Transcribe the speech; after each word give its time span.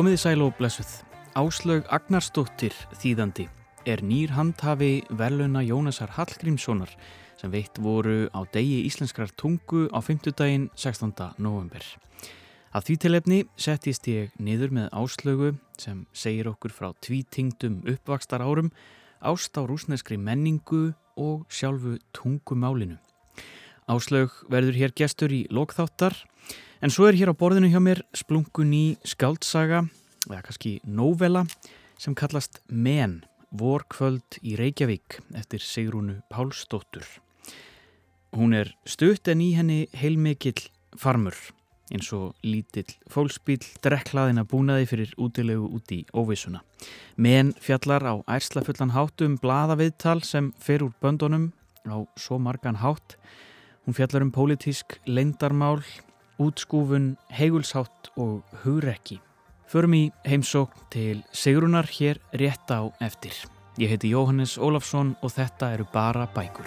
Komiði 0.00 0.16
sæl 0.16 0.40
og 0.40 0.54
blessuð. 0.56 0.88
Áslaug 1.36 1.88
Agnarsdóttir 1.92 2.72
þýðandi 3.02 3.44
er 3.84 4.00
nýr 4.00 4.30
handhafi 4.32 5.02
veluna 5.12 5.60
Jónasar 5.60 6.14
Hallgrímssonar 6.16 6.94
sem 7.36 7.52
veitt 7.52 7.76
voru 7.76 8.30
á 8.32 8.40
degi 8.48 8.78
íslenskrar 8.88 9.28
tungu 9.36 9.90
á 9.92 10.00
5. 10.00 10.32
daginn 10.32 10.70
16. 10.72 11.12
november. 11.36 11.84
Af 12.72 12.88
því 12.88 12.96
tilefni 12.96 13.42
settist 13.60 14.08
ég 14.08 14.32
niður 14.40 14.72
með 14.78 14.88
áslögu 14.88 15.52
sem 15.76 16.06
segir 16.16 16.48
okkur 16.48 16.72
frá 16.72 16.94
tvítingdum 17.04 17.82
uppvakstar 17.84 18.40
árum, 18.40 18.72
ást 19.20 19.52
á 19.52 19.68
rúsneskri 19.68 20.16
menningu 20.16 20.94
og 21.20 21.44
sjálfu 21.52 21.98
tungumálinu. 22.16 22.96
Áslög 23.84 24.32
verður 24.48 24.80
hér 24.80 24.96
gestur 24.96 25.28
í 25.28 25.44
lokþáttar 25.52 26.16
en 26.80 26.92
svo 26.92 27.08
er 27.08 27.18
hér 27.18 27.32
á 27.32 27.34
borðinu 27.36 27.70
hjá 27.72 27.80
mér 27.82 28.02
splungun 28.16 28.72
í 28.76 28.84
skáldsaga, 29.04 29.84
eða 30.28 30.42
kannski 30.46 30.78
novella, 30.84 31.44
sem 32.00 32.16
kallast 32.16 32.60
Men, 32.68 33.20
vorkvöld 33.50 34.38
í 34.46 34.56
Reykjavík 34.56 35.20
eftir 35.36 35.62
Sigrúnu 35.64 36.20
Pálsdóttur. 36.32 37.06
Hún 38.32 38.54
er 38.54 38.74
stutt 38.86 39.28
en 39.28 39.42
í 39.42 39.52
henni 39.56 39.80
heilmikill 39.96 40.70
farmur 40.96 41.34
eins 41.90 42.10
og 42.14 42.36
lítill 42.46 42.88
fólksbíl 43.10 43.58
drekklaðina 43.82 44.44
búnaði 44.48 44.86
fyrir 44.90 45.14
útilegu 45.18 45.66
út 45.74 45.90
í 45.94 46.04
óvissuna. 46.14 46.62
Men 47.16 47.52
fjallar 47.58 48.06
á 48.06 48.14
ærslafullan 48.30 48.94
hátum 48.94 49.36
bladaviðtal 49.42 50.20
sem 50.26 50.52
fer 50.62 50.84
úr 50.86 50.94
böndunum 51.02 51.50
á 51.90 51.98
svo 52.16 52.38
margan 52.38 52.78
hátt. 52.78 53.18
Hún 53.84 53.96
fjallar 53.96 54.22
um 54.22 54.30
pólitísk 54.30 55.00
leindarmál, 55.06 55.82
útskúfun, 56.40 57.16
heigulshátt 57.28 58.10
og 58.16 58.40
hugrekki. 58.64 59.20
Förum 59.68 59.94
í 59.94 60.10
heimsókn 60.24 60.88
til 60.90 61.22
Sigrunar 61.32 61.86
hér 61.86 62.18
rétt 62.32 62.72
á 62.72 62.88
eftir. 63.00 63.36
Ég 63.78 63.92
heiti 63.92 64.10
Jóhannes 64.10 64.56
Ólafsson 64.58 65.14
og 65.22 65.30
þetta 65.36 65.74
eru 65.76 65.86
bara 65.92 66.26
bækur. 66.34 66.66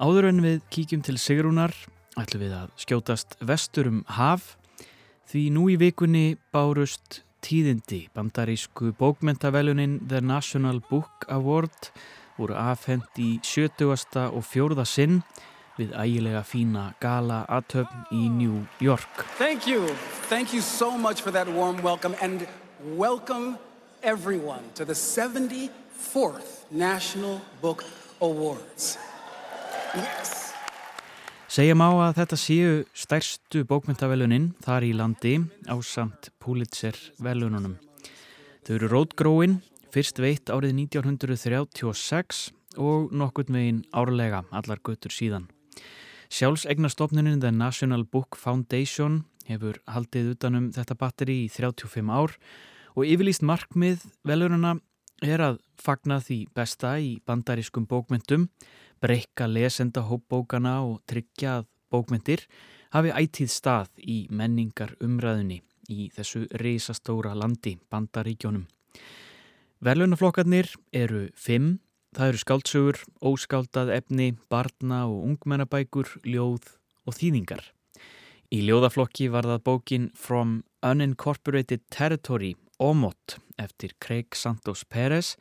Áður 0.00 0.30
en 0.30 0.42
við 0.42 0.62
kíkjum 0.72 1.02
til 1.04 1.18
Sigrúnar 1.20 1.74
ætlum 2.18 2.42
við 2.42 2.54
að 2.56 2.70
skjótast 2.80 3.36
vestur 3.44 3.88
um 3.90 4.00
haf 4.08 4.56
því 5.30 5.44
nú 5.54 5.68
í 5.70 5.76
vikunni 5.78 6.34
bárust 6.50 7.20
tíðindi 7.46 8.08
bandarísku 8.16 8.90
bókmentavelunin 8.98 10.00
The 10.10 10.18
National 10.20 10.80
Book 10.90 11.28
Award 11.30 11.92
voru 12.34 12.56
afhend 12.58 13.06
í 13.14 13.36
70. 13.46 14.26
og 14.26 14.42
4. 14.42 14.84
sinn 14.84 15.20
við 15.78 15.94
ægilega 15.94 16.42
fína 16.42 16.88
gala 17.00 17.44
aðtöfn 17.46 18.10
í 18.10 18.26
New 18.26 18.66
York. 18.82 19.24
Thank 19.38 19.70
you. 19.70 19.86
Thank 20.26 20.52
you 20.52 20.60
so 20.60 20.98
much 20.98 21.22
for 21.22 21.30
that 21.30 21.46
warm 21.46 21.78
welcome 21.82 22.16
and 22.20 22.48
welcome 22.98 23.56
everyone 24.02 24.66
to 24.74 24.84
the 24.84 24.98
74th 24.98 26.66
National 26.70 27.40
Book 27.62 27.84
Awards. 28.20 28.98
Yes. 29.94 30.39
Segja 31.50 31.74
má 31.74 31.88
að 31.90 32.12
þetta 32.14 32.36
séu 32.38 32.74
stærstu 32.94 33.64
bókmyndaveluninn 33.66 34.52
þar 34.62 34.84
í 34.86 34.90
landi 34.94 35.32
á 35.66 35.74
samt 35.82 36.28
Pulitzer 36.38 36.94
velununum. 37.18 37.72
Þau 38.62 38.70
eru 38.76 38.90
rótgróin, 38.92 39.56
fyrst 39.90 40.20
veitt 40.22 40.52
árið 40.54 40.76
1936 40.84 42.52
og 42.78 43.10
nokkurt 43.10 43.50
megin 43.50 43.80
árlega 43.90 44.44
allar 44.54 44.78
göttur 44.78 45.10
síðan. 45.10 45.48
Sjálfsegnastofnunin 46.30 47.42
The 47.42 47.50
National 47.50 48.06
Book 48.06 48.38
Foundation 48.38 49.24
hefur 49.50 49.82
haldið 49.90 50.36
utanum 50.36 50.70
þetta 50.76 50.98
batteri 51.02 51.40
í 51.48 51.50
35 51.50 52.14
ár 52.14 52.36
og 52.94 53.02
yfirlýst 53.10 53.42
markmið 53.42 54.06
velununa 54.22 54.76
er 55.18 55.42
að 55.42 55.58
fagna 55.82 56.20
því 56.22 56.44
besta 56.54 56.94
í 57.02 57.16
bandarískum 57.26 57.90
bókmyndum 57.90 58.46
breyka 59.00 59.48
lesenda 59.48 60.04
hópbókana 60.06 60.80
og 60.84 61.00
tryggja 61.08 61.60
að 61.60 61.68
bókmyndir 61.90 62.44
hafi 62.94 63.12
ætíð 63.14 63.50
stað 63.52 63.90
í 64.02 64.22
menningar 64.30 64.96
umræðunni 65.02 65.60
í 65.90 66.08
þessu 66.14 66.46
reysastóra 66.62 67.34
landi, 67.34 67.76
bandaríkjónum. 67.90 68.66
Verlunaflokkarnir 69.80 70.68
eru 70.92 71.28
fimm, 71.34 71.78
það 72.14 72.32
eru 72.32 72.40
skáldsögur, 72.42 72.98
óskáldað 73.24 73.92
efni, 73.96 74.34
barna 74.52 75.06
og 75.08 75.24
ungmennabækur, 75.30 76.18
ljóð 76.26 76.74
og 77.08 77.16
þýðingar. 77.16 77.62
Í 78.50 78.64
ljóðaflokki 78.66 79.30
var 79.30 79.46
það 79.46 79.64
bókin 79.66 80.10
From 80.18 80.60
Unincorporated 80.82 81.86
Territory, 81.90 82.56
Omot, 82.82 83.38
eftir 83.60 83.94
Craig 84.02 84.34
Santos 84.34 84.82
Pérez, 84.84 85.36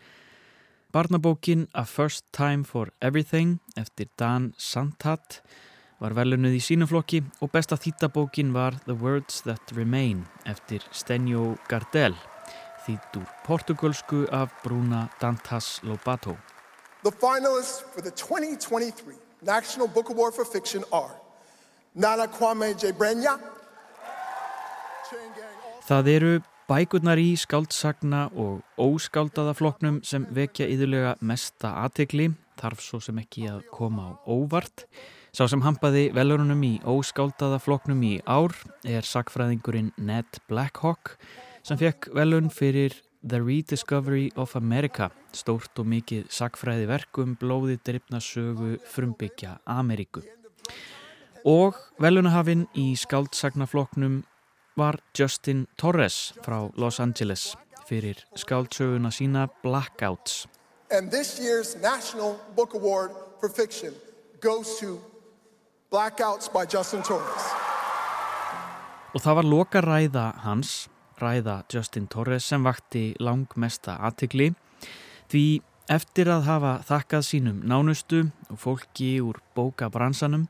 Barnabókin 0.92 1.68
A 1.74 1.84
First 1.84 2.26
Time 2.32 2.64
for 2.64 2.92
Everything 3.00 3.60
eftir 3.76 4.08
Dan 4.18 4.54
Santat 4.58 5.44
var 6.02 6.16
velunnið 6.18 6.56
í 6.58 6.62
sínuflokki 6.66 7.20
og 7.46 7.52
besta 7.54 7.78
þýttabókin 7.78 8.50
var 8.56 8.74
The 8.88 8.96
Words 8.98 9.44
That 9.46 9.70
Remain 9.78 10.24
eftir 10.50 10.82
Stenjo 10.90 11.60
Gardel 11.70 12.18
þýtt 12.88 13.20
úr 13.22 13.30
portugalsku 13.46 14.24
af 14.34 14.50
Bruna 14.64 15.06
Dantas 15.22 15.78
Lobato. 15.86 16.34
The 17.04 17.14
finalists 17.14 17.86
for 17.94 18.02
the 18.02 18.10
2023 18.10 19.14
National 19.46 19.88
Book 19.88 20.10
Award 20.10 20.34
for 20.34 20.46
Fiction 20.46 20.84
are 20.92 21.14
Nana 21.94 22.26
Kwame 22.28 22.74
Jebrenya 22.74 23.38
Það 25.86 26.08
eru 26.08 26.34
Bækurnar 26.70 27.18
í 27.18 27.32
skáldsagna 27.34 28.28
og 28.38 28.60
óskáldaða 28.78 29.56
floknum 29.58 29.96
sem 30.06 30.28
vekja 30.30 30.68
yðurlega 30.70 31.16
mesta 31.26 31.72
aðtegli 31.82 32.28
þarf 32.62 32.84
svo 32.86 33.00
sem 33.02 33.18
ekki 33.18 33.48
að 33.50 33.64
koma 33.74 34.12
á 34.14 34.30
óvart. 34.30 34.84
Sá 35.34 35.48
sem 35.50 35.66
hampaði 35.66 36.12
velurunum 36.14 36.62
í 36.68 36.76
óskáldaða 36.86 37.58
floknum 37.66 38.06
í 38.06 38.14
ár 38.30 38.54
er 38.86 39.02
sakfræðingurinn 39.02 39.90
Ned 39.98 40.44
Blackhawk 40.46 41.16
sem 41.66 41.82
fekk 41.82 42.12
velun 42.14 42.54
fyrir 42.54 42.94
The 43.26 43.42
Rediscovery 43.42 44.30
of 44.38 44.54
America, 44.54 45.10
stórt 45.34 45.74
og 45.82 45.90
mikið 45.90 46.30
sakfræði 46.30 46.86
verkum 46.94 47.34
blóði 47.42 47.82
drifna 47.82 48.22
sögu 48.22 48.76
frumbyggja 48.94 49.58
Ameríku. 49.66 50.22
Og 51.50 51.82
velunahafinn 51.98 52.68
í 52.78 52.92
skáldsagna-floknum 52.94 54.22
var 54.80 55.00
Justin 55.20 55.68
Torres 55.78 56.34
frá 56.46 56.70
Los 56.80 57.00
Angeles 57.00 57.58
fyrir 57.90 58.24
skáldsöguna 58.36 59.12
sína 59.12 59.48
Blackouts. 59.64 60.48
And 60.92 61.12
this 61.12 61.40
year's 61.40 61.76
National 61.82 62.36
Book 62.56 62.74
Award 62.74 63.12
for 63.40 63.50
Fiction 63.50 63.94
goes 64.42 64.80
to 64.80 65.00
Blackouts 65.92 66.50
by 66.54 66.66
Justin 66.78 67.04
Torres. 67.04 67.46
Og 69.14 69.22
það 69.22 69.36
var 69.36 69.48
loka 69.50 69.82
ræða 69.82 70.26
hans, 70.46 70.90
ræða 71.20 71.64
Justin 71.74 72.08
Torres 72.08 72.46
sem 72.46 72.64
vakti 72.64 73.16
langmesta 73.20 73.98
aðtikli 74.06 74.54
því 75.30 75.46
eftir 75.90 76.30
að 76.30 76.46
hafa 76.46 76.74
þakkað 76.86 77.26
sínum 77.26 77.64
nánustu 77.66 78.28
og 78.50 78.62
fólki 78.62 79.18
úr 79.26 79.42
bókabransanum 79.58 80.46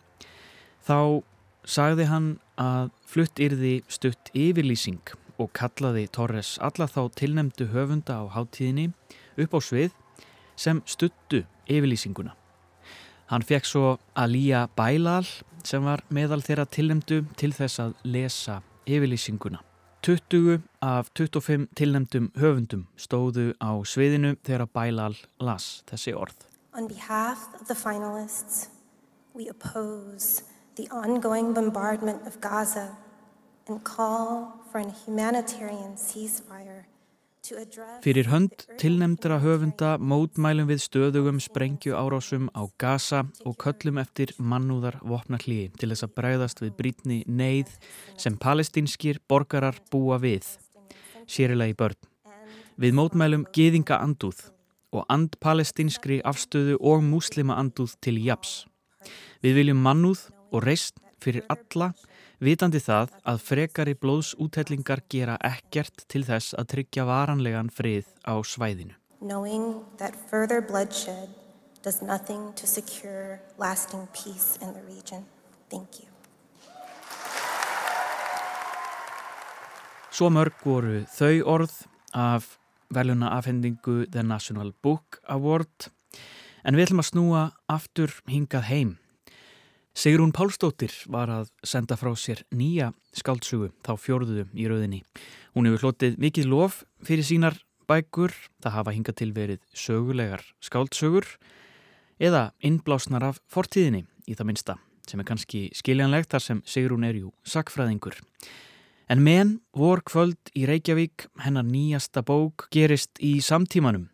þá 0.86 1.24
sagði 1.69 2.07
hann 2.10 2.30
að 2.57 2.89
flutt 3.10 3.39
yrði 3.42 3.80
stutt 3.92 4.31
yfirlýsing 4.33 5.13
og 5.39 5.51
kallaði 5.56 6.07
Torres 6.12 6.56
alla 6.66 6.88
þá 6.89 7.01
tilnemdu 7.19 7.69
höfunda 7.74 8.19
á 8.19 8.24
háttíðinni 8.33 8.89
upp 9.39 9.54
á 9.56 9.60
svið 9.62 9.94
sem 10.60 10.81
stuttu 10.89 11.45
yfirlýsinguna. 11.69 12.33
Hann 13.30 13.45
fekk 13.45 13.69
svo 13.69 14.00
Alía 14.18 14.66
Bælal 14.75 15.27
sem 15.63 15.86
var 15.86 16.01
meðal 16.10 16.42
þeirra 16.42 16.66
tilnemdu 16.66 17.21
til 17.38 17.54
þess 17.54 17.83
að 17.83 17.95
lesa 18.04 18.60
yfirlýsinguna. 18.89 19.62
20 20.01 20.62
af 20.81 21.10
25 21.13 21.68
tilnemdum 21.75 22.31
höfundum 22.39 22.88
stóðu 22.98 23.51
á 23.62 23.77
sviðinu 23.83 24.38
þegar 24.48 24.71
Bælal 24.74 25.16
las 25.39 25.83
þessi 25.92 26.16
orð. 26.16 26.48
On 26.74 26.88
behalf 26.88 27.50
of 27.60 27.68
the 27.68 27.75
finalists, 27.75 28.69
we 29.36 29.50
oppose 29.50 30.44
the 30.80 30.88
ongoing 30.96 31.54
bombardment 31.54 32.26
of 32.26 32.40
Gaza 32.40 32.88
and 33.68 33.84
call 33.84 34.64
for 34.72 34.80
a 34.80 34.94
humanitarian 35.06 35.98
ceasefire 35.98 36.86
Fyrir 38.04 38.28
hönd 38.30 38.54
tilnemdra 38.78 39.40
höfunda 39.42 39.96
mótmælum 39.98 40.68
við 40.70 40.84
stöðugum 40.84 41.40
sprengju 41.42 41.96
árásum 41.98 42.46
á 42.54 42.64
Gaza 42.78 43.24
og 43.48 43.58
köllum 43.64 43.98
eftir 43.98 44.36
mannúðar 44.38 45.00
vopnarlíi 45.02 45.72
til 45.80 45.90
þess 45.90 46.06
að 46.06 46.16
bræðast 46.20 46.62
við 46.62 46.76
brítni 46.78 47.20
neyð 47.26 47.72
sem 48.22 48.38
palestinskir 48.38 49.20
borgarar 49.28 49.80
búa 49.90 50.20
við, 50.22 50.46
sérilega 51.26 51.74
í 51.74 51.80
börn. 51.80 52.00
Við 52.78 52.98
mótmælum 53.00 53.48
geðinga 53.56 53.98
andúð 53.98 54.52
og 54.94 55.08
andpalestinskri 55.10 56.22
afstöðu 56.22 56.78
og 56.80 57.02
múslima 57.08 57.58
andúð 57.58 57.98
til 58.04 58.20
japs. 58.22 58.68
Við 59.42 59.64
viljum 59.64 59.81
mannúð 59.81 60.28
og 60.51 60.66
reist 60.66 61.00
fyrir 61.19 61.44
alla, 61.51 61.92
vitandi 62.40 62.80
það 62.84 63.12
að 63.28 63.42
frekari 63.44 63.96
blóðsúthellingar 64.00 65.04
gera 65.12 65.38
ekkert 65.44 66.06
til 66.07 66.24
þess 66.28 66.56
að 66.60 66.69
tryggja 66.75 67.06
varanlegan 67.10 67.72
frið 67.74 68.07
á 68.24 68.40
svæðinu. 68.44 68.96
Knowing 69.19 69.84
that 69.98 70.16
further 70.30 70.62
bloodshed 70.62 71.30
does 71.84 72.01
nothing 72.01 72.54
to 72.56 72.68
secure 72.68 73.42
lasting 73.57 74.07
peace 74.13 74.57
in 74.62 74.74
the 74.74 74.84
region. 74.88 75.25
Thank 75.69 76.00
you. 76.00 76.07
Svo 80.10 80.31
mörg 80.34 80.56
voru 80.66 81.04
þau 81.07 81.36
orð 81.48 81.75
af 82.18 82.57
veluna 82.92 83.30
afhendingu 83.38 84.07
The 84.12 84.24
National 84.24 84.74
Book 84.84 85.19
Award 85.30 85.92
en 86.66 86.75
við 86.75 86.90
ætlum 86.90 87.04
að 87.04 87.10
snúa 87.12 87.44
aftur 87.69 88.16
hingað 88.28 88.66
heim. 88.68 88.98
Sigrún 90.00 90.31
Pálsdóttir 90.31 90.94
var 91.12 91.28
að 91.28 91.50
senda 91.68 91.98
frá 92.00 92.13
sér 92.16 92.46
nýja 92.56 92.94
skáltsugu 93.19 93.74
þá 93.84 93.90
fjórðu 94.00 94.46
í 94.56 94.68
rauðinni. 94.72 95.01
Hún 95.51 95.68
hefur 95.68 95.90
hlotið 95.90 96.13
mikið 96.24 96.46
lof 96.48 96.78
fyrir 97.04 97.28
sínar 97.28 97.57
bækur, 97.90 98.31
það 98.63 98.75
hafa 98.78 98.94
hingað 98.96 99.18
til 99.19 99.28
verið 99.36 99.60
sögulegar 99.75 100.46
skáltsugur 100.63 101.28
eða 102.16 102.54
innblásnar 102.63 103.25
af 103.28 103.42
fortíðinni 103.51 104.06
í 104.24 104.38
það 104.40 104.48
minsta 104.48 104.78
sem 105.10 105.19
er 105.19 105.28
kannski 105.28 105.66
skiljanlegt 105.75 106.31
þar 106.31 106.45
sem 106.45 106.63
Sigrún 106.63 107.04
er 107.04 107.19
jú 107.19 107.34
sakfræðingur. 107.44 108.16
En 109.12 109.19
menn 109.25 109.57
vor 109.75 110.00
kvöld 110.07 110.54
í 110.56 110.63
Reykjavík, 110.69 111.28
hennar 111.44 111.68
nýjasta 111.68 112.24
bók, 112.24 112.69
gerist 112.72 113.19
í 113.19 113.42
samtímanum. 113.44 114.07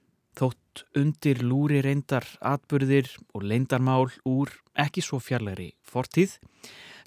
Þótt 0.75 0.97
undir 0.99 1.39
lúri 1.39 1.77
reyndar 1.79 2.25
atbyrðir 2.43 3.07
og 3.31 3.45
leindarmál 3.47 4.09
úr 4.27 4.49
ekki 4.75 4.99
svo 4.99 5.21
fjarlæri 5.23 5.69
fortíð. 5.87 6.33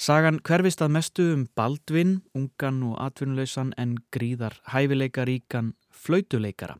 Sagan 0.00 0.38
hverfist 0.40 0.80
að 0.80 0.94
mestu 0.94 1.26
um 1.34 1.42
Baldvin, 1.52 2.22
ungan 2.32 2.78
og 2.88 2.94
atvinnuleysan 2.96 3.74
en 3.76 3.98
gríðar 4.08 4.56
hæfileikaríkan 4.72 5.74
flautuleikara 5.92 6.78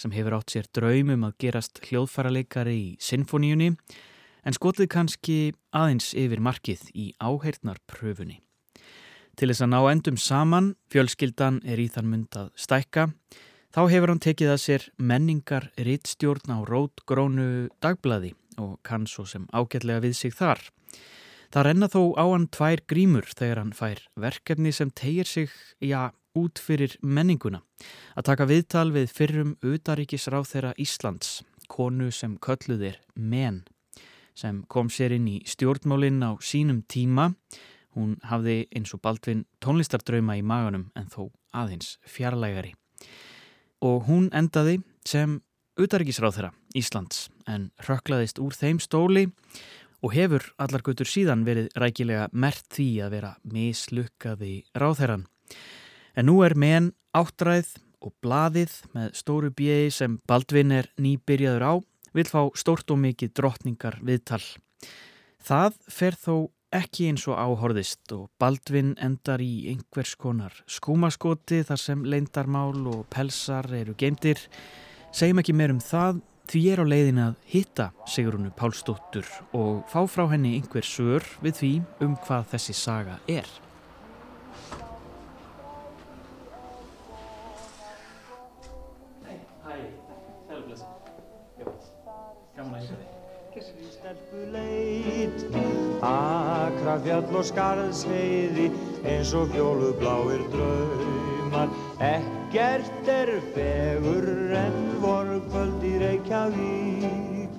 sem 0.00 0.14
hefur 0.16 0.38
átt 0.38 0.54
sér 0.54 0.70
draumum 0.72 1.28
að 1.28 1.36
gerast 1.44 1.82
hljóðfæraleikari 1.84 2.78
í 2.78 2.88
sinfoníunni 2.96 3.74
en 3.76 4.56
skotið 4.56 4.88
kannski 4.96 5.38
aðeins 5.68 6.14
yfir 6.16 6.40
markið 6.40 6.88
í 6.96 7.10
áheirnarpröfunni. 7.20 8.40
Til 9.36 9.52
þess 9.52 9.66
að 9.66 9.74
ná 9.74 9.80
endum 9.92 10.16
saman, 10.16 10.76
fjölskyldan 10.88 11.60
er 11.60 11.76
í 11.76 11.90
þann 11.92 12.08
mynd 12.08 12.40
að 12.40 12.54
stækka, 12.56 13.10
þá 13.72 13.82
hefur 13.88 14.12
hann 14.12 14.22
tekið 14.22 14.52
að 14.52 14.60
sér 14.60 14.84
menningar 15.00 15.70
rittstjórn 15.80 16.52
á 16.52 16.58
rótgrónu 16.68 17.70
dagblaði 17.82 18.34
og 18.60 18.76
kann 18.86 19.08
svo 19.08 19.24
sem 19.28 19.48
ágætlega 19.52 20.04
við 20.04 20.16
sig 20.18 20.36
þar. 20.36 20.60
Það 21.52 21.66
renna 21.68 21.88
þó 21.92 22.02
á 22.16 22.24
hann 22.28 22.48
tvær 22.52 22.84
grímur 22.88 23.28
þegar 23.28 23.62
hann 23.62 23.74
fær 23.76 24.04
verkefni 24.16 24.72
sem 24.72 24.92
tegir 24.92 25.28
sig, 25.28 25.50
já, 25.80 26.12
út 26.36 26.60
fyrir 26.60 26.96
menninguna. 27.02 27.60
Að 28.16 28.28
taka 28.30 28.48
viðtal 28.48 28.88
við 28.92 29.12
fyrrum 29.12 29.56
utaríkisráð 29.60 30.48
þeirra 30.52 30.72
Íslands, 30.80 31.42
konu 31.68 32.08
sem 32.12 32.38
kölluðir 32.40 33.00
menn, 33.16 33.64
sem 34.36 34.62
kom 34.68 34.88
sér 34.88 35.16
inn 35.16 35.28
í 35.28 35.42
stjórnmálinn 35.48 36.24
á 36.24 36.36
sínum 36.40 36.84
tíma 36.88 37.34
Hún 37.92 38.16
hafði 38.24 38.66
eins 38.72 38.94
og 38.96 39.02
Baldvin 39.04 39.44
tónlistardrauma 39.60 40.38
í 40.40 40.44
maganum 40.46 40.86
en 40.96 41.10
þó 41.12 41.26
aðeins 41.52 41.98
fjarlægari. 42.08 42.72
Og 43.82 44.06
hún 44.06 44.28
endaði 44.30 44.78
sem 45.08 45.40
utaríkisráð 45.80 46.36
þeirra 46.36 46.52
Íslands 46.78 47.26
en 47.50 47.70
rökklaðist 47.82 48.38
úr 48.42 48.54
þeim 48.54 48.78
stóli 48.82 49.26
og 50.02 50.14
hefur 50.14 50.44
allar 50.62 50.84
gutur 50.86 51.08
síðan 51.08 51.44
verið 51.46 51.70
rækilega 51.78 52.28
mert 52.32 52.66
því 52.74 52.88
að 53.04 53.14
vera 53.16 53.32
mislukkaði 53.42 54.54
ráð 54.78 54.98
þeirran. 55.00 55.24
En 56.14 56.28
nú 56.28 56.40
er 56.46 56.54
menn 56.58 56.92
áttræð 57.16 57.74
og 58.02 58.14
blaðið 58.24 58.74
með 58.94 59.12
stóru 59.18 59.50
bjegi 59.54 59.92
sem 59.94 60.18
Baldvin 60.28 60.74
er 60.74 60.90
nýbyrjaður 61.00 61.66
á 61.66 61.72
vil 62.12 62.28
fá 62.28 62.42
stórt 62.58 62.90
og 62.92 63.00
mikið 63.02 63.32
drottningar 63.38 63.98
viðtal. 64.04 64.42
Það 65.42 65.78
fer 65.90 66.18
þó 66.18 66.34
ekki 66.72 67.10
eins 67.10 67.26
og 67.28 67.36
áhorðist 67.36 68.12
og 68.16 68.30
Baldvin 68.40 68.94
endar 69.02 69.42
í 69.44 69.68
einhvers 69.72 70.14
konar 70.20 70.54
skúmaskoti 70.70 71.62
þar 71.68 71.80
sem 71.80 72.04
leindarmál 72.08 72.86
og 72.88 73.06
pelsar 73.12 73.68
eru 73.76 73.94
geimtir. 73.98 74.38
Segjum 75.12 75.40
ekki 75.42 75.54
meir 75.56 75.72
um 75.74 75.82
það 75.84 76.22
því 76.48 76.58
ég 76.66 76.72
er 76.74 76.82
á 76.82 76.86
leiðin 76.88 77.24
að 77.26 77.34
hitta 77.52 77.86
Sigrunu 78.08 78.50
Pálsdóttur 78.56 79.26
og 79.56 79.74
fá 79.92 80.00
frá 80.08 80.24
henni 80.32 80.52
einhver 80.58 80.86
sör 80.86 81.22
við 81.44 81.54
því 81.60 81.72
um 82.08 82.14
hvað 82.24 82.44
þessi 82.54 82.74
saga 82.76 83.14
er. 83.28 83.48
Gaman 92.52 92.76
að 92.76 92.84
hitta 92.84 92.96
þig. 95.52 95.71
Akra 96.02 96.96
fjall 97.04 97.28
og 97.38 97.44
skarðsheiði 97.46 98.64
eins 99.06 99.30
og 99.38 99.52
fjólubláir 99.52 100.40
draumar 100.50 101.70
ekkert 102.02 103.06
er 103.06 103.30
fegur 103.54 104.26
en 104.58 104.80
vorkvöld 104.98 105.84
í 105.86 105.92
Reykjavík 106.02 107.54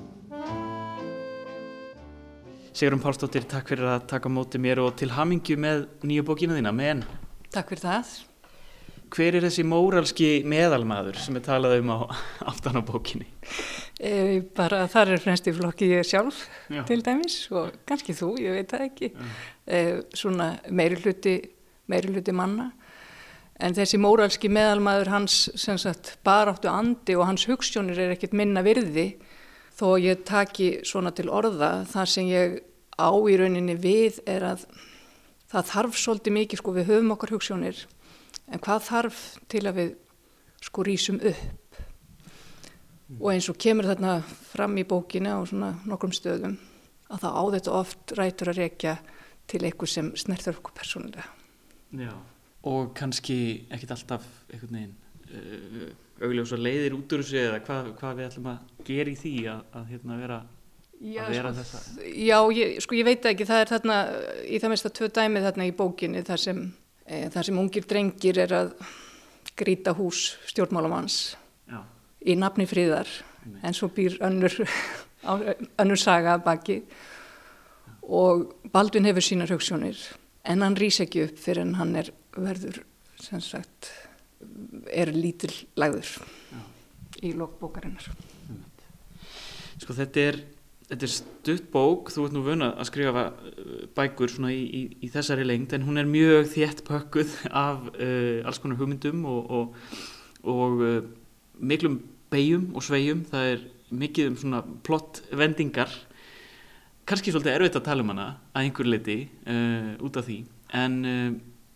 Sigurum 2.73 2.99
Pálsdóttir, 2.99 3.47
takk 3.47 3.71
fyrir 3.71 3.87
að 3.93 4.09
taka 4.11 4.27
móti 4.33 4.59
mér 4.59 4.81
og 4.83 4.97
til 4.99 5.13
hamingju 5.15 5.55
með 5.61 5.85
nýju 6.03 6.27
bókina 6.27 6.59
þína, 6.59 6.75
menn 6.75 7.07
Takk 7.53 7.71
fyrir 7.71 7.85
það. 7.85 8.13
hver 9.13 9.39
er 9.39 9.47
þessi 9.47 9.63
móralski 9.63 10.29
meðalmaður 10.43 11.21
sem 11.21 11.39
er 11.39 11.47
talað 11.47 11.79
um 11.79 11.95
á 11.95 12.00
aftan 12.51 12.75
á 12.75 12.83
bókinni? 12.83 13.29
E, 14.01 14.41
bara 14.55 14.88
þar 14.89 15.13
er 15.13 15.21
fremst 15.21 15.47
í 15.47 15.53
flokki 15.53 15.91
ég 15.91 16.07
sjálf 16.07 16.47
Já. 16.71 16.81
til 16.89 17.03
dæmis 17.05 17.43
og 17.53 17.75
kannski 17.85 18.15
þú, 18.17 18.31
ég 18.41 18.57
veit 18.57 18.71
það 18.71 18.85
ekki. 18.88 19.12
E, 19.67 19.81
svona 20.17 20.55
meiri 20.73 20.97
hluti, 21.03 21.35
meiri 21.91 22.15
hluti 22.15 22.33
manna. 22.35 22.71
En 23.62 23.75
þessi 23.77 24.00
móralski 24.01 24.50
meðalmaður 24.50 25.12
hans 25.13 25.38
sem 25.62 25.77
sagt 25.77 26.15
baráttu 26.25 26.71
andi 26.71 27.15
og 27.15 27.27
hans 27.29 27.45
hugssjónir 27.47 28.01
er 28.01 28.15
ekkit 28.15 28.33
minna 28.33 28.63
virði 28.65 29.12
þó 29.77 29.95
ég 30.01 30.25
taki 30.25 30.69
svona 30.85 31.13
til 31.15 31.29
orða 31.33 31.83
þar 31.89 32.09
sem 32.09 32.29
ég 32.29 32.59
á 32.97 33.09
í 33.13 33.38
rauninni 33.39 33.75
við 33.79 34.19
er 34.29 34.45
að 34.53 34.65
það 35.53 35.69
þarf 35.69 36.00
svolítið 36.01 36.38
mikið 36.38 36.62
sko 36.62 36.75
við 36.75 36.89
höfum 36.89 37.13
okkar 37.15 37.33
hugssjónir 37.35 37.83
en 38.50 38.62
hvað 38.62 38.88
þarf 38.89 39.21
til 39.50 39.63
að 39.69 39.79
við 39.79 39.91
sko 40.63 40.85
rýsum 40.88 41.21
upp 41.21 41.62
og 43.20 43.32
eins 43.34 43.50
og 43.51 43.60
kemur 43.62 43.89
þarna 43.91 44.17
fram 44.53 44.77
í 44.77 44.86
bókinu 44.88 45.34
á 45.34 45.39
svona 45.50 45.74
nokkrum 45.89 46.13
stöðum 46.15 46.58
að 47.13 47.25
það 47.25 47.38
á 47.38 47.43
þetta 47.55 47.75
oft 47.79 48.13
rætur 48.17 48.51
að 48.53 48.62
rekja 48.62 48.98
til 49.50 49.63
eitthvað 49.63 49.91
sem 49.91 50.12
snertur 50.17 50.58
okkur 50.58 50.75
persónulega. 50.77 51.25
Já. 52.00 52.13
Og 52.70 52.93
kannski 52.96 53.38
ekkit 53.75 53.91
alltaf 53.91 54.25
einhvern 54.50 54.77
veginn 54.77 54.96
uh, 55.36 55.89
augljósa 56.24 56.58
leiðir 56.60 56.96
út 56.98 57.13
úr 57.13 57.24
þessu 57.24 57.39
eða 57.41 57.62
hvað, 57.65 57.89
hvað 58.00 58.20
við 58.20 58.27
ætlum 58.29 58.51
að 58.53 58.84
gera 58.88 59.12
í 59.12 59.17
því 59.20 59.34
að, 59.51 59.63
að 59.79 59.89
hérna 59.93 60.20
vera 60.22 60.39
Já, 61.03 61.24
að 61.25 61.34
vera 61.34 61.51
sko, 61.51 61.60
þessa 61.60 62.12
já 62.24 62.38
ég, 62.55 62.75
sko 62.86 62.96
ég 62.96 63.08
veit 63.08 63.25
ekki, 63.27 63.48
það 63.50 63.62
er 63.63 63.72
þarna 63.74 63.98
í 64.48 64.60
það 64.62 64.74
mesta 64.74 64.91
tvö 64.93 65.10
dæmið 65.17 65.48
þarna 65.50 65.67
í 65.67 65.74
bókinu 65.75 66.24
þar 66.29 66.43
sem, 66.43 66.62
e, 67.03 67.17
þar 67.34 67.50
sem 67.50 67.60
ungir 67.60 67.88
drengir 67.89 68.39
er 68.46 68.55
að 68.55 68.70
grýta 69.60 69.96
hús 69.98 70.22
stjórnmálamanns 70.48 71.17
Já, 71.67 71.82
í 72.25 72.36
nafni 72.39 72.68
fríðar 72.70 73.10
en 73.63 73.75
svo 73.75 73.89
býr 73.94 74.18
önnur, 74.24 74.56
önnur 75.82 76.00
saga 76.00 76.38
baki. 76.44 76.82
Og 78.03 78.50
Baldvin 78.72 79.08
hefur 79.08 79.24
sínar 79.24 79.51
hugssjónir 79.51 80.00
en 80.44 80.63
hann 80.63 80.75
rýs 80.80 81.00
ekki 81.03 81.27
upp 81.27 81.39
fyrir 81.39 81.63
en 81.63 81.77
hann 81.80 81.96
er 82.00 82.12
verður 82.36 82.82
sem 83.22 83.42
sagt 83.44 83.92
er 84.92 85.13
lítil 85.15 85.53
lagður 85.80 86.10
í 87.24 87.32
lokbókarinnar. 87.38 88.10
sko 89.80 89.96
þetta 89.96 90.20
er 90.20 90.39
þetta 90.89 91.08
er 91.08 91.12
stutt 91.13 91.70
bók, 91.74 92.12
þú 92.13 92.27
ert 92.27 92.36
nú 92.36 92.44
vöna 92.46 92.70
að 92.75 92.89
skrifa 92.92 93.25
uh, 93.32 93.75
bækur 93.96 94.32
svona 94.32 94.51
í, 94.53 94.63
í, 94.63 94.82
í 95.06 95.10
þessari 95.13 95.46
lengd 95.48 95.74
en 95.75 95.86
hún 95.88 96.00
er 96.01 96.10
mjög 96.10 96.50
þétt 96.53 96.84
pökkuð 96.88 97.38
af 97.65 97.88
uh, 97.94 98.44
alls 98.44 98.60
konar 98.62 98.80
hugmyndum 98.82 99.24
og, 99.30 99.53
og, 99.58 99.94
og 100.53 100.84
uh, 100.84 101.00
miklum 101.60 102.01
beigjum 102.33 102.71
og 102.73 102.85
svegjum, 102.85 103.23
það 103.29 103.51
er 103.51 103.63
mikið 103.93 104.31
um 104.31 104.39
svona 104.41 104.63
plott 104.85 105.21
vendingar 105.37 105.93
kannski 107.07 107.33
svolítið 107.33 107.57
erfitt 107.57 107.77
að 107.79 107.87
tala 107.87 108.03
um 108.03 108.11
hana 108.13 108.27
að 108.53 108.65
einhver 108.65 108.89
leiti 108.89 109.17
uh, 109.49 109.93
út 110.03 110.17
af 110.19 110.27
því. 110.27 110.39
En 110.79 110.99
uh, 111.05 111.29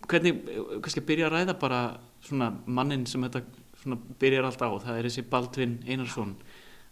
hvernig, 0.07 0.37
uh, 0.53 0.77
kannski 0.83 1.03
að 1.03 1.09
byrja 1.09 1.29
að 1.29 1.35
ræða 1.35 1.57
bara 1.61 1.81
svona 2.25 2.51
mannin 2.65 3.05
sem 3.09 3.23
þetta 3.27 3.43
svona 3.81 3.99
byrjar 4.19 4.47
allt 4.47 4.63
á 4.63 4.69
það 4.87 4.99
er 4.99 5.09
þessi 5.09 5.25
Baldvin 5.31 5.77
Einarsson 5.87 6.35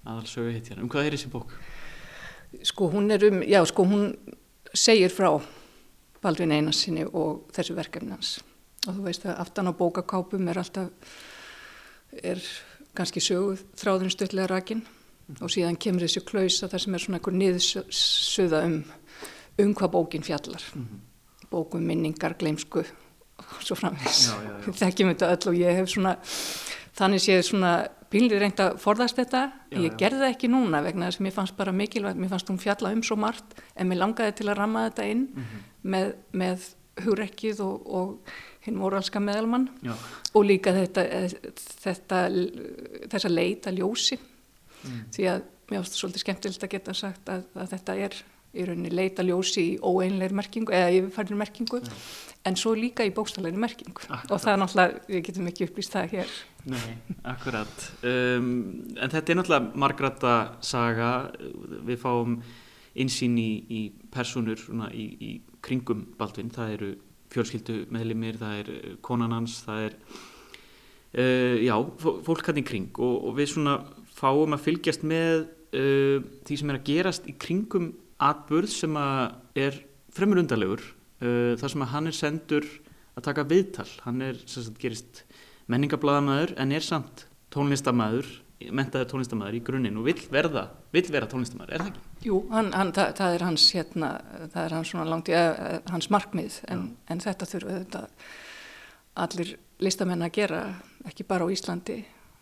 aðal 0.06 0.28
sögu 0.30 0.54
hittjar, 0.54 0.82
um 0.84 0.90
hvað 0.92 1.08
er 1.08 1.18
þessi 1.18 1.32
bók? 1.34 1.56
Sko 2.64 2.90
hún 2.94 3.10
er 3.12 3.24
um, 3.28 3.42
já 3.44 3.60
sko 3.68 3.88
hún 3.90 4.12
segir 4.76 5.14
frá 5.14 5.32
Baldvin 6.22 6.54
Einarssoni 6.56 7.06
og 7.06 7.50
þessu 7.56 7.76
verkefni 7.78 8.14
hans. 8.16 8.38
Og 8.86 8.98
þú 8.98 9.08
veist 9.08 9.26
að 9.26 9.40
aftan 9.42 9.70
á 9.70 9.74
bókakápum 9.78 10.48
er 10.50 10.60
alltaf 10.62 11.16
er 12.24 12.42
kannski 12.96 13.24
sögu 13.24 13.58
þráðurinn 13.78 14.16
stöðlega 14.16 14.48
rakin 14.52 14.84
mm. 14.84 15.42
og 15.42 15.50
síðan 15.54 15.78
kemur 15.78 16.06
þessi 16.06 16.26
klausa 16.26 16.70
þar 16.72 16.86
sem 16.86 16.96
er 16.96 17.06
svona 17.06 17.20
einhver 17.20 17.38
niðursuða 17.40 18.64
um 18.70 18.80
um 19.62 19.74
hvað 19.76 19.92
bókin 19.92 20.24
fjallar 20.24 20.64
mm 20.76 20.82
-hmm. 20.82 21.50
bókum 21.50 21.82
minningar, 21.82 22.36
gleimsku 22.38 22.84
og 23.38 23.62
svo 23.64 23.76
framins 23.76 24.32
þekkjum 24.82 25.14
þetta 25.14 25.32
öll 25.32 25.50
og 25.50 25.56
ég 25.56 25.76
hef 25.76 25.90
svona 25.90 26.18
þannig 26.96 27.22
séð 27.22 27.42
svona 27.42 27.88
pínlið 28.10 28.40
reynd 28.40 28.60
að 28.60 28.78
forðast 28.80 29.16
þetta 29.16 29.52
já, 29.72 29.78
ég 29.80 29.92
já. 29.92 29.98
gerði 29.98 30.20
það 30.20 30.34
ekki 30.34 30.48
núna 30.48 30.82
vegna 30.82 31.06
þess 31.06 31.20
að 31.20 31.24
mér 31.24 31.36
fannst 31.36 31.58
bara 31.58 31.72
mikilvægt 31.72 32.18
mér 32.18 32.30
fannst 32.30 32.50
hún 32.50 32.60
fjalla 32.60 32.92
um 32.94 33.04
svo 33.04 33.16
margt 33.16 33.62
en 33.76 33.88
mér 33.88 33.98
langaði 33.98 34.32
til 34.32 34.50
að 34.50 34.58
ramma 34.58 34.90
þetta 34.90 35.06
inn 35.06 35.28
mm 35.36 35.44
-hmm. 35.44 35.62
með, 35.84 36.16
með 36.32 36.60
hugrekkið 37.04 37.60
og, 37.62 37.88
og 37.88 38.20
hinn 38.66 38.78
moralska 38.80 39.22
meðalmann 39.24 39.68
Já. 39.86 39.94
og 40.34 40.48
líka 40.48 40.74
þetta, 40.76 41.06
þetta 41.86 42.22
þessa 43.12 43.32
leita 43.32 43.74
ljósi 43.76 44.18
mm. 44.20 45.04
því 45.16 45.28
að 45.34 45.44
mér 45.70 45.86
þetta 45.86 46.00
svolítið 46.00 46.26
skemmtilegt 46.26 46.66
að 46.66 46.74
geta 46.76 46.96
sagt 46.98 47.30
að, 47.34 47.46
að 47.58 47.70
þetta 47.74 48.00
er 48.08 48.18
í 48.56 48.64
rauninni 48.64 48.92
leita 48.94 49.24
ljósi 49.26 49.64
í 49.64 49.72
óeinleir 49.84 50.34
merkingu 50.36 50.74
eða 50.76 50.92
yfirfærdir 50.96 51.40
merkingu 51.40 51.80
ja. 51.84 51.96
en 52.48 52.58
svo 52.60 52.76
líka 52.78 53.04
í 53.04 53.12
bókstallegri 53.16 53.60
merkingu 53.60 54.06
akkurat. 54.06 54.32
og 54.32 54.44
það 54.44 54.52
er 54.54 54.62
náttúrulega, 54.62 55.02
við 55.10 55.24
getum 55.30 55.50
ekki 55.52 55.68
upplýst 55.68 55.96
það 55.96 56.14
hér 56.16 56.36
Nei, 56.72 56.94
akkurat 57.28 57.88
um, 58.08 58.54
en 58.96 59.12
þetta 59.12 59.34
er 59.34 59.40
náttúrulega 59.42 59.82
margrata 59.84 60.36
saga, 60.66 61.12
við 61.86 62.00
fáum 62.02 62.40
einsýn 62.96 63.36
í, 63.42 63.50
í 63.68 63.82
personur 64.14 64.60
svona, 64.62 64.88
í, 64.96 65.10
í 65.20 65.32
kringum 65.66 66.06
Baldvin, 66.20 66.54
það 66.54 66.78
eru 66.78 66.94
fjölskyldu 67.36 67.82
meðlimir, 67.94 68.40
það 68.40 68.62
er 68.62 68.72
eh, 68.74 68.96
konan 69.06 69.36
hans, 69.36 69.60
það 69.68 69.90
er 69.90 69.98
uh, 71.20 71.56
já, 71.64 71.76
fólk 72.26 72.50
hann 72.50 72.62
í 72.62 72.66
kring 72.68 73.00
og, 73.00 73.16
og 73.30 73.38
við 73.40 73.52
svona 73.54 73.78
fáum 74.16 74.56
að 74.56 74.66
fylgjast 74.70 75.06
með 75.08 75.46
uh, 75.76 76.24
því 76.48 76.60
sem 76.62 76.72
er 76.72 76.80
að 76.80 76.88
gerast 76.90 77.30
í 77.30 77.36
kringum 77.40 77.92
atburð 78.24 78.72
sem 78.72 78.96
að 79.00 79.62
er 79.68 79.82
fremur 80.16 80.40
undarlegur 80.40 80.84
uh, 80.86 81.54
þar 81.60 81.74
sem 81.74 81.86
að 81.86 81.94
hann 81.94 82.12
er 82.12 82.18
sendur 82.18 82.70
að 83.16 83.28
taka 83.30 83.48
viðtal, 83.48 83.90
hann 84.04 84.24
er 84.24 84.40
sem 84.44 84.64
sagt 84.64 84.82
gerist 84.82 85.24
menningablaðamæður 85.72 86.56
en 86.62 86.74
er 86.76 86.84
samt 86.84 87.26
tónlistamæður 87.54 88.28
mentaður 88.72 89.10
tónlistamæður 89.12 89.58
í 89.58 89.62
grunninn 89.68 90.00
og 90.00 90.08
vill 90.08 90.22
verða 90.32 90.66
vill 90.96 91.06
vera 91.12 91.28
tónlistamæður, 91.30 91.74
er 91.74 91.84
það 91.84 91.92
ekki? 91.92 92.04
Jú, 92.26 92.40
hann, 92.52 92.72
hann, 92.74 92.94
það, 92.96 93.12
það 93.20 93.36
er 93.36 93.46
hans 93.46 93.68
hérna, 93.76 94.10
það 94.54 94.62
er 94.64 94.76
hans 94.78 94.92
svona 94.94 95.06
langt 95.10 95.32
í 95.32 95.36
uh, 95.38 95.78
hans 95.92 96.10
markmið 96.14 96.60
en, 96.74 96.88
en 97.12 97.24
þetta 97.26 97.50
þurfa 97.52 97.78
þetta 97.80 98.04
allir 99.26 99.54
listamenn 99.84 100.26
að 100.26 100.36
gera 100.40 100.62
ekki 101.06 101.28
bara 101.28 101.48
á 101.48 101.54
Íslandi 101.54 102.00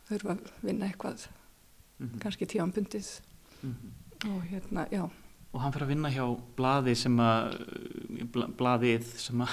þurfa 0.09 0.35
að 0.35 0.53
vinna 0.61 0.87
eitthvað 0.89 1.27
mm 1.27 2.07
-hmm. 2.07 2.21
kannski 2.23 2.45
tíanbundið 2.45 3.11
mm 3.61 3.75
-hmm. 3.75 4.35
og 4.35 4.41
hérna, 4.51 4.87
já 4.91 5.09
Og 5.53 5.61
hann 5.61 5.73
fyrir 5.73 5.85
að 5.85 5.89
vinna 5.93 6.09
hjá 6.09 6.25
bladi 6.57 6.95
sem 6.95 7.19
að 7.19 7.57
bladið 8.57 9.03
sem 9.17 9.41
að 9.41 9.49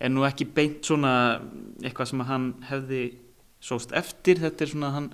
er 0.00 0.08
nú 0.08 0.24
ekki 0.24 0.46
beint 0.54 0.86
svona 0.86 1.40
eitthvað 1.82 2.08
sem 2.08 2.20
að 2.20 2.26
hann 2.26 2.54
hefði 2.68 3.02
sóst 3.60 3.92
eftir, 3.92 4.38
þetta 4.38 4.64
er 4.64 4.72
svona 4.72 4.90
hann 4.94 5.10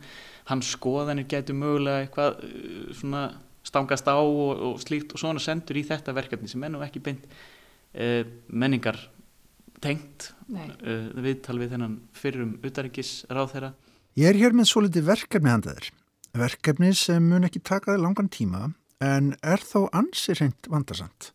hans 0.50 0.74
skoðanir 0.76 1.28
getur 1.30 1.56
mögulega 1.58 2.04
eitthvað 2.04 2.38
uh, 2.44 2.92
svona 2.96 3.24
stangast 3.64 4.08
á 4.08 4.20
og, 4.20 4.52
og 4.60 4.80
slíkt 4.82 5.14
og 5.16 5.22
svona 5.22 5.42
sendur 5.42 5.78
í 5.80 5.84
þetta 5.88 6.14
verkefni 6.16 6.50
sem 6.50 6.64
nú 6.68 6.82
ekki 6.84 7.02
beint 7.04 7.24
uh, 7.26 8.22
menningar 8.48 8.98
tengt 9.84 10.30
uh, 10.52 11.10
viðtal 11.20 11.58
við 11.60 11.74
þennan 11.74 11.98
fyrrum 12.16 12.56
utaríkis 12.64 13.24
ráð 13.32 13.54
þeirra. 13.54 13.74
Ég 14.14 14.30
er 14.30 14.38
hér 14.38 14.56
með 14.56 14.70
svo 14.70 14.84
litið 14.84 15.08
verkefni 15.08 15.50
handaður. 15.50 15.90
Verkefni 16.34 16.92
sem 16.98 17.24
mun 17.30 17.46
ekki 17.46 17.62
takaði 17.62 18.02
langan 18.02 18.30
tíma 18.32 18.68
en 19.02 19.32
er 19.42 19.62
þó 19.62 19.88
ansir 19.94 20.38
hreint 20.40 20.68
vandarsamt. 20.70 21.32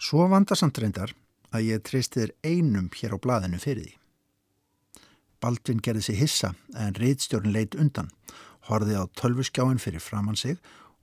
Svo 0.00 0.26
vandarsamt 0.32 0.80
reyndar 0.80 1.14
að 1.54 1.68
ég 1.70 1.84
treysti 1.86 2.22
þér 2.24 2.32
einum 2.44 2.88
hér 2.92 3.14
á 3.14 3.18
blaðinu 3.22 3.60
fyrir 3.62 3.86
því. 3.86 3.94
Baldvin 5.44 5.82
gerði 5.84 6.06
sig 6.06 6.16
hissa 6.22 6.54
en 6.80 6.96
reyðstjórn 6.96 7.52
leitt 7.52 7.74
undan, 7.76 8.08
horði 8.64 8.96
á 8.96 9.04
tölvuskjáin 9.20 9.82
fyrir 9.82 10.00
framann 10.00 10.38
sig 10.40 10.56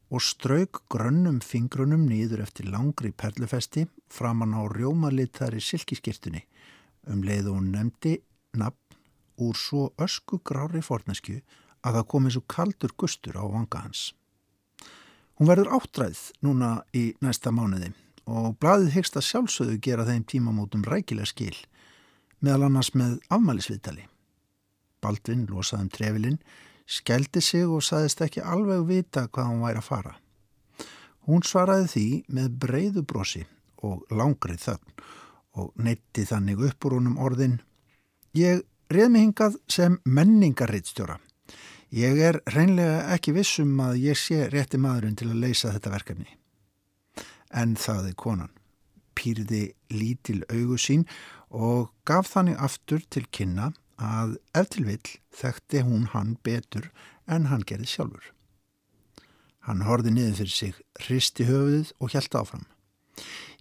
og 0.10 0.24
strauk 0.26 0.82
grönnum 0.90 1.38
fingrunum 1.46 2.08
nýður 2.10 2.42
eftir 2.48 2.72
langri 2.74 3.12
perlufesti 3.14 3.86
framann 4.10 4.58
á 4.58 4.66
rjómalitari 4.66 5.62
silkiskirtunni 5.62 6.42
um 7.14 7.22
leið 7.22 7.52
og 7.52 7.60
hún 7.60 7.70
nefndi 7.76 8.18
nafn 8.58 8.98
úr 9.46 9.58
svo 9.58 9.92
ösku 10.02 10.42
grári 10.42 10.82
forneskju 10.86 11.38
að 11.86 12.00
það 12.00 12.10
komi 12.14 12.34
svo 12.34 12.42
kaldur 12.50 12.94
gustur 12.98 13.38
á 13.38 13.46
vanga 13.46 13.86
hans. 13.86 14.12
Hún 15.38 15.50
verður 15.50 15.74
áttræð 15.78 16.20
núna 16.46 16.80
í 16.98 17.12
næsta 17.22 17.54
mánuði 17.54 17.94
og 18.26 18.58
bladið 18.62 18.96
hegst 18.98 19.18
að 19.18 19.28
sjálfsögðu 19.30 19.78
gera 19.86 20.06
þeim 20.10 20.26
tímamótum 20.26 20.86
rækilega 20.86 21.30
skil 21.30 21.56
meðal 22.42 22.68
annars 22.68 22.92
með 22.98 23.20
afmælisviðtali. 23.30 24.11
Baldvin 25.02 25.48
losaði 25.50 25.88
um 25.88 25.94
trefilinn, 25.96 26.38
skældi 26.86 27.42
sig 27.42 27.66
og 27.66 27.84
saðist 27.86 28.22
ekki 28.22 28.44
alveg 28.44 28.86
vita 28.90 29.28
hvað 29.28 29.50
hann 29.50 29.66
væri 29.66 29.82
að 29.82 29.90
fara. 29.90 30.14
Hún 31.28 31.44
svaraði 31.46 31.90
því 31.94 32.06
með 32.38 32.54
breyðu 32.64 33.04
brosi 33.08 33.44
og 33.86 34.06
langrið 34.14 34.64
þögn 34.68 35.04
og 35.62 35.74
neytti 35.76 36.26
þannig 36.26 36.64
upp 36.70 36.88
úr 36.88 36.98
honum 36.98 37.20
orðin 37.22 37.60
Ég 38.32 38.62
reð 38.88 39.10
mig 39.12 39.26
hingað 39.26 39.58
sem 39.68 39.98
menningarriðstjóra. 40.08 41.18
Ég 41.92 42.20
er 42.24 42.38
reynlega 42.54 43.02
ekki 43.12 43.34
vissum 43.36 43.74
að 43.84 43.98
ég 44.06 44.16
sé 44.16 44.46
rétti 44.48 44.80
maðurinn 44.80 45.18
til 45.20 45.28
að 45.34 45.42
leysa 45.44 45.74
þetta 45.74 45.92
verkefni. 45.92 46.30
En 47.52 47.76
þaði 47.76 48.14
konan. 48.16 48.54
Pýrði 49.12 49.74
lítil 49.92 50.46
augu 50.48 50.80
sín 50.80 51.04
og 51.52 51.92
gaf 52.08 52.32
þannig 52.32 52.64
aftur 52.64 53.04
til 53.12 53.26
kynna 53.28 53.74
að 54.02 54.38
ef 54.58 54.70
til 54.74 54.86
vill 54.90 55.16
þekkti 55.38 55.84
hún 55.86 56.08
hann 56.14 56.36
betur 56.44 56.90
en 57.30 57.48
hann 57.52 57.66
gerði 57.68 57.90
sjálfur. 57.92 58.32
Hann 59.68 59.86
horfi 59.86 60.12
niður 60.14 60.40
fyrir 60.42 60.56
sig, 60.56 60.78
hristi 61.06 61.46
höfuðið 61.46 61.94
og 62.02 62.14
hjælta 62.16 62.42
áfram. 62.42 62.66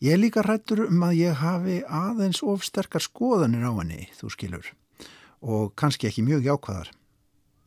Ég 0.00 0.16
er 0.16 0.22
líka 0.22 0.42
rættur 0.46 0.86
um 0.86 1.02
að 1.04 1.18
ég 1.18 1.40
hafi 1.42 1.82
aðeins 1.84 2.40
ofsterkar 2.40 3.04
skoðanir 3.04 3.66
á 3.68 3.72
henni, 3.76 4.08
þú 4.16 4.32
skilur, 4.32 4.72
og 5.44 5.74
kannski 5.76 6.08
ekki 6.08 6.24
mjög 6.24 6.48
jákvæðar. 6.48 6.92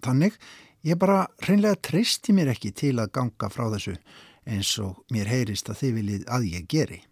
Þannig, 0.04 0.40
ég 0.82 0.98
bara 0.98 1.28
reynlega 1.46 1.78
treysti 1.78 2.34
mér 2.34 2.56
ekki 2.56 2.74
til 2.74 2.98
að 2.98 3.14
ganga 3.20 3.52
frá 3.54 3.68
þessu 3.76 3.94
eins 4.50 4.74
og 4.82 5.04
mér 5.14 5.30
heyrist 5.30 5.70
að 5.70 5.84
þið 5.84 5.98
viljið 6.00 6.26
að 6.34 6.50
ég 6.50 6.66
geri. 6.74 7.04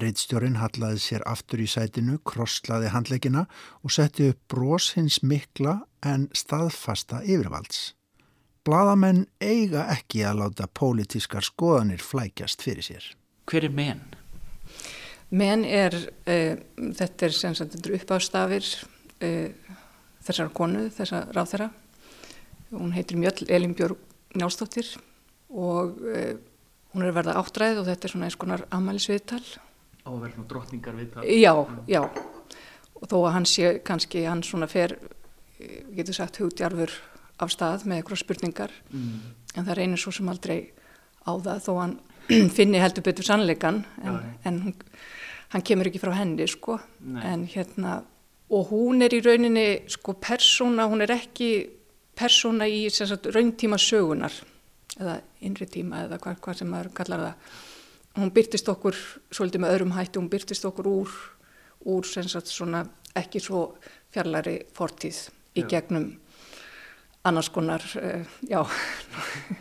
Reitstjórin 0.00 0.56
hallaði 0.56 1.00
sér 1.04 1.22
aftur 1.28 1.60
í 1.60 1.66
sætinu, 1.68 2.16
krosslaði 2.24 2.88
handleikina 2.94 3.44
og 3.84 3.92
setti 3.92 4.30
upp 4.32 4.40
brós 4.48 4.92
hins 4.96 5.18
mikla 5.20 5.82
en 6.00 6.30
staðfasta 6.32 7.20
yfirvalds. 7.26 7.92
Blaðamenn 8.64 9.26
eiga 9.42 9.84
ekki 9.92 10.22
að 10.24 10.38
láta 10.40 10.68
pólitískar 10.70 11.44
skoðanir 11.44 12.00
flækjast 12.00 12.62
fyrir 12.64 12.86
sér. 12.86 13.08
Hver 13.50 13.66
er 13.66 13.74
menn? 13.74 14.00
Menn 15.32 15.64
er, 15.66 15.96
uh, 16.24 16.54
þetta 16.96 17.26
er 17.26 17.36
sem 17.36 17.56
sagt 17.58 17.76
uppástafir 17.76 18.64
uh, 18.64 19.74
þessar 20.24 20.52
konu, 20.56 20.86
þessar 20.94 21.28
ráþera. 21.36 21.68
Hún 22.72 22.94
heitir 22.96 23.20
Mjöll 23.20 23.44
Elinbjörg 23.50 24.00
Njálsdóttir 24.38 24.94
og 25.50 26.00
uh, 26.00 26.32
hún 26.94 27.04
er 27.04 27.12
verða 27.12 27.36
áttræð 27.42 27.82
og 27.82 27.90
þetta 27.90 28.08
er 28.08 28.14
svona 28.14 28.30
eins 28.30 28.38
konar 28.40 28.64
amælisviðtal 28.72 29.42
á 30.02 30.10
að 30.10 30.20
vera 30.20 30.34
svona 30.34 30.50
drottningar 30.50 30.98
við 30.98 31.10
það 31.14 31.32
já, 31.38 31.54
já. 31.90 32.02
Og 33.02 33.08
þó 33.10 33.16
að 33.22 33.32
hann 33.36 33.48
sé 33.50 33.72
kannski 33.86 34.26
hann 34.26 34.44
svona 34.46 34.68
fer 34.70 34.96
getur 35.94 36.16
sagt 36.16 36.38
hugdjarfur 36.42 36.94
af 37.42 37.50
stað 37.50 37.86
með 37.88 38.00
eitthvað 38.00 38.22
spurningar. 38.22 38.72
Mm. 38.92 39.34
en 39.56 39.66
það 39.66 39.76
reynir 39.78 40.00
svo 40.00 40.12
sem 40.14 40.28
aldrei 40.28 40.72
á 41.26 41.32
það 41.38 41.66
þó 41.66 41.72
hann 41.80 41.98
finni 42.56 42.80
heldur 42.82 43.04
betur 43.04 43.26
sannleikan 43.26 43.82
en, 44.02 44.18
en 44.46 44.60
hún, 44.66 44.74
hann 45.52 45.66
kemur 45.66 45.90
ekki 45.90 46.00
frá 46.02 46.14
henni 46.16 46.46
sko. 46.48 46.78
Nei. 47.00 47.22
en 47.26 47.46
hérna 47.50 48.00
og 48.52 48.68
hún 48.68 49.02
er 49.04 49.14
í 49.16 49.22
rauninni 49.24 49.66
sko 49.90 50.14
persóna, 50.20 50.86
hún 50.90 51.04
er 51.04 51.14
ekki 51.14 51.52
persóna 52.18 52.68
í 52.68 52.84
sagt, 52.92 53.30
rauntíma 53.32 53.78
sögunar 53.80 54.34
eða 54.98 55.20
innri 55.40 55.66
tíma 55.70 56.04
eða 56.06 56.18
hvað, 56.20 56.40
hvað 56.44 56.58
sem 56.60 56.68
maður 56.72 56.90
kallar 56.96 57.22
það 57.26 57.60
hún 58.16 58.30
byrtist 58.34 58.68
okkur 58.68 58.96
svolítið 59.32 59.62
með 59.64 59.74
öðrum 59.76 59.94
hætti, 59.96 60.18
hún 60.20 60.30
byrtist 60.32 60.64
okkur 60.68 60.88
úr, 60.90 61.12
úr 61.88 62.04
sagt, 62.06 62.50
svona, 62.52 62.84
ekki 63.18 63.40
svo 63.42 63.62
fjarlæri 64.12 64.58
fortíð 64.76 65.28
í 65.56 65.62
Já. 65.64 65.68
gegnum 65.76 66.10
annars 67.24 67.48
konar, 67.54 67.82
uh, 68.02 68.24
já, 68.48 68.62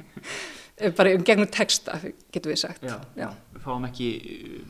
bara 0.98 1.12
um 1.16 1.24
gegnum 1.28 1.48
texta, 1.54 2.00
getur 2.34 2.52
við 2.54 2.62
sagt. 2.64 2.84
Já. 2.88 2.96
Já. 3.20 3.28
Við 3.54 3.66
fáum 3.68 3.84
ekki 3.86 4.08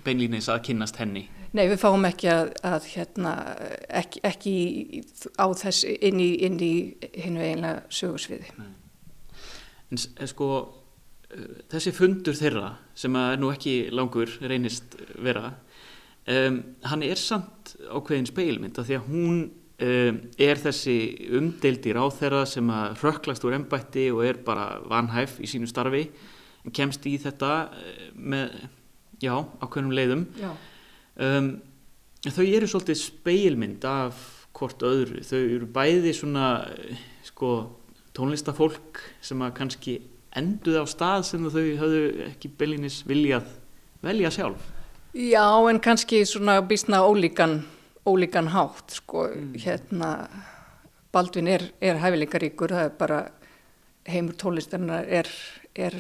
beinlýnis 0.05 0.49
að 0.51 0.63
kynnast 0.67 0.97
henni. 0.99 1.25
Nei, 1.55 1.65
við 1.71 1.79
fáum 1.81 2.05
ekki 2.07 2.27
að, 2.31 2.51
að 2.67 2.85
hérna, 2.93 3.31
ekki, 4.01 4.21
ekki 4.27 4.53
á 5.39 5.45
þess 5.61 5.85
inn 5.87 6.19
í, 6.23 6.29
í 6.43 6.71
hinnu 7.23 7.41
eiginlega 7.43 7.81
sögursviði. 7.91 8.51
En 9.91 9.99
s- 9.99 10.09
eh, 10.17 10.27
sko, 10.31 10.47
þessi 11.71 11.93
fundur 11.95 12.35
þeirra, 12.37 12.73
sem 12.97 13.15
er 13.19 13.39
nú 13.39 13.51
ekki 13.53 13.75
langur 13.93 14.31
reynist 14.43 14.97
vera, 15.21 15.53
um, 16.27 16.59
hann 16.87 17.05
er 17.05 17.19
samt 17.19 17.75
ákveðin 17.87 18.29
speilmynd 18.29 18.79
af 18.79 18.89
því 18.89 18.97
að 18.97 19.07
hún 19.07 19.39
um, 19.41 20.19
er 20.41 20.61
þessi 20.61 20.97
umdeildi 21.39 21.95
ráþeirra 21.97 22.43
sem 22.49 22.69
að 22.73 22.99
rökklast 23.01 23.47
úr 23.47 23.57
embætti 23.57 24.09
og 24.13 24.25
er 24.27 24.41
bara 24.45 24.75
vanhæf 24.91 25.39
í 25.41 25.49
sínu 25.49 25.69
starfi, 25.71 26.05
en 26.65 26.75
kemst 26.75 27.07
í 27.09 27.15
þetta 27.21 27.53
eh, 27.73 28.05
með, 28.13 28.53
já, 29.23 29.33
ákveðnum 29.63 29.95
leiðum. 29.97 30.27
Um, 31.21 31.55
þau 32.27 32.45
eru 32.45 32.69
svolítið 32.69 32.99
speilmynd 33.01 33.85
af 33.89 34.19
hvort 34.57 34.83
öðru. 34.85 35.23
Þau 35.25 35.39
eru 35.39 35.69
bæði 35.73 36.13
svona 36.13 36.51
eh, 36.69 37.01
sko, 37.25 37.55
tónlistafólk 38.13 39.01
sem 39.23 39.41
að 39.41 39.55
kannski 39.57 39.97
enduð 40.37 40.81
á 40.81 40.85
stað 40.89 41.25
sem 41.27 41.49
þau 41.49 41.65
höfðu 41.81 42.03
ekki 42.29 42.51
beilinnis 42.59 43.01
viljað 43.07 43.49
velja 44.05 44.31
sjálf. 44.33 44.63
Já, 45.11 45.43
en 45.67 45.81
kannski 45.83 46.23
svona 46.25 46.61
býstna 46.63 47.01
ólíkan, 47.03 47.61
ólíkan 48.07 48.47
hátt, 48.53 48.95
sko, 48.95 49.27
hérna, 49.59 50.29
Baldvin 51.11 51.49
er, 51.51 51.65
er 51.83 51.99
hæfileikaríkur, 51.99 52.71
það 52.71 52.85
er 52.87 52.93
bara 52.95 53.19
heimur 54.07 54.37
tónlistarinnar 54.39 55.09
er, 55.11 55.27
er 55.75 55.97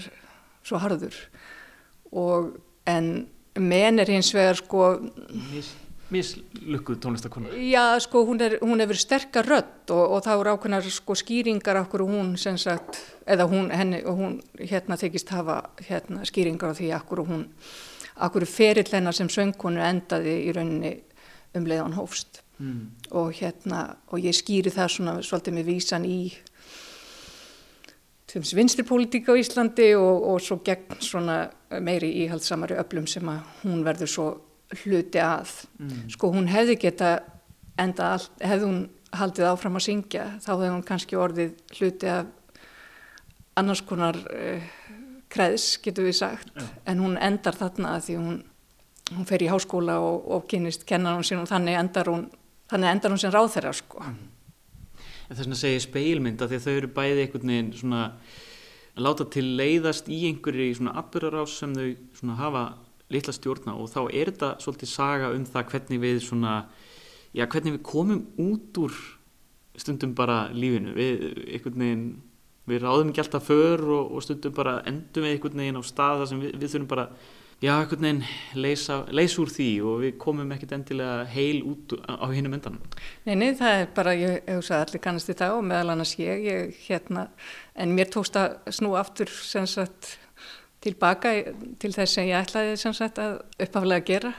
svo 0.63 0.79
harður. 0.79 1.17
Og 2.15 2.53
en 2.87 3.27
menn 3.59 3.99
er 3.99 4.13
hins 4.13 4.31
vegar 4.35 4.61
sko, 4.61 4.93
Mis, 5.51 5.73
mislukkuð 6.11 6.99
tónlistakona. 7.03 7.53
já 7.55 7.99
sko 7.99 8.25
hún 8.27 8.41
er, 8.41 8.57
hún 8.61 8.83
hefur 8.83 8.99
sterkar 8.99 9.47
rödd 9.47 9.93
og, 9.95 10.17
og 10.17 10.23
það 10.25 10.43
eru 10.43 10.53
ákveðnar 10.55 10.89
sko 10.91 11.15
skýringar 11.15 11.81
okkur 11.85 12.05
hún 12.07 12.35
sem 12.37 12.57
sagt, 12.57 12.99
eða 13.25 13.47
hún, 13.47 13.71
henni, 13.71 14.03
hún 14.05 14.41
hérna 14.59 14.99
þykist 14.99 15.31
hafa 15.31 15.61
hérna 15.87 16.25
skýringar 16.27 16.71
á 16.71 16.77
því 16.77 16.93
okkur 16.99 17.25
hún, 17.27 17.47
okkur 18.27 18.45
ferill 18.45 18.91
hennar 18.91 19.15
sem 19.15 19.29
söngkonu 19.31 19.81
endaði 19.81 20.37
í 20.47 20.55
rauninni 20.55 20.95
um 21.55 21.67
leiðan 21.67 21.97
hófst 21.99 22.41
Mm. 22.61 22.91
og 23.11 23.33
hérna, 23.33 23.95
og 24.13 24.19
ég 24.21 24.35
skýri 24.37 24.69
það 24.69 24.89
svona 24.93 25.13
svolítið 25.25 25.55
með 25.55 25.69
vísan 25.71 26.03
í 26.05 26.19
vinstirpolítík 28.37 29.27
á 29.27 29.33
Íslandi 29.33 29.87
og, 29.97 30.27
og 30.29 30.37
svo 30.45 30.59
gegn 30.61 31.01
svona 31.01 31.49
meiri 31.81 32.11
íhaldsamari 32.21 32.77
öflum 32.77 33.07
sem 33.09 33.25
að 33.27 33.41
hún 33.63 33.81
verður 33.83 34.11
svo 34.13 34.27
hluti 34.83 35.21
að. 35.23 35.53
Sko 36.11 36.31
hún 36.33 36.49
hefði 36.51 36.77
geta 36.85 37.11
enda 37.81 38.13
allt, 38.15 38.33
hefði 38.39 38.67
hún 38.67 38.81
haldið 39.11 39.49
áfram 39.49 39.79
að 39.79 39.87
syngja, 39.87 40.27
þá 40.43 40.51
hefði 40.53 40.69
hún 40.71 40.85
kannski 40.87 41.19
orðið 41.19 41.57
hluti 41.77 42.11
af 42.11 42.29
annars 43.59 43.81
konar 43.83 44.15
uh, 44.31 44.69
kreðs, 45.31 45.75
getur 45.83 46.07
við 46.07 46.17
sagt, 46.21 46.53
en 46.87 47.03
hún 47.03 47.17
endar 47.19 47.57
þarna 47.57 47.97
að 47.97 48.05
því 48.07 48.19
hún, 48.19 48.37
hún 49.11 49.27
fer 49.27 49.43
í 49.43 49.49
háskóla 49.51 49.97
og, 50.03 50.27
og 50.31 50.45
kynist 50.51 50.85
kennar 50.87 51.17
hún 51.17 51.27
sín 51.27 51.41
og 51.43 51.49
þannig 51.51 51.79
endar 51.79 52.11
hún, 52.11 52.29
þannig 52.71 52.93
endar 52.95 53.13
hún 53.13 53.21
sem 53.21 53.33
ráðherra, 53.33 53.73
sko. 53.75 54.05
En 54.07 55.35
þess 55.35 55.47
að 55.47 55.59
segja 55.59 55.83
speilmynd 55.83 56.41
að 56.43 56.57
þau 56.63 56.73
eru 56.73 56.91
bæði 56.95 57.25
einhvern 57.25 57.53
veginn 57.53 57.75
svona 57.75 58.05
að 58.91 59.05
láta 59.05 59.27
til 59.31 59.45
leiðast 59.55 60.09
í 60.11 60.25
einhverju 60.27 60.73
svona 60.75 60.95
atbyrðarás 60.99 61.53
sem 61.61 61.75
þau 61.75 61.91
svona 62.17 62.37
hafa 62.39 62.63
litla 63.11 63.35
stjórna 63.35 63.75
og 63.77 63.91
þá 63.91 64.01
er 64.07 64.31
þetta 64.31 64.51
svolítið 64.63 64.91
saga 64.91 65.31
um 65.35 65.45
það 65.47 65.69
hvernig 65.73 66.01
við 66.03 66.21
svona 66.25 66.55
já, 67.35 67.45
hvernig 67.45 67.77
við 67.77 67.83
komum 67.87 68.25
út 68.41 68.81
úr 68.81 68.97
stundum 69.79 70.15
bara 70.15 70.45
lífinu. 70.53 70.95
Við 70.97 71.69
veginn 71.71 72.09
við 72.69 72.83
ráðum 72.83 73.11
ekki 73.11 73.23
alltaf 73.23 73.47
för 73.49 73.83
og, 73.89 74.15
og 74.15 74.25
stundum 74.25 74.55
bara 74.55 74.79
endum 74.87 75.25
við 75.25 75.35
einhvern 75.35 75.63
veginn 75.63 75.79
á 75.79 75.83
stað 75.85 76.21
þar 76.21 76.29
sem 76.29 76.43
við, 76.43 76.57
við 76.61 76.73
þurfum 76.73 76.89
bara 76.91 77.05
já, 77.61 77.71
einhvern 77.73 78.05
veginn 78.05 78.21
leysa, 78.57 78.97
leysa 79.13 79.41
úr 79.43 79.53
því 79.53 79.69
og 79.87 79.99
við 80.03 80.15
komum 80.21 80.53
ekkert 80.55 80.75
endilega 80.77 81.27
heil 81.33 81.61
út 81.71 81.95
á, 82.05 82.25
hinnum 82.33 82.57
endanum. 82.57 82.97
Nei, 83.27 83.35
nei, 83.35 83.51
það 83.57 83.77
er 83.79 83.91
bara, 83.97 84.15
ég 84.17 84.49
hugsa 84.49 84.77
að 84.77 84.85
allir 84.85 85.05
kannast 85.07 85.31
í 85.31 85.37
það 85.41 85.57
og 85.57 85.67
meðal 85.71 85.95
annars 85.95 86.15
ég, 86.21 86.45
ég 86.47 86.81
hérna, 86.87 87.27
en 87.75 87.95
mér 87.97 88.11
tókst 88.13 88.39
að 88.39 88.59
snú 88.77 88.93
aftur 88.99 89.31
sem 89.31 89.67
sagt 89.69 90.15
tilbaka 90.81 91.33
til 91.81 91.93
þess 91.93 92.17
sem 92.17 92.29
ég 92.29 92.41
ætlaði 92.41 92.77
sem 92.81 92.93
sagt 92.97 93.19
að 93.21 93.39
uppaflega 93.61 94.05
gera, 94.07 94.31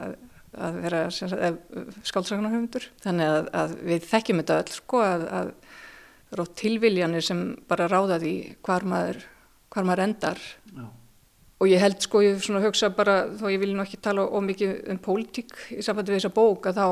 að, 0.00 0.14
að 0.56 0.78
vera 0.84 1.02
sagt 1.12 2.06
skálsagnarhöfundur. 2.08 2.86
Þannig 3.04 3.34
að, 3.34 3.50
að 3.62 3.74
við 3.90 4.06
þekkjum 4.12 4.42
þetta 4.42 4.60
öll 4.62 4.76
sko 4.76 5.02
að, 5.04 5.26
að 5.40 5.52
rótt 6.40 6.56
tilviljanir 6.62 7.26
sem 7.26 7.44
bara 7.68 7.90
ráða 7.90 8.20
því 8.22 8.34
hvar 8.64 8.86
maður, 8.88 9.20
hvar 9.74 9.86
maður 9.88 10.04
endar. 10.06 10.42
Já, 10.70 10.88
og 11.60 11.68
ég 11.68 11.82
held 11.82 12.00
sko, 12.00 12.22
ég 12.24 12.46
hugsa 12.64 12.88
bara, 12.96 13.22
þó 13.36 13.48
ég 13.52 13.60
vil 13.60 13.74
nú 13.74 13.84
ekki 13.84 14.00
tala 14.00 14.24
ómikið 14.24 14.78
um 14.94 15.00
pólitík 15.04 15.52
í 15.76 15.82
sambandi 15.84 16.14
við 16.14 16.22
þessa 16.22 16.36
bók, 16.38 16.70
að 16.70 16.78
þá, 16.80 16.86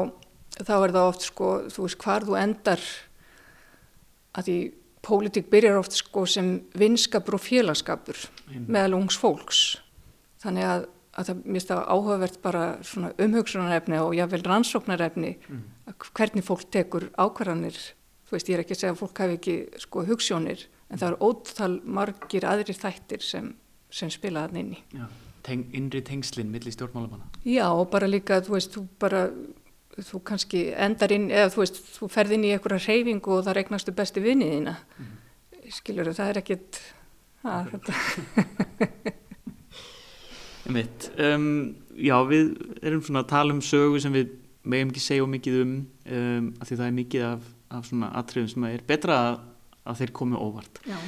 þá 0.59 0.75
er 0.77 0.92
það 0.97 1.07
oft 1.07 1.25
sko, 1.25 1.53
þú 1.73 1.87
veist, 1.87 2.01
hvar 2.03 2.27
þú 2.29 2.37
endar. 2.42 2.85
Að 4.37 4.51
því 4.51 4.59
pólitík 5.09 5.49
byrjar 5.51 5.81
oft 5.81 5.97
sko 5.97 6.27
sem 6.29 6.55
vinskapur 6.79 7.38
og 7.38 7.42
félagskapur 7.44 8.21
meðal 8.68 8.99
ungs 9.01 9.16
fólks. 9.18 9.61
Þannig 10.42 10.66
að, 10.68 10.87
að 11.18 11.31
það 11.31 11.44
mér 11.57 11.64
það 11.66 11.85
áhugavert 11.94 12.40
bara 12.44 12.64
svona 12.87 13.12
umhugsunarefni 13.25 14.01
og 14.05 14.16
jável 14.18 14.42
rannsóknarefni 14.47 15.33
að 15.88 16.11
hvernig 16.14 16.44
fólk 16.47 16.66
tekur 16.75 17.09
ákvarðanir. 17.18 17.79
Þú 18.29 18.37
veist, 18.37 18.49
ég 18.53 18.59
er 18.59 18.62
ekki 18.62 18.77
að 18.77 18.81
segja 18.83 18.92
að 18.92 19.01
fólk 19.01 19.23
hafi 19.25 19.38
ekki 19.38 19.57
sko 19.81 20.03
hugssjónir, 20.05 20.66
en 20.92 21.01
það 21.01 21.14
er 21.14 21.23
ótal 21.25 21.71
margir 21.99 22.44
aðrir 22.44 22.77
þættir 22.77 23.25
sem, 23.25 23.55
sem 23.88 24.11
spila 24.12 24.44
þann 24.47 24.61
inn 24.61 24.77
í. 24.77 24.83
já. 24.92 25.07
Teng, 25.49 25.62
innri 25.73 26.03
tengslinn 26.05 26.51
milli 26.53 26.68
stjórnmálamanna 26.75 27.25
Já, 27.49 27.71
og 27.71 27.87
bara 27.88 28.09
líka, 28.11 28.42
þú 28.44 28.53
veist, 28.53 28.75
þú 28.75 28.83
bara, 29.01 29.23
þú 30.07 30.21
kannski 30.27 30.65
endar 30.79 31.13
inn, 31.15 31.29
eða 31.33 31.53
þú 31.55 31.63
veist, 31.63 31.81
þú 31.97 32.09
ferð 32.13 32.37
inn 32.37 32.47
í 32.49 32.53
einhverja 32.55 32.85
hreyfingu 32.87 33.35
og 33.37 33.47
það 33.47 33.59
regnastu 33.59 33.95
besti 33.97 34.23
vinniðina. 34.25 34.77
Mm. 34.99 35.15
Skilur 35.75 36.13
það 36.17 36.33
er 36.33 36.41
ekkit, 36.43 36.81
að, 37.45 37.73
þetta, 37.75 37.97
Einmitt. 40.69 41.09
Um, 41.17 41.77
já, 41.97 42.17
við 42.29 42.51
erum 42.85 43.01
svona 43.05 43.23
að 43.25 43.31
tala 43.31 43.55
um 43.57 43.63
sögu 43.65 44.01
sem 44.03 44.13
við 44.13 44.35
megum 44.69 44.91
ekki 44.93 45.01
segja 45.01 45.29
mikið 45.29 45.63
um, 45.63 45.77
um 46.13 46.51
af 46.61 46.69
því 46.69 46.77
það 46.77 46.89
er 46.89 46.97
mikið 46.99 47.25
af, 47.29 47.47
af 47.79 47.87
svona 47.89 48.11
atriðum 48.21 48.51
sem 48.53 48.67
er 48.69 48.85
betra 48.89 49.17
að, 49.23 49.39
að 49.89 50.03
þeir 50.03 50.13
komi 50.21 50.41
óvart. 50.41 50.83
já. 50.85 50.99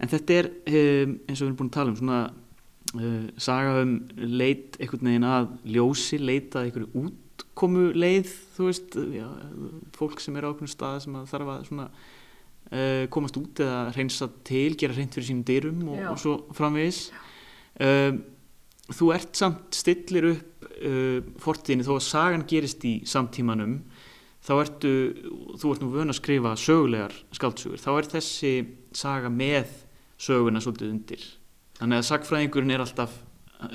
En 0.00 0.08
þetta 0.08 0.36
er, 0.38 0.48
um, 0.70 1.16
eins 1.26 1.40
og 1.40 1.42
við 1.42 1.48
erum 1.48 1.58
búin 1.58 1.72
að 1.72 1.76
tala 1.76 1.92
um, 1.92 1.98
svona 1.98 2.20
uh, 3.00 3.26
saga 3.36 3.82
um 3.82 3.96
leit 4.16 4.78
einhvern 4.78 5.10
veginn 5.10 5.26
að 5.28 5.50
ljósi, 5.74 6.20
leita 6.22 6.64
einhverju 6.64 6.88
útkomu 7.50 7.90
leið, 7.92 8.30
þú 8.54 8.66
veist, 8.68 8.96
já, 9.14 9.26
fólk 9.96 10.20
sem 10.22 10.36
er 10.38 10.46
á 10.46 10.50
einhvern 10.50 10.70
stað 10.70 11.00
sem 11.04 11.16
að 11.18 11.30
þarf 11.32 11.50
að 11.52 11.64
svona 11.68 11.86
uh, 11.90 13.06
komast 13.12 13.38
út 13.40 13.60
eða 13.60 13.80
reynsa 13.96 14.30
til, 14.46 14.76
gera 14.78 14.96
reynd 14.96 15.16
fyrir 15.16 15.28
sínum 15.28 15.46
dyrum 15.46 15.82
og, 15.90 16.04
og 16.12 16.20
svo 16.20 16.36
framvegis. 16.56 17.08
Um, 17.80 18.22
þú 18.90 19.10
ert 19.14 19.36
samt 19.38 19.76
stillir 19.76 20.30
upp 20.32 20.68
uh, 20.70 21.18
fortíðinni 21.42 21.86
þó 21.86 21.96
að 21.98 22.06
sagan 22.06 22.46
gerist 22.48 22.86
í 22.86 23.00
samtímanum 23.08 23.80
þá 24.40 24.52
ertu, 24.62 24.92
þú 25.60 25.74
ert 25.74 25.82
nú 25.84 25.90
vön 25.92 26.12
að 26.12 26.20
skrifa 26.20 26.54
sögulegar 26.56 27.16
skáldsögur, 27.36 27.80
þá 27.82 27.90
er 27.92 28.12
þessi 28.14 28.52
saga 28.96 29.28
með 29.32 29.74
söguna 30.20 30.62
svolítið 30.62 30.94
undir. 30.94 31.26
Þannig 31.80 32.00
að 32.00 32.08
sagfræðingurinn 32.08 32.72
er 32.74 32.84
alltaf 32.84 33.18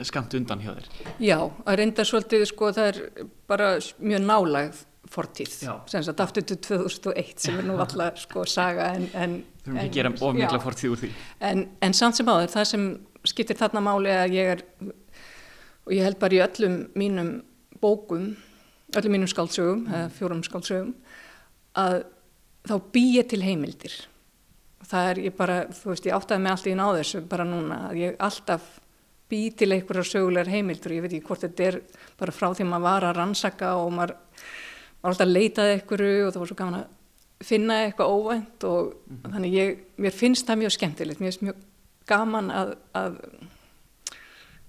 skamt 0.07 0.33
undan 0.37 0.61
hjá 0.63 0.73
þér 0.73 0.89
Já, 1.23 1.37
að 1.65 1.79
reynda 1.81 2.05
svolítið, 2.07 2.45
sko, 2.49 2.71
það 2.75 2.91
er 2.91 2.99
bara 3.49 3.71
mjög 3.99 4.23
nálægð 4.25 4.83
fortíð, 5.15 5.51
sem 5.91 6.03
sagt 6.03 6.21
aftur 6.23 6.45
til 6.49 6.57
2001 6.65 7.43
sem 7.45 7.59
er 7.61 7.67
nú 7.67 7.75
alltaf, 7.77 8.17
sko, 8.23 8.45
saga 8.49 8.89
en... 8.97 9.05
en 9.13 9.35
þurfum 9.61 9.81
ekki 9.83 9.91
að 9.91 9.97
gera 9.99 10.13
of 10.15 10.37
mikla 10.37 10.57
Já. 10.57 10.63
fortíð 10.63 10.95
úr 10.95 11.01
því 11.03 11.11
En, 11.51 11.61
en 11.85 11.97
samt 11.97 12.17
sem 12.17 12.31
áður, 12.31 12.49
það 12.55 12.67
sem 12.71 12.87
skiptir 13.29 13.59
þarna 13.59 13.83
máli 13.85 14.13
að 14.13 14.35
ég 14.37 14.51
er, 14.55 14.63
og 15.85 15.93
ég 15.93 16.05
held 16.05 16.19
bara 16.21 16.37
í 16.37 16.41
öllum 16.45 16.79
mínum 16.97 17.31
bókum, 17.81 18.31
öllum 18.95 19.15
mínum 19.17 19.29
skáldsögum, 19.29 19.85
eða 19.91 20.09
fjórum 20.17 20.43
skáldsögum, 20.45 20.91
að 21.77 22.01
þá 22.65 22.75
bý 22.93 23.05
ég 23.19 23.29
til 23.29 23.41
heimildir. 23.45 23.95
Það 24.85 25.09
er 25.11 25.21
ég 25.25 25.37
bara, 25.37 25.59
þú 25.73 25.91
veist, 25.91 26.05
ég 26.05 26.17
áttaði 26.17 26.43
mig 26.43 26.53
alltaf 26.53 26.81
á 26.85 26.97
þessu 26.99 27.21
bara 27.29 27.45
núna, 27.47 27.79
að 27.89 28.01
ég 28.03 28.17
alltaf 28.21 28.67
bý 29.29 29.41
til 29.57 29.71
einhverjar 29.73 30.07
sögulegar 30.09 30.51
heimildur, 30.53 30.93
ég 30.93 31.05
veit 31.05 31.15
ekki 31.15 31.27
hvort 31.29 31.45
þetta 31.45 31.69
er 31.69 31.79
bara 32.19 32.35
frá 32.35 32.51
því 32.53 32.67
maður 32.69 32.85
var 32.85 33.07
að 33.07 33.17
rannsaka 33.19 33.71
og 33.81 33.93
maður 33.95 34.15
var 35.01 35.11
alltaf 35.11 35.25
að 35.25 35.33
leitaði 35.33 35.77
einhverju 35.77 36.27
og 36.27 36.33
það 36.33 36.43
var 36.43 36.51
svo 36.51 36.59
gaman 36.59 36.79
að 36.79 37.45
finna 37.45 37.79
eitthvað 37.83 38.13
óvænt 38.15 38.65
og 38.69 38.93
þannig 39.25 39.57
ég, 39.57 39.81
mér 40.01 40.15
finnst 40.15 40.47
það 40.47 40.61
mjög 40.61 40.75
skemmtilegt, 40.77 41.21
mér 41.21 41.31
finnst 41.31 41.45
mjög 41.45 41.63
gaman 42.09 42.51
að, 42.53 42.75
að 42.95 43.17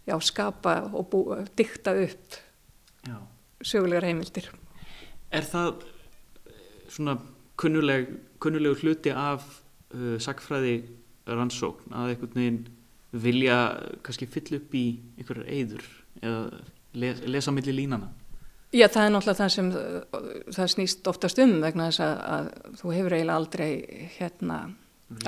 já, 0.06 0.16
skapa 0.22 0.76
og 0.92 1.08
bú, 1.12 1.22
dykta 1.58 1.94
upp 2.06 2.38
Já. 3.06 3.18
sögulegar 3.62 4.06
heimildir. 4.08 4.50
Er 5.30 5.46
það 5.46 5.84
eh, 6.46 6.58
svona 6.92 7.18
kunnuleg, 7.60 8.08
kunnulegu 8.42 8.80
hluti 8.82 9.12
af 9.12 9.44
uh, 9.94 10.16
sakfræði 10.22 10.78
rannsókn 11.26 11.94
að 11.96 12.12
einhvern 12.12 12.36
veginn 12.36 12.60
vilja 13.12 13.58
kannski 14.04 14.28
fylla 14.30 14.60
upp 14.60 14.74
í 14.76 14.86
einhverjar 15.16 15.50
eyður 15.52 15.90
eða 16.22 16.40
les, 16.96 17.20
lesa 17.28 17.54
milli 17.54 17.74
línana? 17.76 18.10
Já, 18.74 18.88
það 18.90 19.04
er 19.04 19.12
náttúrulega 19.14 19.38
það 19.38 19.52
sem 19.54 19.68
það 20.56 20.72
snýst 20.72 21.08
oftast 21.08 21.38
um 21.40 21.54
vegna 21.62 21.86
þess 21.90 22.02
að, 22.04 22.16
að 22.36 22.78
þú 22.80 22.92
hefur 22.96 23.16
eiginlega 23.16 23.40
aldrei 23.40 23.70
hérna 24.18 24.58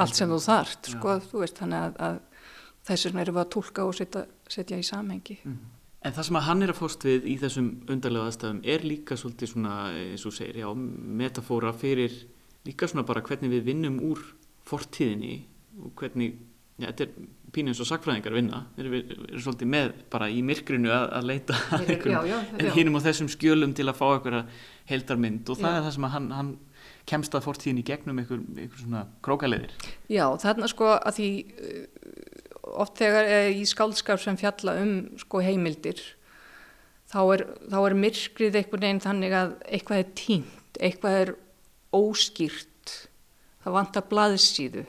allt 0.02 0.18
sem 0.18 0.30
þú 0.30 0.38
þart, 0.42 0.90
sko, 0.90 1.18
þú 1.30 1.42
veist, 1.44 1.60
þannig 1.62 1.84
að, 1.86 1.98
að 2.08 2.16
þess 2.88 3.08
vegna 3.08 3.22
erum 3.24 3.36
við 3.36 3.44
að 3.44 3.52
tólka 3.54 3.84
og 3.86 3.94
setja, 3.96 4.24
setja 4.50 4.78
í 4.80 4.86
samhengi. 4.86 5.38
En 5.98 6.14
það 6.14 6.26
sem 6.28 6.38
að 6.38 6.46
hann 6.48 6.64
er 6.64 6.72
að 6.72 6.80
fást 6.80 7.06
við 7.06 7.28
í 7.30 7.36
þessum 7.40 7.70
undarlega 7.90 8.30
aðstæðum 8.30 8.60
er 8.74 8.84
líka 8.86 9.18
svolítið 9.18 9.52
svona, 9.52 9.76
eins 9.98 10.26
og 10.28 10.34
segir, 10.34 10.60
já, 10.62 10.68
metafóra 11.22 11.72
fyrir 11.74 12.14
líka 12.66 12.88
svona 12.90 13.06
bara 13.06 13.22
hvernig 13.24 13.52
við 13.54 13.66
vinnum 13.70 13.98
úr 14.10 14.22
fortíðinni 14.68 15.40
og 15.82 15.92
hvernig, 15.98 16.38
já, 16.78 16.86
þetta 16.86 17.06
er 17.06 17.28
pínu 17.54 17.72
eins 17.72 17.82
og 17.82 17.88
sakfræðingar 17.88 18.36
vinna, 18.36 18.62
við 18.76 18.84
erum, 18.84 18.94
við 18.94 19.12
erum 19.28 19.42
svolítið 19.44 19.70
með 19.72 19.92
bara 20.12 20.28
í 20.30 20.40
myrkrinu 20.46 20.92
að, 20.94 21.06
að 21.18 21.28
leita 21.30 21.58
að 21.74 21.92
einhverjum, 21.94 22.72
hinum 22.76 22.98
á 23.00 23.06
þessum 23.08 23.30
skjölum 23.32 23.74
til 23.76 23.88
að 23.88 23.98
fá 23.98 24.06
einhverja 24.10 24.42
heildarmynd 24.90 25.52
og 25.52 25.60
það 25.60 25.72
Já. 25.72 25.78
er 25.78 25.86
það 25.86 25.94
sem 25.96 26.08
hann, 26.14 26.28
hann 26.36 26.52
kemst 27.08 27.34
að 27.36 27.46
fortíðinni 27.46 27.84
í 27.84 27.88
gegnum 27.88 28.20
einhver, 28.20 28.44
einhver 28.52 28.82
svona 28.82 29.06
krókaleðir. 29.24 29.72
Já, 30.12 30.26
þarna 30.42 30.68
sko 30.68 30.92
að 30.98 31.18
því 31.18 31.30
uh, 31.64 31.80
oft 32.84 33.00
þegar 33.00 33.32
er 33.32 33.50
í 33.56 33.64
skáldskap 33.68 34.20
sem 34.22 34.38
fjalla 34.40 34.76
um 34.82 34.94
sko 35.20 35.40
heimildir 35.44 36.02
þá 37.08 37.20
er, 37.32 37.44
þá 37.72 37.78
er 37.80 37.96
myrkrið 38.04 38.60
einhvern 38.60 38.84
veginn 38.84 39.04
þannig 39.04 39.36
að 39.36 39.54
eitthvað 39.64 40.02
er 40.02 40.14
tínt, 40.18 40.80
eitthvað 40.80 41.20
er 41.22 41.34
óskýrt, 41.96 42.94
það 43.64 43.76
vantar 43.78 44.08
blaðsíðu. 44.10 44.84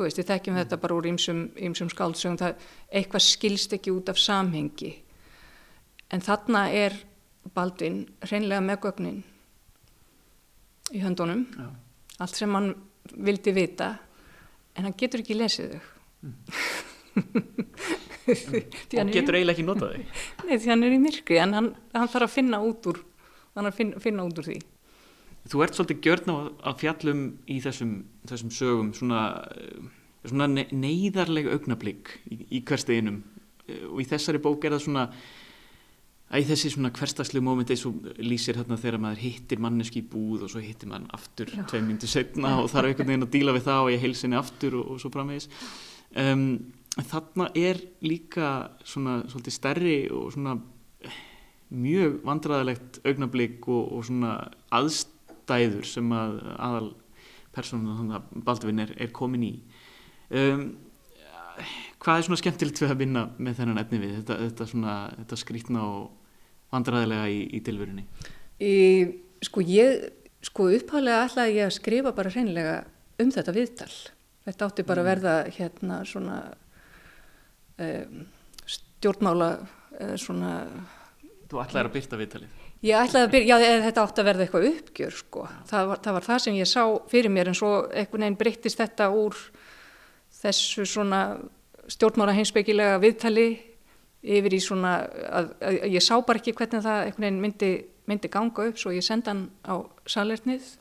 Þú 0.00 0.06
veist, 0.06 0.16
við 0.16 0.28
þekkjum 0.30 0.54
þetta 0.56 0.76
bara 0.80 0.94
úr 0.96 1.06
ýmsum 1.10 1.88
skáldsögum, 1.92 2.38
það 2.40 2.62
eitthvað 2.88 3.24
skilst 3.26 3.74
ekki 3.76 3.92
út 3.92 4.08
af 4.08 4.16
samhengi. 4.16 4.94
En 6.08 6.24
þarna 6.24 6.62
er 6.72 6.96
Baldvin 7.52 7.98
hreinlega 8.24 8.62
með 8.64 8.78
gögnin 8.86 9.18
í 10.96 11.02
höndunum 11.04 11.44
Já. 11.52 11.68
allt 12.24 12.40
sem 12.40 12.56
hann 12.56 12.70
vildi 13.12 13.52
vita 13.56 13.90
en 14.76 14.88
hann 14.88 14.96
getur 14.98 15.20
ekki 15.20 15.36
lesið 15.36 15.76
þau 15.76 15.84
Því 18.30 19.00
hann 19.00 19.10
getur 19.10 19.34
eiginlega 19.34 19.56
ekki 19.56 19.64
notað 19.66 19.94
þig. 19.96 20.18
Nei, 20.46 20.56
því 20.56 20.68
hann 20.70 20.84
er 20.86 20.92
í 20.94 20.98
myrkri 21.02 21.38
en 21.42 21.56
hann, 21.56 21.70
hann 21.96 22.10
þarf 22.12 22.28
að 22.28 22.34
finna 22.36 22.60
út 22.62 22.88
úr 22.92 23.00
hann 23.02 23.66
þarf 23.66 23.72
að 23.72 23.80
finna, 23.82 24.02
finna 24.04 24.26
út 24.28 24.40
úr 24.40 24.48
því 24.48 24.60
Þú 25.48 25.62
ert 25.64 25.76
svolítið 25.78 26.02
gjörn 26.04 26.32
á 26.32 26.36
að 26.70 26.80
fjallum 26.82 27.20
í 27.48 27.60
þessum, 27.64 27.94
þessum 28.28 28.50
sögum 28.52 28.90
svona, 28.94 29.22
eh, 29.56 29.90
svona 30.28 30.48
ne 30.50 30.66
neyðarleg 30.72 31.48
augnablík 31.54 32.16
í, 32.28 32.42
í 32.58 32.64
hversteginum 32.64 33.22
og 33.90 34.00
í 34.02 34.08
þessari 34.08 34.40
bók 34.42 34.64
er 34.66 34.74
það 34.76 34.84
svona 34.84 35.04
að 36.30 36.44
í 36.44 36.46
þessi 36.46 36.72
svona 36.74 36.92
hverstagslu 36.94 37.42
móment 37.42 37.70
eins 37.72 37.82
og 37.88 38.04
lýsir 38.22 38.58
þarna 38.58 38.78
þegar 38.78 39.02
maður 39.02 39.22
hittir 39.24 39.62
manneski 39.62 40.02
í 40.02 40.10
búð 40.12 40.44
og 40.46 40.52
svo 40.52 40.62
hittir 40.62 40.90
maður 40.90 41.16
aftur 41.18 41.54
Já. 41.56 41.64
tveim 41.72 41.88
myndir 41.90 42.10
setna 42.10 42.52
og 42.60 42.68
þarf 42.70 42.90
einhvern 42.90 43.10
veginn 43.10 43.26
að 43.26 43.32
díla 43.34 43.54
við 43.56 43.66
það 43.66 43.86
og 43.86 43.94
ég 43.94 44.04
heilsinni 44.04 44.38
aftur 44.38 44.76
og, 44.78 44.92
og 44.94 45.00
svo 45.02 45.10
framvegis 45.14 45.48
um, 46.22 46.44
þarna 47.10 47.48
er 47.58 47.82
líka 48.06 48.52
svona 48.86 49.20
svolítið 49.30 49.56
stærri 49.56 49.96
og 50.14 50.30
svona 50.36 50.54
mjög 51.70 52.20
vandræðilegt 52.26 53.00
augnablík 53.06 53.66
og, 53.70 53.90
og 53.96 54.06
svona 54.06 54.36
aðstæður 55.50 55.88
sem 55.88 56.12
að 56.14 56.36
aðal 56.56 56.90
persónum 57.54 57.98
þannig 57.98 58.18
að 58.18 58.44
Baldvin 58.46 58.82
er, 58.84 58.92
er 59.00 59.10
komin 59.14 59.46
í. 59.46 59.54
Um, 60.30 60.62
hvað 62.00 62.20
er 62.20 62.26
svona 62.28 62.40
skemmtilegt 62.40 62.80
við 62.80 62.92
að 62.92 63.02
vinna 63.02 63.24
með 63.38 63.58
þennan 63.58 63.82
efni 63.82 64.00
við? 64.00 64.14
Þetta, 64.20 64.36
þetta, 64.44 64.68
svona, 64.70 64.94
þetta 65.18 65.40
skrítna 65.40 65.82
og 65.88 66.06
vandræðilega 66.70 67.26
í, 67.32 67.42
í 67.58 67.60
tilvörunni 67.66 68.06
í, 68.62 68.74
Sko 69.40 69.64
ég 69.64 70.06
sko 70.44 70.68
upphæðlega 70.70 71.24
ætlaði 71.26 71.56
ég 71.56 71.66
að 71.66 71.74
skrifa 71.74 72.12
bara 72.16 72.30
hreinlega 72.32 72.74
um 73.20 73.30
þetta 73.32 73.54
viðtal. 73.56 73.92
Þetta 74.44 74.66
átti 74.68 74.84
bara 74.88 75.02
að 75.02 75.08
verða 75.08 75.34
hérna 75.56 75.98
svona 76.08 76.38
um, 77.80 78.22
stjórnmála 78.76 79.50
svona 80.20 80.54
Þú 81.50 81.60
ætlaðir 81.64 81.88
að 81.90 81.94
byrta 81.96 82.20
viðtalið 82.20 82.59
Ég 82.80 82.96
ætlaði 82.96 83.26
að 83.26 83.32
byrja, 83.34 83.56
já 83.60 83.82
þetta 83.84 84.02
átti 84.06 84.22
að 84.22 84.28
verða 84.30 84.44
eitthvað 84.46 84.68
uppgjör 84.70 85.16
sko. 85.18 85.46
Það 85.68 85.88
var, 85.90 85.98
það 86.04 86.14
var 86.16 86.26
það 86.26 86.38
sem 86.44 86.54
ég 86.56 86.68
sá 86.70 86.84
fyrir 87.10 87.32
mér 87.34 87.50
en 87.50 87.58
svo 87.58 87.72
einhvern 87.90 88.24
veginn 88.24 88.38
breyttist 88.40 88.80
þetta 88.80 89.10
úr 89.12 89.36
þessu 90.40 90.86
svona 90.88 91.20
stjórnmára 91.90 92.36
heimsbyggilega 92.38 93.00
viðtali 93.02 93.48
yfir 94.20 94.56
í 94.56 94.60
svona 94.64 94.94
að, 95.00 95.50
að, 95.60 95.78
að 95.80 95.96
ég 95.96 96.04
sá 96.04 96.14
bara 96.24 96.40
ekki 96.40 96.54
hvernig 96.56 96.84
það 96.84 97.02
einhvern 97.04 97.26
veginn 97.26 97.42
myndi, 97.44 97.70
myndi 98.08 98.32
ganga 98.32 98.68
upp 98.70 98.80
svo 98.80 98.94
ég 98.94 99.04
senda 99.04 99.32
hann 99.32 99.46
á 99.64 99.74
salernið 100.08 100.72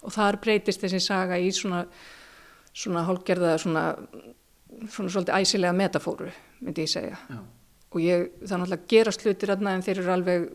og 0.00 0.14
þar 0.14 0.40
breytist 0.42 0.82
þessi 0.82 1.02
saga 1.04 1.38
í 1.38 1.50
svona 1.54 1.84
svona 2.70 3.02
hálgerða 3.06 3.56
svona 3.58 3.84
svona 4.90 5.10
svolítið 5.10 5.34
æsilega 5.40 5.74
metafóru 5.76 6.30
myndi 6.60 6.86
ég 6.86 6.92
segja 6.92 7.18
Já. 7.26 7.40
Og 7.90 8.00
ég, 8.02 8.28
það 8.44 8.54
er 8.54 8.62
náttúrulega 8.62 8.90
gerast 8.92 9.24
hlutir 9.26 9.50
þarna 9.50 9.74
en 9.74 9.84
þeir 9.86 10.00
eru 10.02 10.12
alveg, 10.14 10.48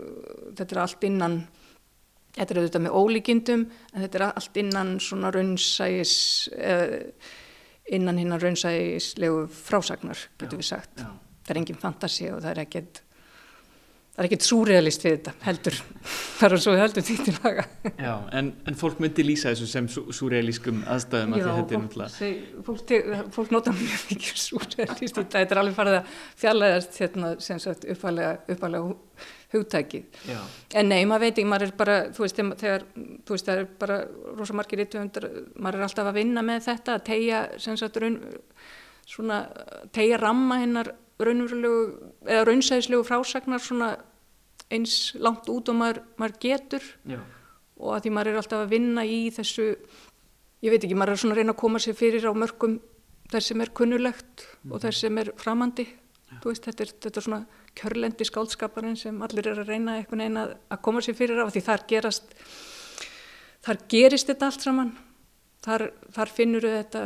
þetta 0.55 0.75
er 0.75 0.81
allt 0.85 1.07
innan 1.07 1.39
þetta 2.35 2.53
er 2.53 2.59
auðvitað 2.61 2.85
með 2.85 2.99
ólíkindum 2.99 3.65
en 3.65 4.05
þetta 4.05 4.19
er 4.19 4.27
allt 4.27 4.59
innan 4.61 4.93
svona 5.03 5.31
raunsægis 5.35 6.15
eh, 6.55 6.97
innan 7.95 8.19
hinnar 8.19 8.43
raunsægislegu 8.43 9.45
frásagnar 9.51 10.27
getur 10.39 10.59
við 10.61 10.69
sagt 10.71 11.03
Já. 11.03 11.11
það 11.45 11.53
er 11.53 11.61
engin 11.61 11.81
fantasi 11.81 12.29
og 12.31 12.41
það 12.41 12.51
er 12.51 12.63
ekkert 12.65 13.01
það 14.15 14.21
er 14.23 14.27
ekkert 14.29 14.45
súrealist 14.47 15.03
við 15.05 15.15
þetta 15.17 15.33
heldur 15.45 15.79
þar 16.39 16.55
og 16.57 16.63
svo 16.63 16.75
heldur 16.79 17.05
því 17.07 17.15
til 17.25 17.35
laga 17.43 17.65
Já, 17.99 18.13
en, 18.39 18.51
en 18.71 18.79
fólk 18.79 19.01
myndi 19.03 19.25
lýsa 19.27 19.51
þessu 19.51 19.67
sem 19.71 19.89
súrealískum 19.91 20.83
aðstæðum 20.95 21.35
að 21.35 21.41
því 21.43 21.49
að 21.51 21.59
þetta 21.59 21.75
er 21.75 21.83
fólk, 21.83 21.97
náttúrulega 21.99 22.63
fólk, 22.69 22.85
te- 22.91 23.23
fólk 23.35 23.55
nota 23.55 23.75
mjög 23.75 24.05
mikið 24.13 24.41
súrealist 24.45 25.19
þetta, 25.21 25.43
er 25.45 25.61
alveg 25.63 25.77
farið 25.79 25.99
að 25.99 26.15
fjarlæðast 26.43 27.01
hérna, 27.03 27.33
sem 27.43 27.59
sagt 27.63 27.85
uppalega, 27.91 28.79
hugtækið. 29.55 30.05
Já. 30.29 30.39
En 30.79 30.89
nei, 30.91 31.01
maður 31.07 31.25
veit 31.27 31.37
ekki, 31.37 31.47
maður 31.49 31.69
er 31.69 31.75
bara, 31.79 31.95
þú 32.15 32.25
veist, 32.25 32.41
þegar, 32.61 32.85
þú 32.95 33.35
veist, 33.35 33.47
það 33.47 33.61
er 33.61 33.67
bara 33.83 33.99
rosa 34.39 34.55
margir 34.57 34.81
rítuhundar, 34.81 35.27
maður 35.55 35.79
er 35.79 35.87
alltaf 35.87 36.09
að 36.11 36.17
vinna 36.19 36.43
með 36.45 36.65
þetta, 36.69 36.97
að 36.99 37.05
tegja, 37.11 37.41
sem 37.63 37.77
sagt, 37.79 37.99
raun, 38.03 38.17
svona, 39.07 39.41
tegja 39.95 40.19
ramma 40.21 40.59
hennar 40.63 40.91
raunverulegu, 41.21 42.11
eða 42.27 42.45
raunsæðislegu 42.49 43.05
frásagnar 43.07 43.63
svona 43.63 43.93
eins 44.73 45.13
langt 45.21 45.47
út 45.51 45.69
og 45.71 45.77
maður, 45.79 46.01
maður 46.19 46.39
getur. 46.41 46.85
Já. 47.05 47.19
og 47.75 47.91
að 47.91 48.05
því 48.05 48.11
maður 48.15 48.31
er 48.31 48.37
alltaf 48.39 48.61
að 48.63 48.71
vinna 48.71 49.03
í 49.03 49.19
þessu, 49.35 49.65
ég 50.63 50.71
veit 50.71 50.83
ekki, 50.85 50.95
maður 50.95 51.15
er 51.15 51.21
svona 51.21 51.35
að 51.35 51.41
reyna 51.41 51.53
að 51.55 51.59
koma 51.59 51.81
sér 51.83 51.97
fyrir 51.99 52.23
á 52.23 52.31
mörgum 52.31 52.77
þar 53.31 53.43
sem 53.43 53.61
er 53.61 53.71
kunnulegt 53.75 54.45
og 54.69 54.79
þar 54.83 54.95
sem 54.95 55.19
er 55.19 55.31
framandi, 55.41 55.85
þú 56.39 56.51
veist, 56.51 56.67
þetta 56.69 56.85
er, 56.85 56.93
þetta 57.03 57.19
er 57.19 57.25
svona 57.25 57.63
kjörlendi 57.75 58.27
skáldskaparinn 58.29 58.95
sem 58.99 59.17
allir 59.25 59.49
er 59.51 59.59
að 59.59 59.73
reyna 59.73 59.97
eitthvað 59.99 60.21
neina 60.21 60.45
að 60.71 60.81
koma 60.87 61.03
sér 61.03 61.17
fyrir 61.19 61.41
á 61.43 61.51
því 61.51 61.63
þar 61.65 61.85
gerast, 61.89 62.35
þar 63.65 63.81
gerist 63.91 64.31
þetta 64.31 64.49
allt 64.49 64.67
saman, 64.69 64.93
þar, 65.65 65.89
þar 66.15 66.33
finnur 66.37 66.69
þetta 66.69 67.03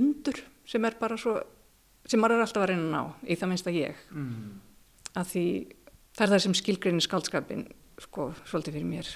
undur 0.00 0.40
sem 0.70 0.86
er 0.86 0.96
bara 1.00 1.18
svo, 1.20 1.36
sem 2.08 2.20
maður 2.20 2.38
er 2.38 2.46
alltaf 2.46 2.64
að 2.64 2.72
reyna 2.72 2.84
að 2.86 2.92
ná, 2.94 3.02
í 3.26 3.36
það 3.36 3.52
minnst 3.52 3.70
að 3.70 3.78
ég, 3.80 4.02
Mm. 4.14 4.60
að 5.14 5.26
því 5.32 5.46
það 6.16 6.26
er 6.26 6.32
það 6.34 6.42
sem 6.46 6.54
skilgreinir 6.54 7.06
skáldskapin, 7.06 7.64
sko, 8.00 8.34
svolítið 8.44 8.78
fyrir 8.78 8.90
mér. 8.90 9.10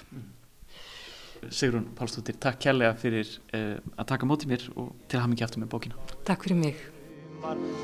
Sigrun 1.52 1.90
Pálsdóttir, 1.96 2.38
takk 2.40 2.60
kærlega 2.62 2.94
fyrir 2.96 3.28
uh, 3.52 3.76
að 3.98 4.06
taka 4.08 4.26
mótið 4.26 4.48
mér 4.48 4.62
og 4.80 4.94
til 5.08 5.18
að 5.18 5.24
hafa 5.24 5.32
mikið 5.34 5.44
aftur 5.44 5.60
með 5.64 5.72
bókina. 5.74 5.94
Takk 6.24 6.46
fyrir 6.46 6.56
mig. 6.56 6.76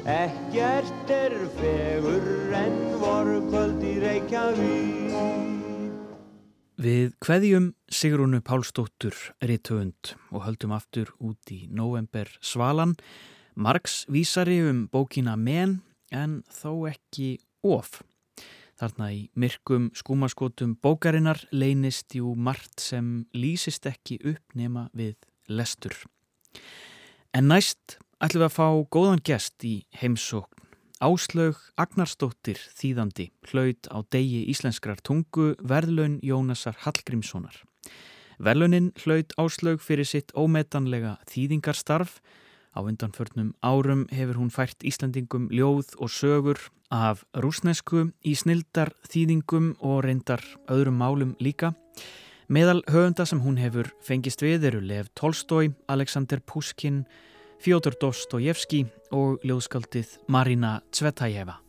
Ekkert 0.09 1.11
er 1.13 1.35
fegur 1.59 2.55
en 2.57 2.79
voru 3.03 3.43
kvöld 3.51 3.83
í 3.85 3.99
Reykjavík 4.01 5.51
Við 6.81 7.11
kveðjum 7.21 7.67
Sigrunu 7.93 8.41
Pálsdóttur 8.41 9.13
rithöfund 9.45 10.15
og 10.33 10.47
höldum 10.47 10.73
aftur 10.73 11.11
út 11.21 11.53
í 11.53 11.67
november 11.69 12.31
svalan, 12.41 12.95
Marx 13.55 14.05
vísari 14.09 14.61
um 14.69 14.87
bókina 14.89 15.37
Men 15.37 15.81
en 16.11 16.43
þó 16.51 16.87
ekki 16.91 17.39
of. 17.63 18.01
Þarna 18.81 19.11
í 19.13 19.21
myrkum 19.37 19.91
skúmaskotum 19.93 20.77
bókarinnar 20.81 21.43
leynist 21.53 22.15
jú 22.17 22.33
margt 22.35 22.81
sem 22.81 23.27
lýsist 23.37 23.87
ekki 23.91 24.17
upp 24.25 24.55
nema 24.57 24.89
við 24.97 25.19
lestur. 25.49 25.97
En 27.37 27.51
næst 27.51 27.99
ætlum 28.21 28.43
við 28.43 28.49
að 28.49 28.57
fá 28.57 28.67
góðan 28.89 29.23
gest 29.25 29.65
í 29.67 29.75
heimsókn. 30.01 30.57
Áslaug 31.01 31.57
Agnarsdóttir 31.81 32.61
þýðandi 32.77 33.31
hlaut 33.49 33.89
á 33.89 34.05
degi 34.13 34.43
íslenskrar 34.53 35.01
tungu 35.01 35.55
verðlaun 35.65 36.19
Jónasar 36.21 36.77
Hallgrímssonar. 36.85 37.57
Verðlaunin 38.37 38.91
hlaut 39.01 39.33
Áslaug 39.41 39.81
fyrir 39.81 40.09
sitt 40.09 40.35
ómetanlega 40.37 41.17
þýðingarstarf. 41.29 42.19
Á 42.71 42.79
undanförnum 42.87 43.55
árum 43.67 44.07
hefur 44.15 44.39
hún 44.39 44.51
fært 44.55 44.85
Íslandingum 44.87 45.49
ljóð 45.51 45.95
og 45.99 46.11
sögur 46.15 46.59
af 46.91 47.25
rúsnesku 47.35 48.11
í 48.23 48.35
snildar 48.39 48.93
þýðingum 49.11 49.73
og 49.83 50.05
reyndar 50.07 50.43
öðrum 50.71 50.99
málum 51.03 51.33
líka. 51.43 51.73
Meðal 52.51 52.83
höfunda 52.91 53.27
sem 53.27 53.43
hún 53.43 53.59
hefur 53.63 53.91
fengist 54.03 54.43
við 54.43 54.69
eru 54.71 54.83
Lev 54.83 55.11
Tolstói, 55.15 55.71
Alexander 55.87 56.43
Puskin, 56.43 57.05
Fjodor 57.63 57.99
Dostojevski 58.01 58.85
og 59.15 59.43
ljóðskaldið 59.47 60.17
Marina 60.29 60.79
Tsvetajeva. 60.91 61.61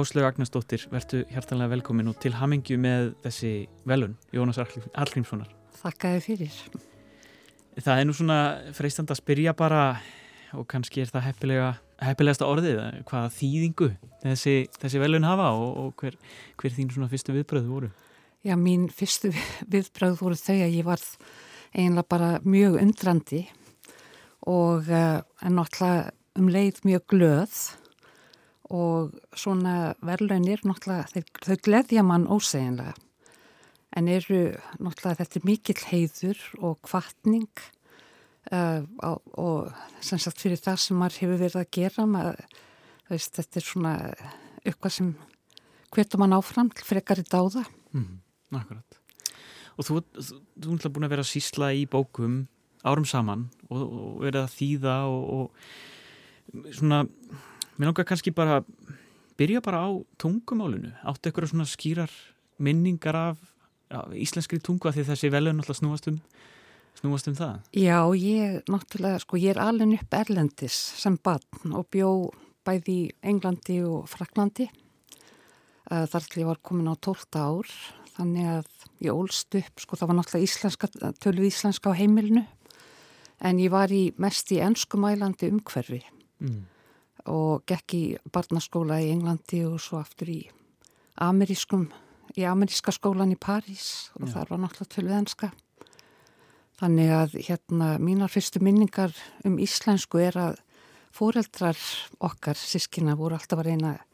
Áslögu 0.00 0.24
Agnarsdóttir, 0.24 0.86
verðu 0.88 1.18
hjartanlega 1.28 1.74
velkomin 1.74 2.08
og 2.08 2.16
til 2.22 2.30
hamingju 2.32 2.78
með 2.80 3.10
þessi 3.20 3.50
velun, 3.84 4.14
Jónas 4.32 4.56
Hallgrímssonar. 4.56 5.50
Þakka 5.76 6.12
þið 6.14 6.22
fyrir. 6.24 6.54
Það 7.80 8.00
er 8.00 8.06
nú 8.08 8.14
svona 8.16 8.38
freistand 8.76 9.12
að 9.12 9.20
spyrja 9.20 9.52
bara 9.56 9.82
og 10.56 10.64
kannski 10.70 11.02
er 11.02 11.10
það 11.12 11.26
heppilega, 11.28 11.66
heppilegasta 12.00 12.48
orðið, 12.48 12.80
hvaða 13.10 13.32
þýðingu 13.34 13.90
þessi, 14.24 14.54
þessi 14.80 15.02
velun 15.02 15.28
hafa 15.28 15.50
og, 15.58 15.68
og 15.82 16.00
hver, 16.00 16.16
hver 16.60 16.74
þín 16.78 16.94
svona 16.94 17.10
fyrstu 17.12 17.36
viðbröð 17.36 17.68
voru? 17.68 17.90
Já, 18.46 18.56
mín 18.56 18.88
fyrstu 18.94 19.34
viðbröð 19.72 20.16
voru 20.22 20.40
þau 20.40 20.56
að 20.56 20.78
ég 20.78 20.88
var 20.88 21.04
eiginlega 21.74 22.08
bara 22.16 22.30
mjög 22.46 22.80
undrandi 22.80 23.44
og 24.48 24.88
uh, 24.88 25.20
en 25.44 25.60
náttúrulega 25.60 26.08
um 26.40 26.48
leið 26.48 26.80
mjög 26.88 27.06
glöð 27.12 27.60
og 28.70 29.14
svona 29.34 29.94
verðlaunir 30.06 30.62
náttúrulega, 30.66 31.22
þau 31.42 31.56
gleðja 31.66 32.04
mann 32.06 32.28
óseginlega 32.30 32.94
en 33.98 34.10
eru 34.10 34.42
náttúrulega 34.78 35.24
þetta 35.24 35.40
er 35.40 35.46
mikill 35.48 35.80
heiður 35.90 36.42
og 36.62 36.78
kvartning 36.86 37.64
uh, 38.54 38.86
og, 39.06 39.18
og 39.34 40.04
sem 40.04 40.20
sagt 40.22 40.42
fyrir 40.42 40.60
það 40.60 40.78
sem 40.84 41.00
maður 41.00 41.18
hefur 41.24 41.42
verið 41.42 41.58
að 41.62 41.72
gera 41.74 42.06
maður, 42.06 42.46
veist, 43.10 43.34
þetta 43.38 43.60
er 43.60 43.66
svona 43.66 43.94
eitthvað 44.62 44.96
sem 44.96 45.12
hvetur 45.90 46.22
mann 46.22 46.36
áfram 46.36 46.70
frekar 46.86 47.18
í 47.18 47.26
dáða. 47.26 47.64
Mm, 47.96 48.20
Akkurat. 48.60 48.98
Og 49.78 49.86
þú, 49.86 50.00
er 50.04 50.92
búin 50.92 51.06
að 51.06 51.14
vera 51.14 51.24
að 51.24 51.32
sísla 51.32 51.72
í 51.74 51.86
bókum 51.90 52.44
árum 52.86 53.06
saman 53.08 53.48
og, 53.68 53.80
og 53.80 54.12
verið 54.22 54.44
að 54.44 54.54
þýða 54.54 54.96
og, 55.10 55.24
og 56.54 56.74
svona 56.76 57.04
Mér 57.80 57.88
langar 57.88 58.04
kannski 58.04 58.28
bara 58.30 58.60
byrja 59.40 59.62
bara 59.64 59.80
á 59.80 59.88
tungumálunu. 60.20 60.90
Áttu 61.00 61.30
eitthvað 61.30 61.48
svona 61.48 61.64
skýrar 61.64 62.12
minningar 62.60 63.16
af 63.16 63.38
já, 63.88 64.00
íslenskri 64.20 64.58
tungu 64.60 64.90
að 64.90 64.98
því 64.98 65.04
þessi 65.08 65.30
velun 65.32 65.56
náttúrulega 65.56 65.78
snúast 65.78 66.08
um, 66.10 66.18
snúast 66.98 67.30
um 67.30 67.36
það? 67.38 67.54
Já, 67.72 67.96
ég 68.20 68.58
náttúrulega, 68.68 69.22
sko, 69.22 69.38
ég 69.40 69.54
er 69.54 69.62
alveg 69.64 69.94
upp 69.96 70.16
Erlendis 70.18 70.76
sem 71.00 71.16
barn 71.24 71.72
og 71.72 71.86
bjó 71.88 72.10
bæði 72.68 72.96
í 72.98 73.06
Englandi 73.32 73.78
og 73.88 74.10
Fraklandi. 74.12 74.66
Þar 75.88 76.26
til 76.28 76.42
ég 76.42 76.50
var 76.50 76.60
komin 76.60 76.90
á 76.92 77.00
12 77.00 77.40
ár, 77.40 77.70
þannig 78.18 78.50
að 78.58 78.68
ég 79.06 79.16
ólst 79.22 79.56
upp, 79.56 79.80
sko, 79.80 79.96
það 79.96 80.12
var 80.12 80.18
náttúrulega 80.18 80.50
íslenska, 80.50 80.90
tölu 81.24 81.48
íslenska 81.48 81.96
á 81.96 81.96
heimilinu, 81.96 82.44
en 83.40 83.64
ég 83.64 83.72
var 83.72 83.88
í 83.88 84.10
mest 84.20 84.52
í 84.52 84.60
ennskumælandi 84.68 85.48
umhverfi. 85.48 86.02
Mm 86.44 86.60
og 87.28 87.64
gekk 87.68 87.96
í 87.96 88.04
barnaskóla 88.32 89.00
í 89.02 89.10
Englandi 89.12 89.64
og 89.68 89.80
svo 89.82 90.00
aftur 90.00 90.30
í 90.32 90.40
amerískum, 91.20 91.88
í 92.38 92.46
ameríska 92.48 92.94
skólan 92.94 93.34
í 93.34 93.38
París 93.40 94.10
og 94.16 94.28
Já. 94.28 94.36
þar 94.36 94.52
var 94.52 94.62
náttúrulega 94.64 94.94
tölviðanska. 94.94 95.50
Þannig 96.80 97.10
að 97.12 97.34
hérna 97.44 97.88
mínar 98.00 98.32
fyrstu 98.32 98.62
minningar 98.64 99.12
um 99.44 99.58
íslensku 99.60 100.22
er 100.22 100.38
að 100.40 100.60
fóreldrar 101.12 101.78
okkar 102.22 102.56
sískina 102.56 103.18
voru 103.18 103.36
alltaf 103.36 103.60
að 103.60 103.72
reyna 103.72 103.96
að 103.98 104.06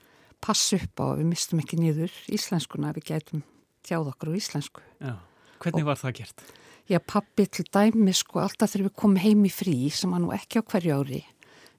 passa 0.42 0.80
upp 0.80 1.02
á 1.02 1.04
að 1.12 1.20
við 1.20 1.30
mistum 1.30 1.62
ekki 1.62 1.78
niður 1.78 2.12
íslenskuna 2.32 2.90
að 2.90 2.98
við 2.98 3.08
gætum 3.12 3.44
tjáð 3.86 4.10
okkur 4.12 4.32
á 4.34 4.38
íslensku. 4.40 4.82
Já, 4.98 5.14
hvernig 5.62 5.84
og, 5.84 5.90
var 5.92 6.00
það 6.00 6.16
gert? 6.20 6.46
Já, 6.86 6.98
pappi 7.02 7.46
til 7.50 7.66
dæmi 7.70 8.14
sko 8.14 8.42
alltaf 8.42 8.72
þegar 8.72 8.88
við 8.88 8.98
komum 8.98 9.22
heim 9.22 9.46
í 9.46 9.52
frí 9.52 9.76
sem 9.94 10.12
var 10.14 10.22
nú 10.22 10.34
ekki 10.34 10.62
á 10.62 10.66
hverju 10.66 10.98
ári 10.98 11.22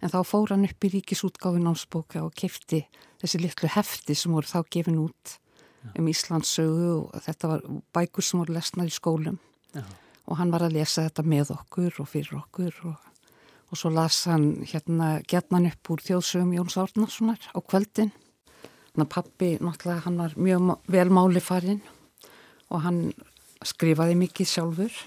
en 0.02 0.14
þá 0.14 0.20
fór 0.28 0.54
hann 0.54 0.68
upp 0.68 0.86
í 0.86 0.92
ríkisútgáfi 0.94 1.62
námsbóka 1.64 2.22
og 2.26 2.36
kefti 2.38 2.84
þessi 3.22 3.42
litlu 3.42 3.70
hefti 3.74 4.16
sem 4.18 4.34
voru 4.36 4.50
þá 4.50 4.60
gefin 4.74 5.00
út 5.02 5.38
Já. 5.84 5.92
um 5.98 6.10
Íslandsögu 6.12 6.92
og 7.00 7.26
þetta 7.26 7.52
var 7.54 7.66
bækur 7.96 8.26
sem 8.26 8.42
voru 8.42 8.58
lesnað 8.58 8.92
í 8.92 8.96
skólum 8.98 9.40
Já. 9.74 9.84
og 10.28 10.40
hann 10.42 10.54
var 10.54 10.68
að 10.68 10.78
lesa 10.78 11.08
þetta 11.08 11.26
með 11.26 11.54
okkur 11.58 12.02
og 12.04 12.10
fyrir 12.12 12.40
okkur 12.42 12.80
og, 12.92 13.10
og 13.72 13.82
svo 13.82 13.92
las 13.94 14.24
hann 14.30 14.64
hérna 14.68 15.18
getnan 15.28 15.70
upp 15.72 15.94
úr 15.94 16.04
þjóðsögum 16.06 16.56
Jóns 16.58 16.78
Árnarssonar 16.78 17.50
á 17.54 17.60
kvöldin 17.60 18.14
þannig 18.94 19.06
að 19.08 19.14
pappi 19.14 19.52
náttúrulega 19.62 20.06
hann 20.06 20.22
var 20.22 20.38
mjög 20.38 20.78
vel 20.94 21.10
máli 21.14 21.44
farinn 21.44 21.82
og 22.70 22.84
hann 22.84 23.02
skrifaði 23.66 24.18
mikið 24.20 24.50
sjálfur 24.52 24.98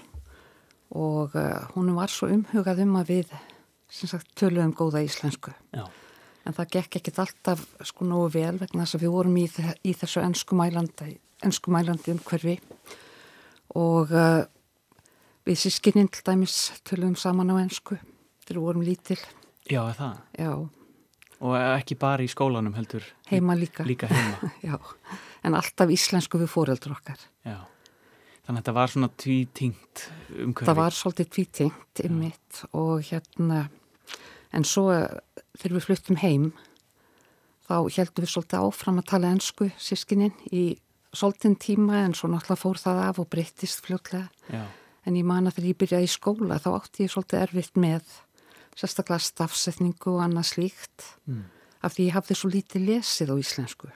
og 0.91 1.35
uh, 1.39 1.71
hún 1.75 1.93
var 1.95 2.11
svo 2.11 2.27
umhugað 2.31 2.83
um 2.83 2.97
að 2.99 3.11
við 3.13 3.35
sem 3.91 4.09
sagt 4.09 4.31
töluðum 4.39 4.71
góða 4.77 5.03
íslensku. 5.05 5.53
Já. 5.75 5.85
en 6.45 6.55
það 6.57 6.71
gekk 6.73 6.95
ekkit 6.97 7.19
alltaf 7.21 7.59
sko 7.85 8.05
nógu 8.07 8.31
vel 8.33 8.55
vegna 8.57 8.85
þess 8.85 8.97
að 8.97 9.03
við 9.03 9.11
vorum 9.13 9.35
í, 9.37 9.43
í 9.85 9.91
þessu 9.93 10.23
ennskumælandi 10.23 11.11
ennskumælandi 11.45 12.15
umhverfi. 12.15 12.57
Og 13.77 14.11
uh, 14.11 14.43
við 15.47 15.59
sískininn 15.63 16.09
til 16.11 16.25
dæmis 16.27 16.57
töluðum 16.87 17.17
saman 17.19 17.53
á 17.53 17.55
ennsku 17.61 17.97
þegar 18.43 18.59
við 18.59 18.67
vorum 18.67 18.85
lítil. 18.85 19.19
Já, 19.69 19.81
það? 19.97 20.21
Já. 20.37 20.53
Og 21.41 21.57
ekki 21.57 21.97
bara 21.97 22.21
í 22.21 22.29
skólanum 22.29 22.75
heldur? 22.77 23.05
Heima 23.31 23.55
líka. 23.57 23.85
Líka 23.87 24.09
heima. 24.11 24.51
Já, 24.69 24.77
en 25.47 25.57
alltaf 25.57 25.89
íslensku 25.93 26.41
við 26.41 26.51
fóreldur 26.53 26.93
okkar. 26.93 27.21
Já. 27.47 27.63
Þannig 28.41 28.57
að 28.57 28.61
þetta 28.61 28.75
var 28.77 28.91
svona 28.93 29.09
tvítingt 29.23 30.03
umhverfi. 30.35 30.67
Það 30.67 30.79
var 30.81 30.97
svolítið 30.97 31.31
tvítingt 31.37 32.03
ymmit 32.05 32.61
og 32.77 33.05
hérna 33.07 33.63
En 34.51 34.65
svo 34.67 34.89
þegar 35.57 35.77
við 35.77 35.85
fluttum 35.87 36.19
heim 36.21 36.51
þá 37.67 37.75
heldum 37.95 38.25
við 38.25 38.33
svolítið 38.33 38.65
áfram 38.65 38.99
að 38.99 39.09
tala 39.11 39.31
ennsku 39.35 39.69
sískininn 39.79 40.35
í 40.51 40.63
svolítinn 41.15 41.57
tíma 41.59 42.05
en 42.05 42.15
svo 42.15 42.29
náttúrulega 42.31 42.63
fór 42.63 42.79
það 42.79 43.01
af 43.05 43.21
og 43.21 43.29
breyttist 43.31 43.83
fljótlega. 43.85 44.27
Já. 44.51 44.63
En 45.07 45.17
ég 45.17 45.25
man 45.27 45.47
að 45.49 45.57
þegar 45.57 45.69
ég 45.71 45.79
byrjaði 45.81 46.07
í 46.07 46.11
skóla 46.11 46.59
þá 46.61 46.69
átti 46.75 47.05
ég 47.05 47.13
svolítið 47.13 47.45
erfitt 47.45 47.79
með 47.79 48.17
sérstaklega 48.77 49.25
stafsetningu 49.25 50.13
og 50.13 50.21
annað 50.23 50.51
slíkt 50.53 51.07
mm. 51.27 51.41
af 51.83 51.95
því 51.95 52.07
ég 52.07 52.17
hafði 52.17 52.37
svo 52.39 52.51
lítið 52.53 52.85
lesið 52.89 53.33
á 53.33 53.35
íslensku. 53.41 53.91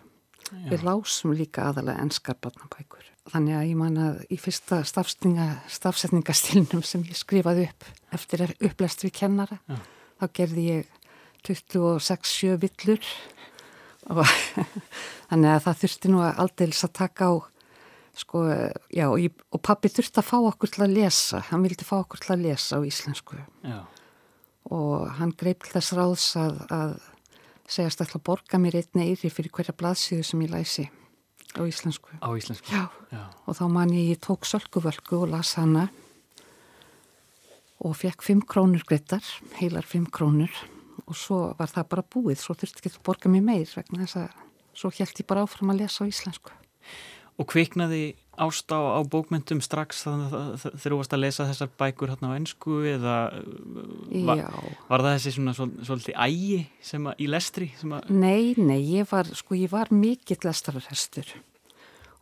Já. 0.46 0.70
Við 0.72 0.86
lásum 0.86 1.34
líka 1.34 1.70
aðalega 1.72 2.04
ennskar 2.04 2.38
barnabækur. 2.42 3.06
Þannig 3.32 3.56
að 3.58 3.68
ég 3.70 3.78
man 3.80 3.96
að 3.98 4.18
í 4.30 4.38
fyrsta 4.38 4.84
stafsetningastilnum 4.86 6.84
sem 6.86 7.06
ég 7.08 7.18
skrifaði 7.18 7.70
upp 7.72 7.88
eftir 8.14 8.46
upplest 8.60 9.06
við 9.08 9.16
kennara 9.24 9.58
Já 9.66 9.80
þá 10.26 10.34
gerði 10.42 10.68
ég 10.72 10.94
26-7 11.46 12.56
villur 12.62 13.10
og 14.14 14.24
þannig 15.30 15.52
að 15.52 15.66
það 15.66 15.82
þurfti 15.84 16.14
nú 16.14 16.24
að 16.26 16.42
aldils 16.44 16.86
að 16.86 16.96
taka 17.00 17.30
á 17.30 17.34
sko, 18.16 18.44
já, 18.94 19.08
og, 19.10 19.18
ég, 19.22 19.34
og 19.52 19.62
pappi 19.66 19.92
þurfti 19.92 20.22
að 20.22 20.30
fá 20.30 20.38
okkur 20.40 20.72
til 20.72 20.86
að 20.86 20.96
lesa, 20.96 21.42
hann 21.50 21.66
vildi 21.66 21.88
fá 21.88 21.98
okkur 22.00 22.24
til 22.24 22.36
að 22.36 22.46
lesa 22.48 22.80
á 22.80 22.82
íslensku 22.88 23.40
já. 23.66 23.80
og 24.72 25.10
hann 25.20 25.34
greip 25.38 25.68
þess 25.68 25.96
ráðs 25.98 26.30
að, 26.40 26.62
að 26.72 26.96
segjast 27.66 28.06
alltaf 28.06 28.22
að 28.22 28.28
borga 28.30 28.62
mér 28.62 28.80
einni 28.82 29.10
eyri 29.10 29.34
fyrir 29.34 29.54
hverja 29.54 29.76
blaðsíðu 29.76 30.26
sem 30.26 30.46
ég 30.46 30.54
læsi 30.54 30.88
á 31.56 31.62
íslensku. 31.66 32.16
Á 32.22 32.30
íslensku? 32.38 32.72
Já, 32.72 32.88
já. 33.12 33.26
og 33.46 33.58
þá 33.58 33.66
man 33.74 33.94
ég, 33.94 34.16
ég 34.16 34.24
tók 34.24 34.48
sölguvölgu 34.48 35.24
og 35.26 35.32
las 35.34 35.56
hana 35.60 35.90
og 37.84 37.98
fekk 38.00 38.24
5 38.24 38.46
krónur 38.50 38.86
greitar, 38.88 39.24
heilar 39.60 39.86
5 39.88 40.08
krónur 40.14 40.52
og 41.06 41.18
svo 41.18 41.40
var 41.60 41.70
það 41.70 41.90
bara 41.92 42.06
búið, 42.16 42.40
svo 42.42 42.56
þurfti 42.58 42.82
ekki 42.82 42.94
að 42.96 43.04
borga 43.06 43.32
mér 43.32 43.44
meir 43.46 43.74
vegna 43.76 44.06
þess 44.06 44.22
að 44.24 44.38
svo 44.76 44.92
held 44.96 45.20
ég 45.22 45.28
bara 45.30 45.44
áfram 45.46 45.74
að 45.74 45.84
lesa 45.84 46.06
á 46.08 46.10
íslensku. 46.10 46.54
Og 47.36 47.48
kviknaði 47.52 48.16
ást 48.40 48.72
á, 48.72 48.80
bókmyndum 49.12 49.60
strax 49.64 50.06
þegar 50.06 50.80
þú 50.84 51.00
varst 51.00 51.16
að 51.16 51.24
lesa 51.24 51.48
þessar 51.50 51.72
bækur 51.80 52.14
hérna 52.14 52.32
á 52.32 52.38
ennsku 52.38 52.78
eða 52.88 53.16
var, 54.28 54.44
var 54.88 55.04
það 55.04 55.12
þessi 55.18 55.34
svona 55.36 55.56
svolítið 55.56 56.16
ægi 56.16 56.62
sem 56.84 57.10
að, 57.12 57.20
í 57.20 57.28
lestri? 57.32 57.70
Að... 57.84 58.08
Nei, 58.12 58.56
nei, 58.56 58.80
ég 58.96 59.10
var, 59.12 59.28
sko, 59.36 59.58
ég 59.60 59.72
var 59.72 59.92
mikill 59.92 60.40
lestararhestur 60.48 61.36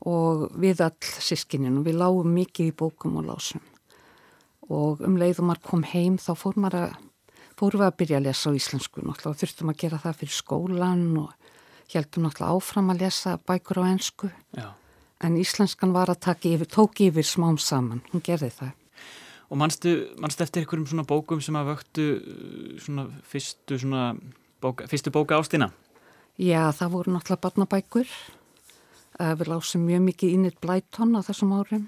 og 0.10 0.50
við 0.60 0.82
all 0.84 1.14
sískininu, 1.24 1.86
við 1.86 2.02
lágum 2.02 2.34
mikið 2.34 2.74
í 2.74 2.76
bókum 2.84 3.22
og 3.22 3.30
lásum 3.30 3.64
og 4.74 5.02
um 5.06 5.18
leiðum 5.22 5.50
maður 5.52 5.66
kom 5.70 5.88
heim 5.94 6.20
þá 6.22 6.32
fór 6.40 6.60
maður 6.60 6.80
að, 6.82 6.94
fórum 7.60 7.84
við 7.84 7.88
að 7.88 7.98
byrja 8.02 8.20
að 8.20 8.28
lesa 8.28 8.54
á 8.54 8.58
íslensku. 8.58 9.04
Náttúrulega, 9.06 9.40
þurftum 9.44 9.74
að 9.74 9.82
gera 9.84 10.02
það 10.04 10.20
fyrir 10.22 10.38
skólan 10.38 11.04
og 11.22 11.34
heldum 11.94 12.28
náttúrulega 12.28 12.54
áfram 12.58 12.94
að 12.94 13.04
lesa 13.06 13.36
bækur 13.48 13.82
á 13.82 13.84
ennsku 13.92 14.30
Já. 14.58 14.70
en 15.22 15.36
íslenskan 15.38 15.94
var 15.94 16.10
að 16.10 16.24
taka 16.26 16.50
yfir, 16.50 16.70
tók 16.70 17.04
yfir 17.06 17.28
smám 17.28 17.60
saman, 17.62 18.02
hún 18.12 18.24
gerði 18.26 18.50
það. 18.58 18.74
Og 19.54 19.60
mannstu, 19.62 19.92
mannstu 20.18 20.46
eftir 20.46 20.64
einhverjum 20.64 20.88
svona 20.90 21.06
bókum 21.06 21.42
sem 21.44 21.58
að 21.60 21.74
vöktu 21.74 22.06
svona 22.82 23.06
fyrstu 23.30 23.78
svona 23.78 24.14
bóka, 24.64 24.88
fyrstu 24.90 25.14
bóka 25.14 25.38
ástina? 25.38 25.70
Já, 26.42 26.72
það 26.74 26.96
voru 26.96 27.14
náttúrulega 27.14 27.44
barnabækur. 27.44 28.14
Uh, 29.20 29.36
við 29.38 29.52
lásum 29.52 29.84
mjög 29.86 30.02
mikið 30.08 30.34
Ínir 30.34 30.56
Blæton 30.58 31.14
á 31.14 31.22
þessum 31.22 31.54
árum. 31.54 31.84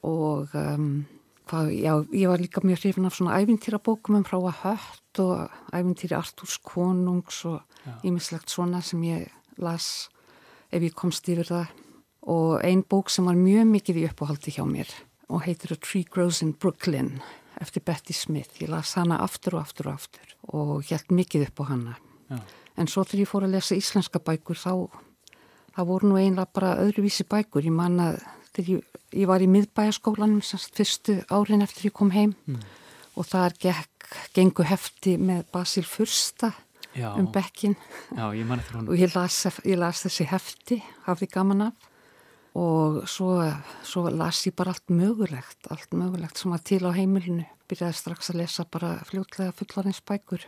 Og 0.00 0.54
um, 0.56 1.02
hvað, 1.50 1.72
já, 1.74 1.92
ég 2.14 2.30
var 2.30 2.40
líka 2.40 2.62
mjög 2.64 2.84
hrifin 2.84 3.08
af 3.08 3.16
svona 3.18 3.40
ævintýrabókum 3.42 4.20
um 4.20 4.24
frá 4.26 4.38
að 4.38 4.62
hött 4.62 5.22
og 5.24 5.58
ævintýri 5.74 6.16
Artúrs 6.16 6.60
konungs 6.62 7.42
og 7.50 7.60
ímislegt 8.06 8.50
svona 8.52 8.82
sem 8.84 9.02
ég 9.02 9.28
las 9.58 10.08
ef 10.70 10.82
ég 10.82 10.94
komst 10.94 11.28
yfir 11.28 11.48
það 11.50 11.76
og 12.30 12.60
ein 12.64 12.82
bók 12.84 13.10
sem 13.10 13.26
var 13.26 13.38
mjög 13.38 13.66
mikið 13.74 14.00
í 14.02 14.06
uppáhaldi 14.10 14.54
hjá 14.54 14.64
mér 14.68 14.90
og 15.30 15.44
heitir 15.46 15.74
A 15.74 15.78
Tree 15.78 16.04
Grows 16.04 16.42
in 16.42 16.52
Brooklyn 16.52 17.20
eftir 17.60 17.82
Betty 17.84 18.12
Smith. 18.12 18.60
Ég 18.62 18.70
las 18.70 18.94
hana 18.98 19.20
aftur 19.24 19.58
og 19.58 19.66
aftur 19.66 19.90
og 19.90 20.00
aftur 20.00 20.34
og 20.54 20.84
held 20.88 21.12
mikið 21.12 21.48
upp 21.48 21.62
á 21.62 21.64
hana. 21.70 21.94
Já. 22.30 22.38
En 22.76 22.88
svo 22.88 23.04
þegar 23.04 23.22
ég 23.24 23.30
fór 23.30 23.46
að 23.46 23.54
lesa 23.56 23.76
íslenska 23.76 24.20
bækur 24.24 24.58
þá 24.58 24.72
það 25.76 25.88
voru 25.90 26.10
nú 26.10 26.18
einlega 26.20 26.48
bara 26.54 26.76
öðruvísi 26.82 27.26
bækur. 27.28 27.66
Ég 27.66 27.74
man 27.74 28.00
að 28.00 28.20
þegar 28.56 28.72
ég, 28.76 28.98
ég 29.22 29.30
var 29.30 29.44
í 29.44 29.50
miðbæjaskólanum 29.50 30.42
semst 30.46 30.74
fyrstu 30.76 31.20
árin 31.30 31.64
eftir 31.66 31.90
ég 31.90 31.96
kom 31.96 32.12
heim 32.14 32.34
mm. 32.46 32.64
og 33.18 33.28
þar 33.30 33.56
gekk, 33.62 34.10
gengu 34.36 34.66
hefti 34.66 35.16
með 35.20 35.46
Basil 35.54 35.86
Fursta 35.86 36.52
Já. 36.96 37.12
um 37.14 37.28
bekkin 37.30 37.76
Já, 38.16 38.30
ég 38.34 38.48
og 38.82 38.96
ég 38.98 39.14
las, 39.14 39.44
ég 39.62 39.78
las 39.78 40.02
þessi 40.06 40.26
hefti, 40.30 40.80
hafði 41.06 41.30
gaman 41.30 41.68
af 41.70 41.88
og 42.58 43.04
svo, 43.08 43.36
svo 43.86 44.08
las 44.10 44.42
ég 44.48 44.54
bara 44.58 44.74
allt 44.74 44.90
mögulegt, 44.90 45.68
allt 45.70 45.92
mögulegt 45.94 46.38
sem 46.38 46.50
var 46.50 46.62
til 46.66 46.82
á 46.82 46.90
heimilinu. 46.90 47.46
Byrjaði 47.70 47.94
strax 47.94 48.32
að 48.32 48.40
lesa 48.42 48.66
bara 48.66 48.96
fljótlega 49.06 49.54
fullarins 49.54 50.00
bækur 50.02 50.46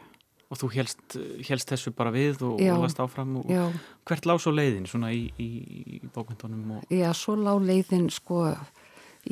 og 0.52 0.60
þú 0.60 0.68
helst, 0.74 1.16
helst 1.48 1.72
þessu 1.72 1.94
bara 1.96 2.12
við 2.12 2.44
og, 2.44 2.60
og 2.60 2.84
last 2.84 3.00
áfram 3.00 3.38
og 3.40 3.50
já. 3.50 3.64
hvert 4.08 4.28
lág 4.28 4.40
svo 4.42 4.52
leiðin 4.52 4.86
svona 4.90 5.12
í, 5.14 5.24
í, 5.40 5.48
í 5.96 6.00
bókmyndunum? 6.12 6.76
Og... 6.76 6.88
Já, 6.92 7.08
svo 7.16 7.38
lág 7.40 7.62
leiðin 7.64 8.10
sko 8.12 8.44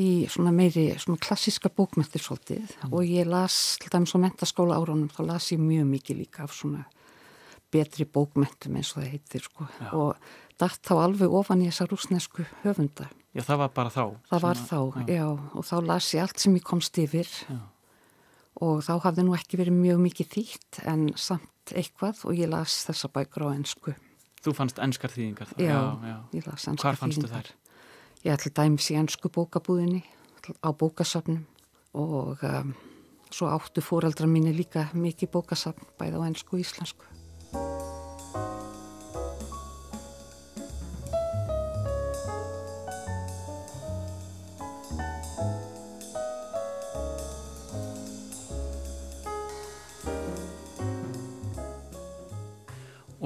í 0.01 0.09
svona 0.31 0.53
meiri 0.55 0.87
svona 1.03 1.21
klassiska 1.21 1.69
bókmyndir 1.77 2.23
svolítið 2.25 2.63
mm. 2.63 2.93
og 2.95 3.05
ég 3.05 3.29
las, 3.29 3.77
til 3.83 3.93
dæmis 3.93 4.15
á 4.17 4.19
mentaskóla 4.23 4.79
árunum 4.79 5.11
þá 5.13 5.25
las 5.33 5.51
ég 5.53 5.61
mjög 5.61 5.89
mikið 5.91 6.23
líka 6.23 6.47
af 6.47 6.55
svona 6.57 6.87
betri 7.71 8.07
bókmyndum 8.09 8.79
eins 8.79 8.95
og 8.95 9.03
það 9.03 9.11
heitir 9.13 9.45
sko 9.45 9.67
já. 9.67 9.91
og 9.93 10.31
dætt 10.63 10.81
þá 10.87 10.95
alveg 11.03 11.35
ofan 11.41 11.65
í 11.65 11.69
þessa 11.69 11.89
rúsnesku 11.91 12.47
höfunda. 12.63 13.11
Já, 13.37 13.45
það 13.47 13.61
var 13.61 13.75
bara 13.77 13.93
þá? 13.95 14.05
Það 14.31 14.47
var 14.47 14.63
þá, 14.63 14.79
já. 14.81 15.05
já, 15.21 15.27
og 15.29 15.69
þá 15.69 15.77
las 15.87 16.09
ég 16.17 16.25
allt 16.25 16.43
sem 16.43 16.57
ég 16.57 16.67
komst 16.67 16.99
yfir 16.99 17.29
já 17.29 17.61
og 18.59 18.83
þá 18.85 18.93
hafði 19.07 19.25
nú 19.27 19.35
ekki 19.39 19.61
verið 19.61 19.79
mjög 19.79 20.03
mikið 20.05 20.31
þýtt 20.35 20.81
en 20.91 21.09
samt 21.21 21.75
eitthvað 21.77 22.25
og 22.27 22.39
ég 22.39 22.51
las 22.51 22.81
þessa 22.89 23.11
bækur 23.15 23.47
á 23.47 23.49
ennsku. 23.55 23.95
Þú 24.41 24.55
fannst 24.57 24.81
ennskar 24.83 25.13
þýðingar 25.13 25.53
það? 25.53 25.65
Já, 25.67 25.81
já, 26.11 26.17
ég 26.39 26.47
las 26.49 26.67
ennskar 26.67 26.73
þýðingar. 26.73 26.83
Hvar 26.83 27.01
fannstu 27.03 27.31
þær? 27.31 27.53
Ég 28.21 28.37
ætla 28.37 28.53
dæmis 28.59 28.91
í 28.91 28.99
ennsku 29.01 29.33
bókabúðinni 29.33 30.03
á 30.65 30.69
bókasafnum 30.73 31.45
og 31.97 32.43
um, 32.45 32.75
svo 33.31 33.53
áttu 33.53 33.85
fóreldra 33.85 34.29
mínu 34.29 34.53
líka 34.57 34.89
mikið 34.97 35.33
bókasafn 35.37 35.93
bæði 36.01 36.21
á 36.21 36.23
ennsku 36.27 36.59
og 36.59 36.65
íslensku. 36.65 37.07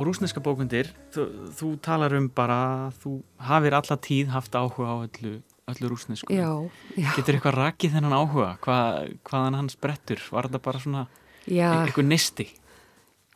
Og 0.05 0.11
rúsneska 0.11 0.43
bókundir 0.45 0.91
þú, 1.15 1.25
þú 1.57 1.69
talar 1.85 2.15
um 2.19 2.29
bara 2.29 2.93
þú 3.01 3.17
hafið 3.41 3.79
alla 3.81 3.97
tíð 4.05 4.33
haft 4.35 4.59
áhuga 4.59 4.91
á 4.93 4.97
öllu, 5.07 5.39
öllu 5.73 5.91
rúsnesku 5.95 6.29
já, 6.29 6.51
já. 6.93 7.09
getur 7.17 7.39
eitthvað 7.39 7.57
rakið 7.63 7.97
þennan 7.97 8.19
áhuga? 8.19 8.51
Hva, 8.61 8.79
hvaðan 9.25 9.59
hans 9.63 9.79
brettur 9.81 10.21
var 10.29 10.51
þetta 10.51 10.63
bara 10.69 10.85
svona 10.85 11.07
já. 11.49 11.71
eitthvað 11.87 12.11
nisti 12.13 12.49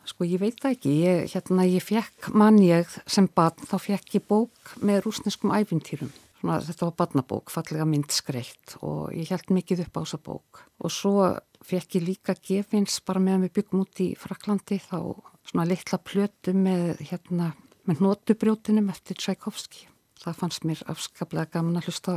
sko 0.09 0.25
ég 0.25 0.41
veit 0.41 0.63
ekki. 0.65 0.89
Ég, 1.05 1.27
hérna 1.33 1.67
ég 1.69 1.83
fekk 1.85 2.31
mann 2.33 2.57
ég 2.63 2.89
sem 3.05 3.27
barn 3.29 3.67
þá 3.69 3.77
fekk 3.83 4.15
ég 4.17 4.25
bók 4.29 4.73
með 4.81 5.03
rúsneskum 5.05 5.53
æfintýrum 5.53 6.09
Svona, 6.39 6.61
þetta 6.63 6.87
var 6.87 6.93
barnabók, 7.01 7.51
fallega 7.51 7.83
myndskreitt 7.83 8.77
og 8.79 9.09
ég 9.11 9.27
held 9.27 9.49
mikið 9.51 9.81
upp 9.83 9.97
á 9.99 10.01
þessa 10.05 10.19
bók. 10.23 10.61
Og 10.79 10.93
svo 10.95 11.25
fekk 11.67 11.97
ég 11.97 12.05
líka 12.07 12.35
gefins 12.39 13.01
bara 13.03 13.19
meðan 13.19 13.43
við 13.49 13.57
byggum 13.57 13.81
út 13.83 13.99
í 13.99 14.13
Fraklandi 14.15 14.77
þá 14.79 15.19
svona 15.49 15.65
litla 15.65 15.97
plötu 15.97 16.53
með 16.53 17.01
hérna 17.09 17.53
með 17.89 18.03
nótubrjótinum 18.05 18.89
eftir 18.93 19.17
Tchaikovsky. 19.17 19.87
Það 20.19 20.39
fannst 20.41 20.65
mér 20.67 20.81
afskaplega 20.91 21.49
gaman 21.55 21.79
að 21.79 21.89
hlusta, 21.89 22.15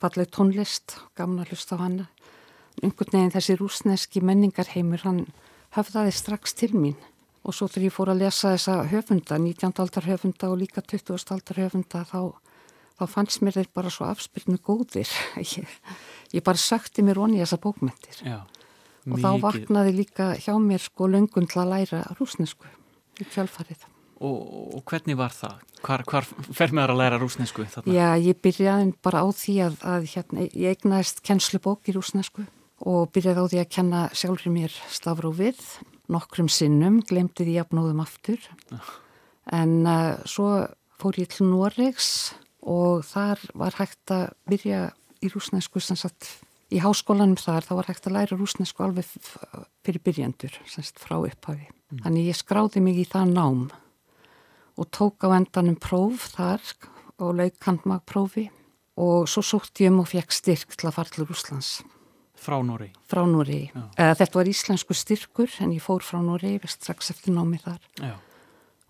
falleg 0.00 0.30
tónlist, 0.32 0.96
gaman 1.14 1.44
að 1.44 1.52
hlusta 1.52 1.76
á 1.76 1.82
hana. 1.84 2.06
Ungur 2.82 3.10
neginn 3.12 3.34
þessi 3.34 3.54
rúsneski 3.60 4.22
menningarheimur, 4.24 5.04
hann 5.04 5.26
höfðaði 5.76 6.14
strax 6.16 6.56
til 6.58 6.72
mín 6.74 6.96
og 7.44 7.52
svo 7.52 7.68
þegar 7.68 7.84
ég 7.84 7.92
fór 7.92 8.10
að 8.10 8.22
lesa 8.22 8.54
þessa 8.54 8.78
höfunda, 8.88 9.36
19. 9.36 9.74
aldar 9.84 10.06
höfunda 10.08 10.48
og 10.48 10.56
líka 10.62 10.80
20. 10.80 11.12
aldar 11.36 11.60
höfunda, 11.60 12.00
þá, 12.08 12.32
þá 12.96 13.04
fannst 13.12 13.44
mér 13.44 13.58
þeir 13.58 13.70
bara 13.76 13.92
svo 13.92 14.08
afspilnu 14.08 14.56
góðir. 14.64 15.12
Ég, 15.44 15.76
ég 16.32 16.42
bara 16.46 16.58
sökti 16.58 17.04
mér 17.04 17.20
onni 17.20 17.44
þessa 17.44 17.60
bókmyndir. 17.60 18.24
Já 18.24 18.40
og 19.04 19.14
Mikið. 19.14 19.24
þá 19.24 19.30
vaknaði 19.44 19.94
líka 19.98 20.28
hjá 20.40 20.54
mér 20.60 20.82
sko 20.84 21.08
löngun 21.12 21.48
til 21.50 21.60
að 21.62 21.72
læra 21.74 22.02
rúsnesku 22.18 22.70
í 23.20 23.28
kjálfarið. 23.28 23.86
Og, 24.24 24.36
og 24.78 24.82
hvernig 24.88 25.18
var 25.18 25.34
það? 25.34 25.62
Hvar, 25.84 26.04
hvar 26.08 26.26
fer 26.26 26.72
með 26.72 26.86
það 26.86 26.92
að 26.94 27.00
læra 27.02 27.20
rúsnesku? 27.20 27.64
Þarna? 27.68 27.92
Já, 27.92 28.06
ég 28.24 28.38
byrjaði 28.40 28.92
bara 29.04 29.24
á 29.24 29.28
því 29.36 29.56
að, 29.66 29.80
að 29.94 30.06
hérna, 30.14 30.46
ég 30.52 30.78
egnaðist 30.78 31.20
kennslubók 31.26 31.90
í 31.90 31.96
rúsnesku 31.96 32.46
og 32.84 33.10
byrjaði 33.12 33.44
á 33.44 33.50
því 33.52 33.60
að 33.60 33.72
kenna 33.76 34.06
sjálfur 34.16 34.54
mér 34.54 34.78
stafrófið 34.92 35.60
nokkrum 36.12 36.48
sinnum, 36.52 37.00
glemdi 37.04 37.46
því 37.46 37.58
jafnóðum 37.58 38.02
aftur. 38.04 38.40
Uh. 38.72 38.90
En 39.52 39.84
uh, 39.88 40.16
svo 40.28 40.48
fór 41.00 41.20
ég 41.20 41.30
til 41.32 41.48
Noregs 41.48 42.34
og 42.64 43.04
þar 43.08 43.42
var 43.56 43.76
hægt 43.76 44.12
að 44.14 44.30
byrja 44.48 44.86
í 45.24 45.30
rúsnesku 45.32 45.82
sem 45.84 45.98
sagt 46.00 46.28
í 46.72 46.80
háskólanum 46.82 47.38
þar 47.40 47.66
þá 47.66 47.72
var 47.78 47.88
hægt 47.90 48.08
að 48.08 48.16
læra 48.16 48.38
rúsnesku 48.38 48.84
alveg 48.84 49.08
fyrir 49.84 50.02
byrjandur, 50.04 50.58
semst 50.70 51.00
frá 51.02 51.18
upphafi. 51.20 51.68
Mm. 51.68 52.02
Þannig 52.06 52.28
ég 52.30 52.38
skráði 52.38 52.82
mig 52.84 53.00
í 53.02 53.06
það 53.08 53.34
nám 53.36 53.64
og 54.74 54.90
tók 54.90 55.26
á 55.26 55.36
endanum 55.36 55.78
próf 55.78 56.30
þar 56.34 56.62
og 57.22 57.36
laukantmagprófi 57.38 58.48
og 58.98 59.28
svo 59.30 59.42
sótt 59.44 59.82
ég 59.82 59.92
um 59.92 60.02
og 60.02 60.10
fekk 60.10 60.34
styrk 60.34 60.74
til 60.74 60.88
að 60.88 60.96
fara 60.98 61.14
til 61.14 61.26
Rúslands. 61.28 61.76
Frá 62.34 62.58
Nóri? 62.62 62.90
Frá 63.08 63.22
Nóri. 63.26 63.68
Þetta 63.96 64.34
var 64.34 64.50
íslensku 64.50 64.96
styrkur 64.96 65.50
en 65.62 65.72
ég 65.74 65.82
fór 65.82 66.02
frá 66.04 66.20
Nóri, 66.22 66.56
strax 66.68 67.12
eftir 67.14 67.34
námi 67.34 67.60
þar. 67.62 67.80
Já. 68.00 68.16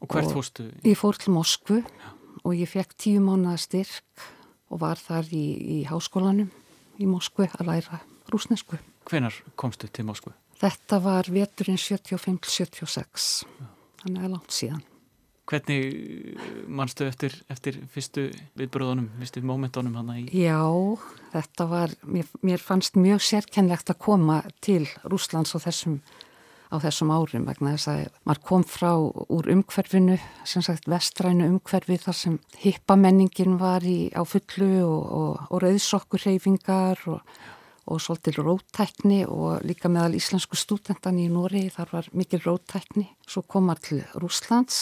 Og 0.00 0.10
hvert 0.10 0.32
og 0.32 0.40
fórstu? 0.40 0.68
Ég 0.84 0.98
fór 1.00 1.16
til 1.20 1.32
Moskvu 1.36 1.80
Já. 1.84 2.10
og 2.42 2.56
ég 2.56 2.68
fekk 2.68 2.96
tíu 2.96 3.20
mánuða 3.24 3.56
styrk 3.60 4.24
og 4.72 4.80
var 4.82 5.00
þar 5.00 5.28
í, 5.32 5.46
í 5.78 5.78
háskólanum 5.88 6.50
í 6.98 7.08
Moskvu 7.10 7.48
að 7.50 7.68
læra 7.68 8.00
rúsnesku. 8.32 8.78
Hvenar 9.08 9.36
komstu 9.60 9.88
til 9.92 10.06
Moskvu? 10.08 10.32
Þetta 10.60 11.00
var 11.02 11.28
veturinn 11.32 11.78
75-76, 11.80 13.30
þannig 14.02 14.26
að 14.26 14.34
langt 14.36 14.54
síðan. 14.54 14.82
Hvernig 15.44 15.82
eh, 15.84 16.44
mannstu 16.72 17.04
eftir, 17.04 17.34
eftir 17.52 17.82
fyrstu 17.92 18.30
viðbröðunum, 18.56 19.10
fyrstu 19.20 19.42
mómentunum 19.44 19.98
hann 20.00 20.12
í? 20.16 20.22
Já, 20.40 20.62
þetta 21.34 21.66
var, 21.68 21.92
mér, 22.08 22.30
mér 22.40 22.64
fannst 22.64 22.96
mjög 22.96 23.20
sérkennlegt 23.26 23.92
að 23.92 24.00
koma 24.06 24.38
til 24.64 24.86
Rúslands 25.04 25.52
á 25.52 25.60
þessum, 25.66 25.98
á 26.74 26.76
þessum 26.82 27.12
árum 27.14 27.46
vegna 27.46 27.74
þess 27.76 27.90
að 27.92 28.04
maður 28.26 28.42
kom 28.48 28.64
frá 28.66 28.90
úr 28.98 29.48
umhverfinu, 29.54 30.18
sem 30.42 30.64
sagt 30.64 30.88
vestrænu 30.90 31.46
umhverfi 31.52 31.98
þar 32.02 32.18
sem 32.18 32.38
hippamenningin 32.64 33.58
var 33.60 33.86
í, 33.86 34.10
á 34.10 34.22
fullu 34.26 34.70
og, 34.82 35.02
og, 35.20 35.42
og 35.50 35.62
rauðsokkurreyfingar 35.62 37.04
og, 37.14 37.22
og 37.84 38.00
svolítil 38.00 38.40
róttækni 38.42 39.22
og 39.28 39.64
líka 39.68 39.90
meðal 39.92 40.18
íslensku 40.18 40.58
stúdendan 40.58 41.20
í 41.20 41.28
Nóri 41.32 41.68
þar 41.72 41.92
var 41.98 42.12
mikil 42.16 42.42
róttækni. 42.44 43.06
Svo 43.28 43.44
kom 43.46 43.68
maður 43.68 43.84
til 43.88 44.00
Rúslands 44.22 44.78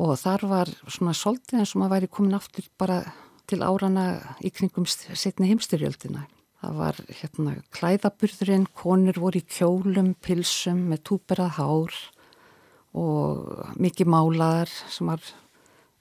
og 0.00 0.14
þar 0.20 0.46
var 0.48 0.70
svona 0.86 1.14
svolítið 1.16 1.62
eins 1.62 1.74
og 1.74 1.82
maður 1.82 1.96
væri 1.98 2.12
komin 2.16 2.38
aftur 2.38 2.70
bara 2.80 3.02
til 3.50 3.60
árana 3.66 4.06
í 4.40 4.52
kringum 4.54 4.86
setni 4.88 5.50
heimstyrjöldina. 5.50 6.24
Það 6.62 6.74
var 6.78 6.98
hérna 7.10 7.52
klæðaburðurinn, 7.74 8.68
konur 8.78 9.16
voru 9.18 9.40
í 9.40 9.46
kjólum, 9.50 10.12
pilsum 10.22 10.84
með 10.92 11.00
túperað 11.08 11.56
hár 11.56 11.96
og 12.94 13.72
mikið 13.82 14.10
málaðar 14.14 14.70
sem 14.92 15.10
var 15.10 15.24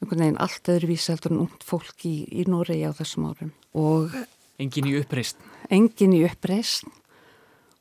einhvern 0.01 0.21
veginn 0.21 0.39
allt 0.43 0.69
öðruvísi 0.69 1.13
heldur 1.13 1.33
en 1.33 1.43
ungt 1.47 1.65
fólk 1.65 2.05
í, 2.05 2.15
í 2.29 2.45
Noregi 2.49 2.85
á 2.85 2.93
þessum 2.93 3.31
árum. 3.31 3.51
Og 3.73 4.13
engin 4.61 4.89
í 4.91 4.95
uppreist? 4.99 5.41
Engin 5.73 6.13
í 6.17 6.21
uppreist 6.27 6.85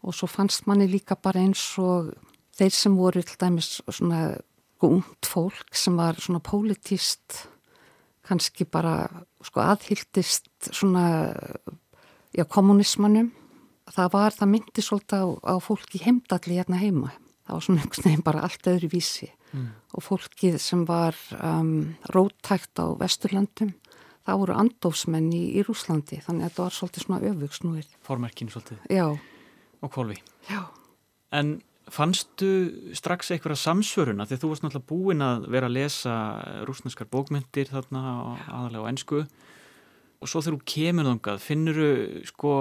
og 0.01 0.17
svo 0.17 0.31
fannst 0.31 0.65
manni 0.69 0.89
líka 0.89 1.19
bara 1.21 1.43
eins 1.45 1.63
og 1.81 2.15
þeir 2.57 2.77
sem 2.77 2.97
voru 2.97 3.21
til 3.25 3.37
dæmis 3.41 3.75
svona 3.89 4.39
ungt 4.89 5.29
fólk 5.29 5.77
sem 5.77 5.97
var 6.01 6.17
svona 6.17 6.41
pólitíst 6.41 7.43
kannski 8.25 8.65
bara 8.65 9.11
sko 9.45 9.61
aðhyldist 9.65 10.71
svona 10.71 11.05
já, 12.37 12.45
kommunismannum. 12.45 13.33
Það 13.91 14.13
var, 14.15 14.37
það 14.37 14.51
myndi 14.53 14.85
svolítið 14.87 15.23
á, 15.23 15.27
á 15.51 15.55
fólki 15.63 16.01
heimdalli 16.05 16.61
hérna 16.61 16.79
heima. 16.79 17.11
Það 17.47 17.57
var 17.57 17.65
svona 17.67 17.83
einhvern 17.83 18.07
veginn 18.07 18.27
bara 18.27 18.43
allt 18.47 18.69
öðru 18.71 18.91
vísi 18.93 19.31
mm. 19.51 19.71
og 19.99 20.05
fólkið 20.07 20.59
sem 20.63 20.85
var 20.87 21.17
um, 21.41 21.97
róttækt 22.15 22.79
á 22.79 22.87
Vesturlandum, 23.01 23.73
það 24.27 24.43
voru 24.45 24.59
andófsmenn 24.63 25.33
í, 25.35 25.43
í 25.59 25.65
Rúslandi 25.67 26.21
þannig 26.23 26.47
að 26.47 26.53
þetta 26.53 26.67
var 26.67 26.77
svolítið 26.77 27.07
svona 27.07 27.33
öfugsnúið. 27.33 27.91
Formerkinu 28.07 28.55
svolítið? 28.55 28.85
Já. 28.93 29.07
Og 29.81 29.93
kvolvi? 29.95 30.21
Já. 30.51 30.63
En 31.35 31.57
fannstu 31.91 32.51
strax 32.95 33.33
eitthvað 33.35 33.59
samsvöruna 33.59 34.27
þegar 34.29 34.43
þú 34.43 34.51
varst 34.53 34.65
náttúrulega 34.67 34.91
búin 34.93 35.25
að 35.27 35.47
vera 35.51 35.71
að 35.71 35.77
lesa 35.81 36.17
rúsneskar 36.69 37.09
bókmyndir 37.11 37.71
þarna 37.73 38.03
aðalega 38.47 38.85
á 38.87 38.91
ennsku 38.93 39.25
og 40.21 40.29
svo 40.29 40.43
þegar 40.45 40.59
þú 40.59 40.67
kemur 40.75 41.09
þangað 41.11 41.45
finnur 41.45 41.81
þú 41.81 42.25
sko 42.29 42.55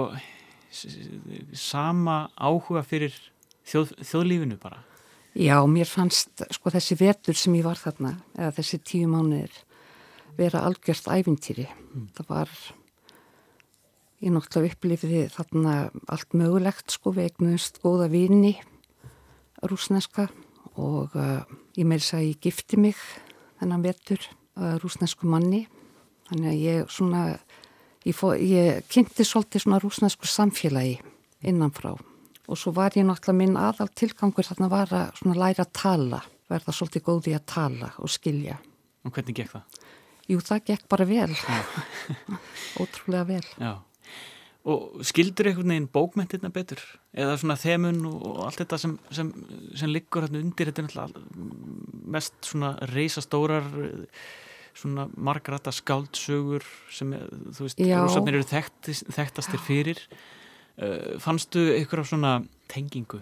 sama 1.56 2.22
áhuga 2.38 2.82
fyrir 2.86 3.14
þjóð, 3.66 3.94
þjóðlífinu 4.06 4.58
bara? 4.60 4.84
Já, 5.38 5.60
mér 5.70 5.86
fannst 5.86 6.42
sko 6.50 6.72
þessi 6.74 6.96
verður 6.98 7.38
sem 7.38 7.54
ég 7.58 7.66
var 7.66 7.78
þarna 7.78 8.16
eða 8.34 8.54
þessi 8.58 8.80
tíu 8.82 9.10
mánuðir 9.10 9.54
vera 10.38 10.64
algjörst 10.66 11.10
æfintýri. 11.10 11.66
Mm. 11.68 12.06
Það 12.16 12.30
var 12.30 12.52
ég 14.20 14.34
náttúrulega 14.34 14.74
upplifiði 14.74 15.22
þarna 15.34 15.74
allt 16.10 16.36
mögulegt 16.36 16.94
sko 16.96 17.14
við 17.16 17.30
eignumst 17.30 17.80
góða 17.82 18.10
vini 18.12 18.56
rúsneska 19.64 20.28
og 20.80 21.14
uh, 21.18 21.42
ég 21.76 21.88
þess 21.88 22.16
að 22.16 22.26
ég 22.28 22.42
gifti 22.44 22.78
mig 22.80 22.98
þennan 23.60 23.84
verður 23.84 24.22
uh, 24.24 24.76
rúsnesku 24.82 25.28
manni 25.28 25.66
þannig 26.30 26.50
að 26.52 26.62
ég 26.64 26.92
svona 26.94 27.24
ég, 28.06 28.16
fó, 28.16 28.32
ég 28.34 28.86
kynnti 28.90 29.26
svolítið 29.26 29.66
svona 29.66 29.80
rúsnesku 29.82 30.28
samfélagi 30.30 30.98
innanfrá. 31.46 31.94
Og 32.50 32.58
svo 32.58 32.72
var 32.74 32.96
ég 32.98 33.06
náttúrulega 33.06 33.38
minn 33.38 33.58
aðal 33.60 33.90
tilgangur 33.94 34.46
þarna 34.46 34.70
var 34.72 34.94
að 34.94 35.12
svona 35.20 35.38
læra 35.38 35.66
að 35.66 35.74
tala 35.76 36.22
verða 36.50 36.74
svolítið 36.74 37.06
góði 37.06 37.36
að 37.36 37.46
tala 37.52 37.92
og 38.02 38.10
skilja. 38.10 38.58
Og 39.06 39.14
hvernig 39.14 39.36
gekk 39.38 39.54
það? 39.54 39.78
Jú, 40.30 40.40
það 40.46 40.66
gekk 40.70 40.88
bara 40.90 41.06
vel. 41.08 41.30
Ótrúlega 42.82 43.28
vel. 43.28 43.46
Já. 43.58 43.72
Og 44.70 45.00
skildur 45.08 45.48
einhvern 45.48 45.72
veginn 45.72 45.88
bókmentirna 45.88 46.50
betur? 46.52 46.82
Eða 47.16 47.38
svona 47.40 47.56
þemun 47.56 48.02
og 48.10 48.42
allt 48.44 48.60
þetta 48.60 48.78
sem, 48.82 48.96
sem, 49.14 49.30
sem 49.78 49.90
liggur 49.90 50.26
hérna 50.26 50.42
undir, 50.42 50.68
þetta 50.68 50.82
er 50.82 50.88
náttúrulega 50.90 52.10
mest 52.12 52.36
svona 52.44 52.74
reysastórar, 52.90 53.70
svona 54.80 55.06
margrata 55.16 55.72
skáldsögur 55.74 56.66
sem, 56.92 57.14
þú 57.52 57.66
veist, 57.66 57.80
rúsarnir 57.80 58.40
eru 58.40 58.48
þekkt, 58.48 58.92
þekktastir 59.12 59.64
fyrir. 59.64 60.02
Uh, 60.80 61.16
fannstu 61.20 61.66
einhverja 61.74 62.12
svona 62.14 62.34
tengingu, 62.70 63.20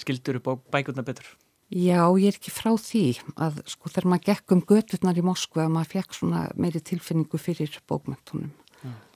skildur 0.00 0.40
þú 0.40 0.56
bækurna 0.74 1.04
betur? 1.06 1.28
Já, 1.70 1.98
ég 2.14 2.30
er 2.30 2.36
ekki 2.38 2.52
frá 2.54 2.72
því 2.78 3.04
að 3.42 3.58
sko 3.66 3.90
þegar 3.90 4.10
maður 4.12 4.28
gekk 4.28 4.52
um 4.54 4.62
göturnar 4.66 5.18
í 5.18 5.24
Moskva 5.26 5.64
að 5.64 5.72
maður 5.74 5.92
fekk 5.96 6.14
svona 6.14 6.44
meiri 6.54 6.82
tilfinningu 6.82 7.40
fyrir 7.42 7.74
bókmentunum 7.90 8.52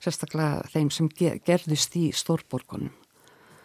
sérstaklega 0.01 0.65
þeim 0.73 0.91
sem 0.95 1.09
gerðist 1.47 1.97
í 1.99 2.09
stórborgunum. 2.17 2.93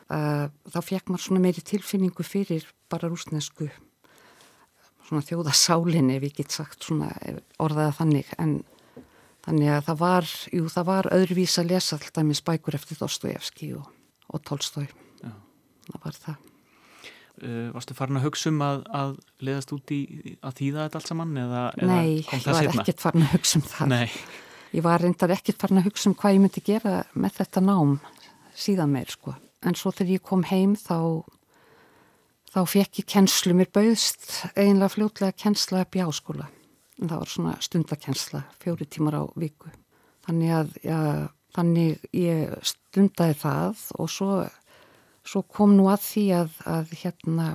Uh, 0.05 0.51
þá 0.69 0.79
fekk 0.85 1.09
maður 1.09 1.23
svona 1.25 1.41
meiri 1.47 1.63
tilfinningu 1.65 2.25
fyrir 2.25 2.67
bara 2.91 3.09
rúsnesku 3.09 3.71
svona 5.05 5.25
þjóðasálinni 5.25 6.17
ef 6.17 6.27
ég 6.29 6.39
get 6.39 6.55
sagt 6.55 6.87
svona 6.87 7.11
orðaða 7.61 7.93
þannig 7.99 8.31
en 8.41 8.57
þannig 9.45 9.71
að 9.75 9.87
það 9.89 10.01
var, 10.01 10.29
jú 10.57 10.67
það 10.73 10.87
var 10.89 11.09
öðruvís 11.13 11.55
að 11.61 11.71
lesa 11.75 11.97
alltaf 11.99 12.25
með 12.25 12.39
spækur 12.41 12.77
eftir 12.79 13.01
Dostojevski 13.01 13.71
og, 13.77 13.89
og 14.33 14.45
Tolstói. 14.47 14.87
Það 15.85 16.01
var 16.01 16.17
það. 16.17 16.51
Uh, 17.35 17.67
varstu 17.75 17.93
farin 17.97 18.17
að 18.17 18.29
hugsa 18.29 18.47
um 18.47 18.61
að, 18.63 18.81
að 18.95 19.09
leðast 19.43 19.73
út 19.75 19.91
í 19.91 19.99
að 20.39 20.53
þýða 20.61 20.85
þetta 20.85 20.99
allt 21.01 21.09
saman? 21.11 21.33
Eða, 21.41 21.63
Nei, 21.83 22.23
eða 22.23 22.37
ég 22.39 22.45
var 22.47 22.59
setna? 22.61 22.83
ekkert 22.85 23.03
farin 23.03 23.25
að 23.25 23.33
hugsa 23.35 23.59
um 23.59 23.65
það. 23.69 23.89
Nei. 23.91 24.13
Ég 24.75 24.85
var 24.85 25.03
reyndar 25.03 25.33
ekkert 25.35 25.59
farin 25.61 25.81
að 25.81 25.89
hugsa 25.89 26.09
um 26.09 26.15
hvað 26.21 26.37
ég 26.37 26.45
myndi 26.45 26.63
gera 26.65 26.93
með 27.13 27.35
þetta 27.41 27.63
nám 27.67 27.97
síðan 28.55 28.95
meir 28.95 29.11
sko. 29.11 29.35
En 29.67 29.75
svo 29.77 29.91
þegar 29.91 30.15
ég 30.15 30.23
kom 30.25 30.45
heim 30.47 30.77
þá, 30.79 30.97
þá 32.55 32.61
fekk 32.71 33.01
ég 33.01 33.07
kennslu, 33.11 33.55
mér 33.57 33.71
bauðst 33.75 34.29
eiginlega 34.55 34.93
fljótlega 34.93 35.35
kennsla 35.43 35.83
upp 35.83 35.97
í 35.97 36.03
áskóla. 36.05 36.47
En 37.01 37.09
það 37.11 37.21
var 37.21 37.31
svona 37.33 37.55
stundakennsla, 37.65 38.45
fjóri 38.63 38.87
tímar 38.87 39.17
á 39.19 39.23
viku. 39.35 39.71
Þannig 40.25 40.53
að 40.55 40.69
ja, 40.85 40.99
þannig 41.55 42.05
ég 42.15 42.53
stundaði 42.63 43.35
það 43.41 43.81
og 43.99 44.11
svo, 44.11 44.29
svo 45.27 45.43
kom 45.51 45.75
nú 45.75 45.89
að 45.91 46.05
því 46.07 46.25
að, 46.39 46.55
að 46.77 46.95
hérna 47.01 47.49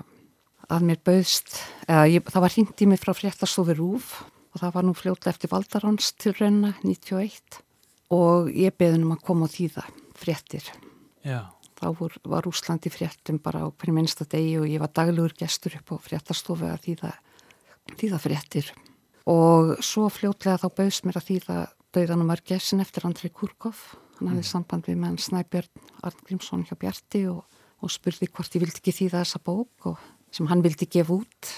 að 0.71 0.85
mér 0.87 1.01
bauðst, 1.09 1.57
eða 1.89 2.05
ég, 2.13 2.29
það 2.29 2.45
var 2.45 2.55
hringt 2.55 2.85
í 2.85 2.91
mig 2.91 3.01
frá 3.03 3.15
fréttastofi 3.17 3.75
Rúf 3.79 4.13
og 4.53 4.61
það 4.61 4.77
var 4.77 4.87
nú 4.87 4.95
fljóta 4.99 5.33
eftir 5.33 5.51
Valdaráns 5.51 6.13
til 6.21 6.35
raunna 6.37 6.75
91 6.85 7.63
og 8.15 8.53
ég 8.55 8.77
beði 8.79 9.01
um 9.01 9.17
að 9.17 9.25
koma 9.27 9.49
á 9.49 9.55
þýða 9.55 9.87
fréttir. 10.21 10.69
Já. 11.27 11.49
Þá 11.81 11.87
var 12.29 12.49
Úslandi 12.49 12.93
fréttum 12.93 13.39
bara 13.41 13.65
á 13.65 13.69
hverju 13.73 13.95
minnsta 13.97 14.27
degi 14.29 14.59
og 14.61 14.69
ég 14.69 14.83
var 14.83 14.93
daglugur 14.93 15.33
gestur 15.39 15.79
upp 15.79 15.95
á 15.95 15.97
fréttastofu 16.05 16.69
að 16.69 16.83
þýða, 16.85 17.13
þýða 17.97 18.19
fréttir 18.21 18.73
og 19.31 19.79
svo 19.85 20.09
fljótlega 20.13 20.61
þá 20.61 20.69
bauðs 20.77 21.01
mér 21.05 21.21
að 21.21 21.29
þýða 21.31 21.59
Dauðanum 21.91 22.31
Örgessin 22.31 22.83
eftir 22.85 23.07
Andrei 23.09 23.33
Kurkov. 23.35 23.79
Hann 24.19 24.29
hafði 24.31 24.45
mm. 24.45 24.51
samband 24.51 24.87
við 24.87 24.99
menn 25.01 25.17
Snæbjörn 25.19 25.89
Arngrímsson 26.07 26.67
hjá 26.69 26.77
Bjarti 26.79 27.25
og, 27.33 27.41
og 27.81 27.91
spurði 27.91 28.29
hvort 28.31 28.55
ég 28.55 28.63
vildi 28.63 28.79
ekki 28.79 28.95
þýða 28.95 29.25
þessa 29.25 29.41
bók 29.43 29.89
og, 29.91 30.05
sem 30.31 30.47
hann 30.53 30.63
vildi 30.63 30.87
gefa 30.87 31.17
út 31.17 31.51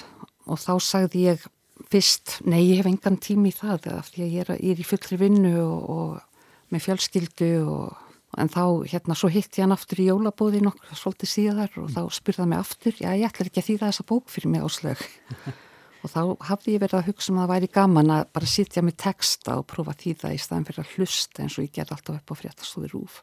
og 0.48 0.60
þá 0.62 0.72
sagði 0.80 1.26
ég 1.26 1.44
fyrst, 1.92 2.38
nei 2.46 2.62
ég 2.62 2.80
hef 2.80 2.88
engan 2.88 3.18
tími 3.20 3.50
í 3.50 3.56
það 3.56 3.90
af 3.96 4.12
því 4.12 4.24
að 4.24 4.32
ég 4.36 4.44
er, 4.44 4.54
ég 4.62 4.72
er 4.72 4.80
í 4.80 4.86
fullri 4.86 5.18
vinnu 5.20 5.52
og, 5.60 5.90
og 5.92 6.72
með 6.72 6.86
fjölskyldu 6.86 7.52
og, 7.66 8.00
en 8.40 8.50
þá 8.52 8.62
hérna 8.88 9.16
svo 9.18 9.28
hitt 9.32 9.58
ég 9.58 9.66
hann 9.66 9.74
aftur 9.74 10.00
í 10.00 10.08
jólabóði 10.08 10.62
nokkur 10.64 10.96
svolítið 10.98 11.32
síðar 11.32 11.74
og 11.82 11.90
þá 11.92 12.00
spurði 12.14 12.42
hann 12.42 12.52
mig 12.54 12.62
aftur, 12.62 12.96
já 12.96 13.10
ég 13.12 13.26
ætlar 13.28 13.50
ekki 13.50 13.62
að 13.62 13.68
þýða 13.68 13.90
þessa 13.90 14.06
bók 14.08 14.32
fyrir 14.32 14.52
mig 14.54 14.64
áslög 14.64 15.04
og 16.02 16.12
þá 16.14 16.20
hafði 16.48 16.76
ég 16.76 16.82
verið 16.82 16.98
að 17.00 17.10
hugsa 17.10 17.32
um 17.32 17.42
að 17.42 17.44
það 17.44 17.52
væri 17.54 17.72
gaman 17.76 18.14
að 18.16 18.24
bara 18.38 18.52
sitja 18.54 18.84
með 18.86 18.98
texta 19.04 19.58
og 19.60 19.68
prófa 19.70 19.94
að 19.94 20.04
þýða 20.06 20.32
í 20.32 20.40
staðin 20.40 20.66
fyrir 20.70 20.84
að 20.84 20.96
hlusta 20.96 21.44
eins 21.44 21.58
og 21.58 21.66
ég 21.66 21.76
ger 21.76 21.92
alltaf 21.92 22.18
upp 22.18 22.32
á 22.32 22.40
fréttastóði 22.40 22.92
rúf 22.94 23.20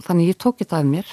þannig 0.00 0.32
ég 0.32 0.40
tók 0.40 0.62
þetta 0.62 0.78
af 0.78 0.88
mér 0.88 1.12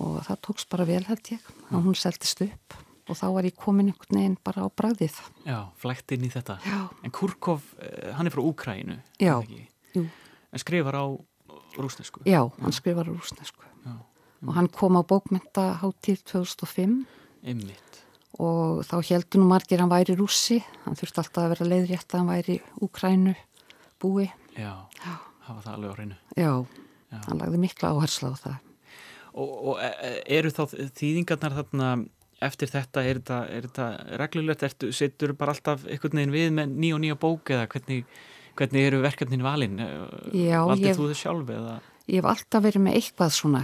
og 0.00 0.20
það 0.26 0.44
tóks 0.48 0.68
bara 0.68 0.88
vel 0.88 1.04
held 1.06 1.32
ég 1.32 1.48
og 1.70 1.86
hún 1.86 1.96
seldist 1.98 2.42
upp 2.44 2.78
og 3.08 3.16
þá 3.16 3.26
var 3.32 3.48
ég 3.48 3.56
komin 3.56 3.88
einhvern 3.90 4.20
veginn 4.20 4.36
bara 4.44 4.64
á 4.64 4.68
bræðið. 4.68 5.16
Já, 5.48 5.58
flægt 5.80 6.12
inn 6.12 6.26
í 6.28 6.32
þetta. 6.32 6.58
Já. 6.64 6.80
En 7.04 7.14
Kurkov, 7.14 7.62
eh, 7.80 8.12
hann 8.12 8.26
er 8.28 8.34
frá 8.34 8.42
Úkrænu. 8.44 8.98
Já, 9.18 9.40
jú. 9.94 10.04
En 10.52 10.58
skrifar 10.58 10.92
á 10.94 11.06
rúsnesku. 11.84 12.22
Já, 12.28 12.42
hann 12.60 12.74
skrifar 12.76 13.08
á 13.08 13.12
rúsnesku. 13.12 13.64
Já. 13.84 13.94
Og 14.46 14.52
hann 14.54 14.68
kom 14.70 14.98
á 14.98 15.02
bókmyndaháttíð 15.02 16.24
2005. 16.30 16.98
Ymmitt. 17.42 18.02
Og 18.38 18.84
þá 18.86 18.96
heldur 19.02 19.42
nú 19.42 19.48
margir 19.50 19.82
hann 19.82 19.90
væri 19.90 20.14
rússi. 20.18 20.60
Hann 20.84 20.98
þurfti 20.98 21.22
alltaf 21.22 21.44
að 21.44 21.54
vera 21.54 21.70
leiðrétt 21.72 22.12
að 22.12 22.20
hann 22.20 22.30
væri 22.30 22.58
Úkrænu 22.84 23.34
búi. 23.98 24.28
Já, 24.54 24.86
Já. 25.02 25.14
hafa 25.48 25.60
það 25.64 25.74
alveg 25.74 25.90
á 25.90 25.98
reynu. 25.98 26.18
Já, 26.36 26.52
Já. 27.10 27.18
hann 27.26 27.40
lagði 27.42 27.62
mikla 27.64 27.94
áherslu 27.94 28.30
á 28.30 28.36
það. 28.38 28.60
Og, 29.38 29.50
og 29.70 29.82
e, 29.82 29.90
e, 30.02 30.12
eru 30.38 30.50
þá 30.50 30.62
þýðingarnar 30.98 31.58
þarna 31.58 31.90
eftir 32.44 32.70
þetta, 32.70 33.02
er 33.02 33.20
þetta, 33.20 33.38
er 33.50 33.66
þetta 33.66 34.16
reglulegt, 34.22 34.64
ertu, 34.66 34.90
setur 34.94 35.34
bara 35.38 35.54
alltaf 35.54 35.84
einhvern 35.86 36.20
veginn 36.20 36.34
við 36.34 36.52
með 36.54 36.74
ný 36.78 36.92
og 36.94 37.02
nýja 37.02 37.18
bók 37.18 37.50
eða 37.54 37.66
hvernig, 37.72 38.04
hvernig 38.58 38.86
eru 38.88 39.00
verkefnin 39.04 39.44
valin? 39.46 39.76
Já, 40.34 40.60
Valdið 40.66 40.88
ég- 40.90 40.98
þú 40.98 41.06
þau 41.12 41.18
sjálf 41.22 41.52
eða? 41.54 41.76
Ég 42.08 42.16
hef 42.22 42.24
alltaf 42.32 42.64
verið 42.64 42.82
með 42.86 42.96
eitthvað 42.98 43.32
svona 43.36 43.62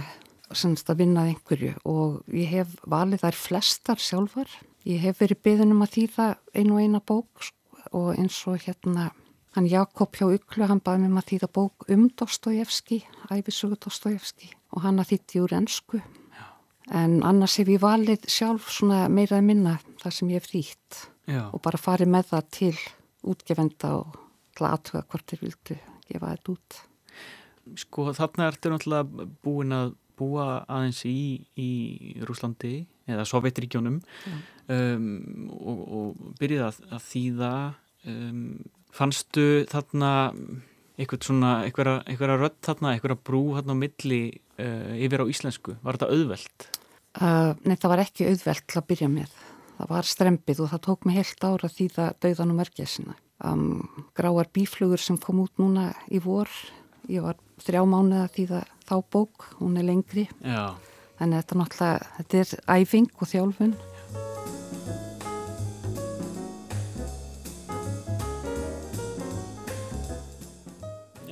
semst 0.55 0.89
að 0.93 0.99
vinnað 1.01 1.29
einhverju 1.33 1.73
og 1.89 2.23
ég 2.31 2.47
hef 2.53 2.75
valið 2.87 3.23
þær 3.25 3.37
flestar 3.41 3.97
sjálfar. 3.99 4.49
Ég 4.85 4.99
hef 5.01 5.17
verið 5.19 5.41
byðin 5.43 5.71
um 5.73 5.81
að 5.81 5.93
þýða 5.97 6.27
einu 6.55 6.75
og 6.77 6.81
eina 6.85 7.01
bók 7.01 7.41
sko, 7.41 7.79
og 7.91 8.15
eins 8.19 8.37
og 8.47 8.59
hérna 8.61 9.07
hann 9.55 9.67
Jakob 9.71 10.11
hjá 10.13 10.27
Yklu, 10.35 10.67
hann 10.67 10.81
baði 10.83 10.99
mér 11.05 11.11
um 11.13 11.17
að 11.21 11.29
þýða 11.31 11.49
bók 11.55 11.85
um 11.89 12.09
Dostojevski, 12.09 13.03
æfisugu 13.31 13.77
Dostojevski 13.79 14.51
og 14.75 14.81
hann 14.83 14.99
að 14.99 15.09
þýtti 15.15 15.41
úr 15.41 15.55
ennsku. 15.57 16.01
En 16.91 17.23
annars 17.25 17.55
hef 17.57 17.67
ég 17.67 17.79
valið 17.81 18.27
sjálf 18.29 18.67
svona 18.69 19.07
meira 19.09 19.39
að 19.39 19.47
minna 19.47 19.79
það 20.03 20.13
sem 20.13 20.29
ég 20.29 20.41
hef 20.43 20.51
þýtt 20.51 20.99
Já, 21.33 21.49
og 21.51 21.61
bara 21.65 21.79
farið 21.81 22.11
með 22.13 22.27
það 22.29 22.49
til 22.51 22.77
útgefenda 23.25 23.89
og 24.03 24.19
til 24.55 24.67
aðtuga 24.69 25.05
hvort 25.11 25.31
þeir 25.31 25.45
vildu 25.45 25.77
gefa 26.09 26.33
þetta 26.33 26.55
út. 26.55 26.81
sko 27.81 28.09
þarna 28.13 28.49
ertu 28.51 28.71
náttúrulega 28.71 29.29
búin 29.45 29.73
að 29.75 29.95
búa 30.15 30.45
aðeins 30.71 31.01
í, 31.09 31.43
í 31.59 31.71
Rúslandi 32.23 32.85
eða 33.09 33.25
Sovjetríkjónum 33.27 33.97
um, 34.71 35.09
og, 35.51 35.81
og 35.81 36.29
byrjuð 36.39 36.63
að, 36.69 36.79
að 36.95 37.03
þýða 37.09 37.51
um, 38.11 38.45
fannstu 38.95 39.65
þarna 39.71 40.13
eitthvað 40.95 41.27
svona, 41.27 41.51
einhverja 41.67 42.37
rödd 42.39 42.61
þarna, 42.63 42.93
einhverja 42.95 43.19
brú 43.27 43.43
þarna 43.57 43.75
á 43.75 43.81
milli 43.81 44.21
uh, 44.31 44.93
yfir 44.95 45.25
á 45.27 45.31
íslensku, 45.31 45.75
var 45.83 45.99
þetta 45.99 46.15
auðvelt? 46.15 46.69
Uh, 47.15 47.51
nei, 47.67 47.75
það 47.75 47.91
var 47.91 48.03
ekki 48.05 48.29
auðvelt 48.29 48.65
til 48.69 48.79
að 48.79 48.87
byrja 48.91 49.11
með. 49.11 49.35
Það 49.75 49.91
var 49.91 50.07
strempið 50.07 50.63
og 50.63 50.71
það 50.71 50.83
tók 50.87 51.05
mig 51.07 51.17
heilt 51.19 51.47
ára 51.47 51.69
því 51.71 51.87
það 51.97 52.17
dauðan 52.23 52.53
og 52.53 52.59
mörgæsina. 52.61 53.17
Um, 53.43 54.05
gráar 54.15 54.47
bíflugur 54.55 55.01
sem 55.01 55.17
kom 55.19 55.41
út 55.43 55.51
núna 55.59 55.89
í 56.07 56.21
vor. 56.23 56.47
Ég 57.11 57.25
var 57.25 57.35
þrjá 57.61 57.83
mánuða 57.83 58.29
því 58.31 58.45
það 58.53 58.69
þá 58.87 58.95
bók, 59.11 59.49
hún 59.59 59.75
er 59.79 59.89
lengri. 59.89 60.29
Já, 60.39 60.75
Þannig 61.15 61.37
að 61.37 61.43
þetta 61.43 61.57
náttúrulega, 61.59 62.07
þetta 62.17 62.39
er 62.41 62.55
æfing 62.75 63.11
og 63.19 63.29
þjálfun. 63.31 63.75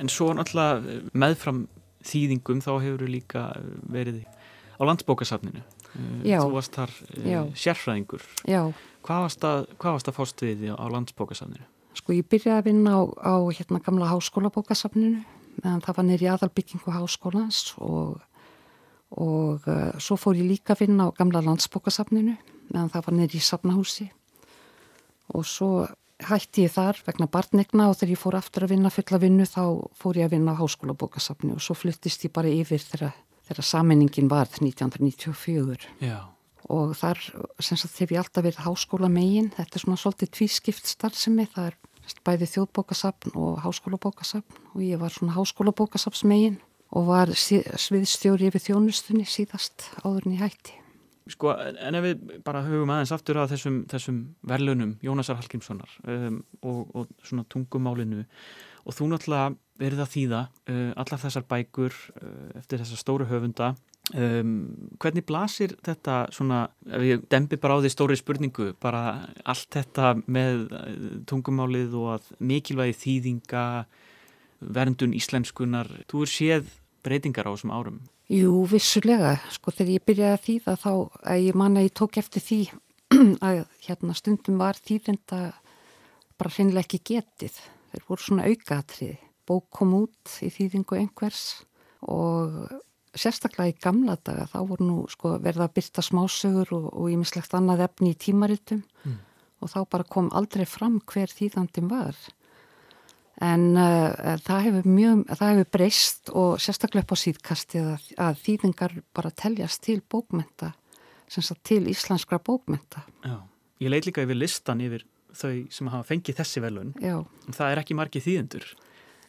en 0.04 0.10
svo 0.12 0.32
náttúrulega 0.36 1.00
meðfram 1.16 1.64
þýðingum 2.04 2.60
þá 2.64 2.72
hefur 2.84 3.06
líka 3.08 3.44
verið 3.88 4.24
á 4.76 4.82
landsbókasafninu. 4.84 5.62
Uh, 5.94 6.24
Já. 6.26 6.40
Þú 6.42 6.50
varst 6.56 6.74
þar 6.76 6.92
uh, 7.14 7.46
sérfræðingur. 7.56 8.26
Já, 8.50 8.66
Hvað 9.04 9.24
varst 9.26 9.44
að, 9.44 9.66
hvað 9.76 9.96
varst 9.98 10.08
að 10.10 10.16
fást 10.16 10.42
við 10.44 10.62
á 10.72 10.84
landsbókasafninu? 10.88 11.66
Sko 11.94 12.14
ég 12.16 12.28
byrjaði 12.28 12.58
að 12.58 12.68
vinna 12.68 12.98
á, 12.98 13.02
á 13.22 13.34
hérna 13.54 13.80
gamla 13.84 14.10
háskólabókasafninu 14.12 15.24
meðan 15.62 15.82
það 15.84 15.98
var 15.98 16.06
nýri 16.08 16.30
aðalbyggingu 16.30 16.94
háskólans 16.94 17.60
og, 17.78 18.20
og 19.14 19.68
uh, 19.70 19.92
svo 20.02 20.18
fór 20.18 20.38
ég 20.40 20.48
líka 20.50 20.74
að 20.74 20.86
vinna 20.86 21.08
á 21.08 21.16
gamla 21.16 21.44
landsbókasafninu 21.46 22.36
meðan 22.72 22.90
það 22.92 23.06
var 23.08 23.18
nýri 23.18 23.40
í 23.40 23.44
safnahúsi 23.44 24.08
og 25.34 25.46
svo 25.48 25.70
hætti 26.24 26.66
ég 26.66 26.74
þar 26.74 27.00
vegna 27.06 27.28
barnegna 27.30 27.88
og 27.90 27.98
þegar 27.98 28.14
ég 28.14 28.22
fór 28.22 28.38
aftur 28.38 28.66
að 28.66 28.74
vinna 28.74 28.92
fulla 28.92 29.20
vinnu 29.22 29.46
þá 29.48 29.62
fór 29.98 30.20
ég 30.20 30.28
að 30.28 30.36
vinna 30.36 30.54
á 30.54 30.60
háskólabókasafni 30.60 31.54
og 31.54 31.62
svo 31.64 31.76
fluttist 31.78 32.26
ég 32.26 32.34
bara 32.34 32.50
yfir 32.50 32.82
þegar, 32.82 33.14
þegar 33.48 33.70
sammenningin 33.70 34.30
varð 34.30 34.60
1994 34.62 35.90
Já. 36.02 36.33
Og 36.72 36.94
þar 36.98 37.20
sem 37.62 37.78
sagt 37.80 37.98
hef 38.00 38.12
ég 38.14 38.20
alltaf 38.22 38.44
verið 38.44 38.64
háskóla 38.64 39.10
megin, 39.12 39.50
þetta 39.56 39.78
er 39.78 39.84
svona 39.84 40.00
svolítið 40.00 40.32
tvískipt 40.38 40.88
starfsemi, 40.88 41.48
það 41.52 41.72
er 41.72 41.80
bæði 42.24 42.48
þjóðbókasafn 42.52 43.34
og 43.40 43.58
háskólabókasafn. 43.64 44.62
Og 44.74 44.84
ég 44.84 45.00
var 45.00 45.12
svona 45.12 45.36
háskólabókasafns 45.36 46.24
megin 46.28 46.60
og 46.94 47.08
var 47.08 47.32
sviðstjóri 47.34 48.50
yfir 48.50 48.62
þjónustunni 48.62 49.26
síðast 49.28 49.88
áður 50.04 50.28
en 50.28 50.36
ég 50.36 50.44
hætti. 50.44 50.80
Sko, 51.32 51.54
en 51.56 51.96
ef 51.96 52.04
við 52.04 52.24
bara 52.44 52.60
hugum 52.66 52.90
aðeins 52.92 53.14
aftur 53.16 53.38
að 53.40 53.54
þessum, 53.54 53.78
þessum 53.88 54.18
verðlunum 54.44 54.98
Jónasar 55.00 55.38
Hallgrímssonar 55.38 55.94
um, 56.04 56.42
og, 56.60 56.82
og 56.92 57.14
svona 57.24 57.46
tungumálinu 57.48 58.26
og 58.84 58.92
þú 58.92 59.08
náttúrulega 59.08 59.54
verið 59.80 60.02
að 60.04 60.12
þýða 60.12 60.40
uh, 60.44 60.90
allar 61.00 61.22
þessar 61.22 61.46
bækur 61.48 61.96
uh, 62.20 62.50
eftir 62.60 62.82
þessar 62.82 63.00
stóru 63.00 63.28
höfunda 63.30 63.70
um, 64.12 64.54
hvernig 65.00 65.26
blasir 65.26 65.76
þetta 65.84 66.24
svona, 66.34 66.64
ef 66.88 67.04
ég 67.06 67.26
dembi 67.32 67.58
bara 67.60 67.78
á 67.78 67.82
því 67.82 67.92
stóri 67.94 68.18
spurningu, 68.20 68.72
bara 68.82 69.04
allt 69.44 69.70
þetta 69.74 70.14
með 70.26 70.64
uh, 70.68 70.88
tungumálið 71.30 71.94
og 72.00 72.10
að 72.18 72.32
mikilvægi 72.38 72.98
þýðinga 73.04 73.66
verndun 74.64 75.16
íslenskunar 75.16 75.90
þú 76.08 76.24
er 76.24 76.34
séð 76.34 76.74
breytingar 77.04 77.48
á 77.48 77.52
þessum 77.54 77.74
árum 77.74 78.02
Jú, 78.32 78.62
vissulega, 78.64 79.34
sko 79.52 79.68
þegar 79.74 79.90
ég 79.92 80.04
byrjaði 80.08 80.32
að 80.32 80.44
þýða 80.46 80.74
þá, 80.80 80.92
að 81.28 81.42
ég 81.44 81.56
man 81.60 81.76
að 81.76 81.84
ég 81.84 81.96
tók 82.00 82.16
eftir 82.16 82.40
því 82.40 82.60
að 83.44 83.58
hérna 83.84 84.16
stundum 84.16 84.62
var 84.62 84.78
þýðenda 84.80 85.40
bara 86.40 86.52
hreinlega 86.54 86.86
ekki 86.86 87.02
getið. 87.12 87.58
Þeir 87.92 88.06
voru 88.08 88.24
svona 88.24 88.46
aukaðatriði. 88.48 89.18
Bók 89.44 89.68
kom 89.76 89.92
út 89.98 90.38
í 90.40 90.48
þýðingu 90.54 90.96
einhvers 91.02 91.42
og 92.08 92.72
sérstaklega 93.18 93.72
í 93.72 93.76
gamla 93.82 94.16
daga 94.24 94.46
þá 94.50 94.58
voru 94.68 94.86
nú 94.88 94.96
sko 95.12 95.36
verða 95.42 95.68
að 95.68 95.76
byrta 95.78 96.04
smásögur 96.04 96.72
og, 96.76 96.88
og 96.92 97.12
ímislegt 97.12 97.54
annað 97.56 97.84
efni 97.88 98.14
í 98.14 98.18
tímaritum 98.18 98.82
og 99.62 99.70
þá 99.72 99.78
bara 99.90 100.08
kom 100.16 100.30
aldrei 100.36 100.66
fram 100.68 100.98
hver 101.08 101.30
þýðandin 101.32 101.88
var. 101.88 102.18
En 103.42 103.72
uh, 103.74 104.36
það 104.44 104.66
hefur 104.68 104.84
mjög, 104.86 105.24
það 105.30 105.50
hefur 105.52 105.70
breyst 105.74 106.30
og 106.30 106.60
sérstaklega 106.62 107.02
upp 107.02 107.16
á 107.16 107.18
síðkastið 107.18 107.88
að, 107.94 108.04
að 108.28 108.42
þýðingar 108.44 108.94
bara 109.16 109.32
teljast 109.34 109.82
til 109.82 109.98
bókmenta, 110.06 110.70
sem 111.26 111.42
sagt 111.42 111.64
til 111.66 111.82
íslenskra 111.90 112.38
bókmenta. 112.38 113.02
Já. 113.24 113.40
Ég 113.82 113.90
leit 113.90 114.06
líka 114.06 114.22
yfir 114.22 114.38
listan 114.38 114.84
yfir 114.84 115.02
þau 115.34 115.54
sem 115.72 115.90
hafa 115.90 116.06
fengið 116.08 116.38
þessi 116.40 116.62
velun 116.62 116.92
Já, 117.02 117.16
það 117.50 117.70
er 117.70 117.80
ekki 117.82 117.96
margið 117.98 118.26
þýðendur 118.28 118.68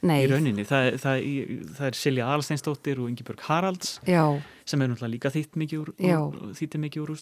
nei, 0.01 0.17
í 0.25 0.27
rauninni, 0.31 0.65
það, 0.67 0.89
það, 1.03 1.29
það 1.77 1.87
er 1.87 1.97
Silja 1.99 2.27
Aðalsteinsdóttir 2.27 3.01
og 3.03 3.09
Ingibjörg 3.11 3.45
Haralds 3.47 3.99
já, 4.07 4.23
sem 4.65 4.81
er 4.81 4.91
náttúrulega 4.91 5.13
líka 5.13 5.31
þýtt 5.33 5.59
mikið 5.61 5.83
úr, 5.83 5.93
þýtti 6.57 6.81
mikið 6.83 7.05
úr 7.05 7.15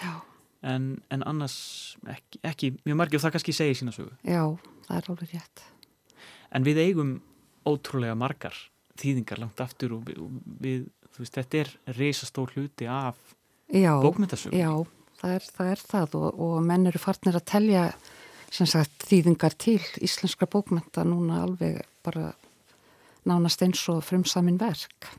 já, 0.00 0.14
en, 0.62 0.90
en 1.10 1.24
annars 1.28 1.56
ekki, 2.08 2.40
ekki 2.46 2.72
mjög 2.84 3.00
margið 3.00 3.20
og 3.20 3.24
það 3.26 3.34
kannski 3.36 3.56
segir 3.56 3.78
sína 3.80 3.94
sögu. 3.96 4.12
Já, 4.24 4.44
það 4.86 4.96
er 4.98 5.10
alveg 5.14 5.34
rétt. 5.34 5.64
en 6.50 6.66
við 6.66 6.82
eigum 6.84 7.12
ótrúlega 7.68 8.16
margar 8.18 8.56
þýðingar 9.00 9.40
langt 9.40 9.60
aftur 9.62 9.96
og 9.96 10.08
við, 10.60 10.88
þú 11.14 11.24
veist, 11.24 11.36
þetta 11.36 11.60
er 11.62 11.74
reisastór 11.98 12.54
hluti 12.56 12.88
af 12.90 13.18
bókmyndasögu 13.70 14.56
já, 14.58 14.72
það 15.20 15.36
er 15.36 15.46
það, 15.46 15.70
er 15.74 15.84
það 15.92 16.16
og, 16.20 16.40
og 16.46 16.56
menn 16.66 16.88
eru 16.90 17.00
farnir 17.02 17.38
að 17.38 17.46
telja 17.52 17.84
sem 18.50 18.68
sagt 18.68 19.06
þýðingar 19.06 19.54
til 19.58 19.80
íslenskra 20.02 20.48
bókmenta 20.50 21.04
núna 21.06 21.44
alveg 21.44 21.80
bara 22.04 22.32
nánast 23.28 23.62
eins 23.62 23.82
og 23.92 24.02
frumsamin 24.04 24.58
verk. 24.60 25.10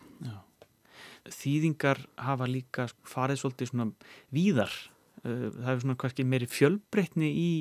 þýðingar 1.31 1.99
hafa 2.17 2.47
líka 2.49 2.87
farið 3.05 3.43
svolítið 3.43 3.69
svona 3.69 3.85
víðar. 4.33 4.73
Uh, 5.21 5.51
það 5.53 5.69
er 5.71 5.81
svona 5.83 5.97
kannski 6.01 6.25
meiri 6.25 6.47
fjölbreytni 6.49 7.29
í 7.29 7.51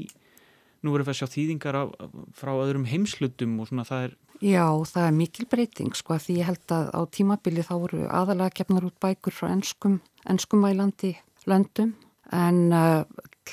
nú 0.80 0.94
erum 0.94 1.04
við 1.04 1.12
að 1.12 1.18
sjá 1.18 1.28
þýðingar 1.34 1.76
á, 1.76 1.84
frá 2.32 2.54
öðrum 2.56 2.86
heimslutum 2.88 3.58
og 3.60 3.68
svona 3.68 3.84
það 3.84 4.06
er 4.08 4.18
Já, 4.40 4.64
það 4.88 5.04
er 5.04 5.12
mikil 5.12 5.44
breyting 5.52 5.92
sko 5.92 6.16
því 6.16 6.38
ég 6.38 6.46
held 6.48 6.72
að 6.72 6.86
á 6.96 7.00
tímabili 7.12 7.60
þá 7.60 7.74
voru 7.82 8.06
aðalega 8.08 8.56
gefnar 8.62 8.86
út 8.88 8.96
bækur 8.96 9.36
frá 9.36 9.50
enskum, 9.52 9.98
enskumælandi 10.24 11.12
löndum. 11.44 11.92
En 12.32 12.72
uh, 12.72 13.04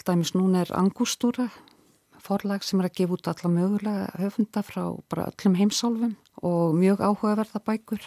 dæmis 0.08 0.32
núna 0.38 0.64
er 0.64 0.72
Angústúra 0.80 1.50
forlag 2.28 2.66
sem 2.66 2.82
er 2.82 2.90
að 2.90 2.98
gefa 3.00 3.18
út 3.18 3.30
alla 3.32 3.52
mögulega 3.52 4.08
höfunda 4.22 4.64
frá 4.66 4.84
bara 5.10 5.28
öllum 5.32 5.58
heimsálfum 5.60 6.16
og 6.46 6.76
mjög 6.78 7.04
áhugaverða 7.04 7.64
bækur 7.66 8.04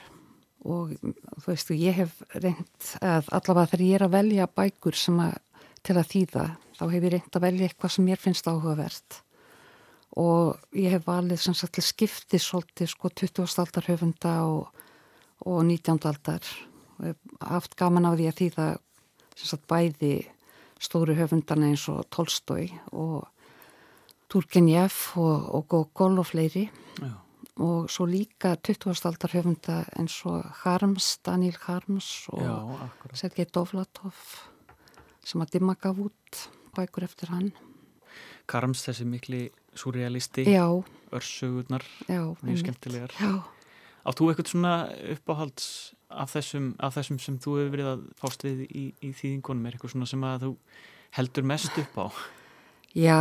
og 0.69 0.93
þú 1.01 1.47
veist, 1.47 1.71
ég 1.73 1.97
hef 1.97 2.19
reynd 2.37 2.91
að 3.01 3.31
allavega 3.33 3.73
þegar 3.73 3.87
ég 3.87 3.97
er 3.97 4.05
að 4.07 4.17
velja 4.19 4.51
bækur 4.61 4.99
sem 4.99 5.23
að 5.25 5.39
til 5.81 5.97
að 5.97 6.11
þýða, 6.11 6.45
þá 6.77 6.83
hef 6.85 7.05
ég 7.07 7.13
reynd 7.15 7.37
að 7.37 7.45
velja 7.47 7.69
eitthvað 7.69 7.95
sem 7.95 8.05
mér 8.05 8.21
finnst 8.21 8.49
áhugavert 8.51 9.21
og 10.21 10.77
ég 10.77 10.93
hef 10.97 11.07
valið 11.07 11.41
sem 11.41 11.57
sagt 11.57 11.79
til 11.79 11.87
skipti 11.87 12.41
svolítið 12.43 12.91
sko 12.93 13.11
20. 13.23 13.47
aldar 13.63 13.89
höfunda 13.89 14.35
og, 14.45 14.83
og 15.47 15.63
19. 15.65 16.01
aldar 16.11 16.51
haft 17.41 17.77
gaman 17.79 18.11
á 18.11 18.13
því 18.13 18.29
að 18.29 18.41
þýða 18.43 18.69
sem 19.39 19.51
sagt 19.55 19.69
bæði 19.71 20.15
stóru 20.81 21.17
höfundana 21.17 21.71
eins 21.71 21.87
og 21.93 22.05
Tolstói 22.13 22.69
og 22.93 23.29
Turgenev 24.31 24.95
og, 25.19 25.49
og 25.55 25.67
Gogol 25.69 26.21
og 26.23 26.29
fleiri 26.31 26.69
já, 27.01 27.11
og 27.61 27.91
svo 27.91 28.07
líka 28.09 28.55
20. 28.57 28.95
aldar 29.05 29.35
höfunda 29.35 29.81
eins 29.99 30.21
og 30.25 30.45
Harms, 30.63 31.19
Daniel 31.27 31.57
Harms 31.67 32.29
og 32.29 32.43
já 32.43 33.15
Sergei 33.15 33.45
Dovlatov 33.45 34.15
sem 35.25 35.43
að 35.43 35.57
dimma 35.59 35.75
gaf 35.75 35.99
út 35.99 36.45
bækur 36.77 37.05
eftir 37.05 37.29
hann. 37.35 37.51
Karms 38.49 38.83
þessi 38.87 39.05
mikli 39.07 39.41
surrealisti, 39.77 40.47
örsugurnar, 41.13 41.85
mjög 42.09 42.63
skemmtilegar. 42.63 43.13
Já, 43.21 43.43
Átt 44.01 44.17
þú 44.17 44.31
eitthvað 44.31 44.49
svona 44.49 44.75
uppáhalds 45.13 45.65
af 46.09 46.33
þessum, 46.33 46.71
af 46.81 46.95
þessum 46.97 47.19
sem 47.21 47.37
þú 47.39 47.57
hefur 47.59 47.73
verið 47.75 47.89
að 47.91 48.05
fást 48.17 48.45
við 48.47 48.63
í, 48.65 48.85
í 49.05 49.11
þýðingunum? 49.13 49.67
Er 49.69 49.77
eitthvað 49.77 49.93
svona 49.93 50.09
sem 50.09 50.25
að 50.25 50.47
þú 50.47 50.53
heldur 51.19 51.49
mest 51.51 51.81
upp 51.83 51.99
á? 52.01 52.07
já, 52.97 53.19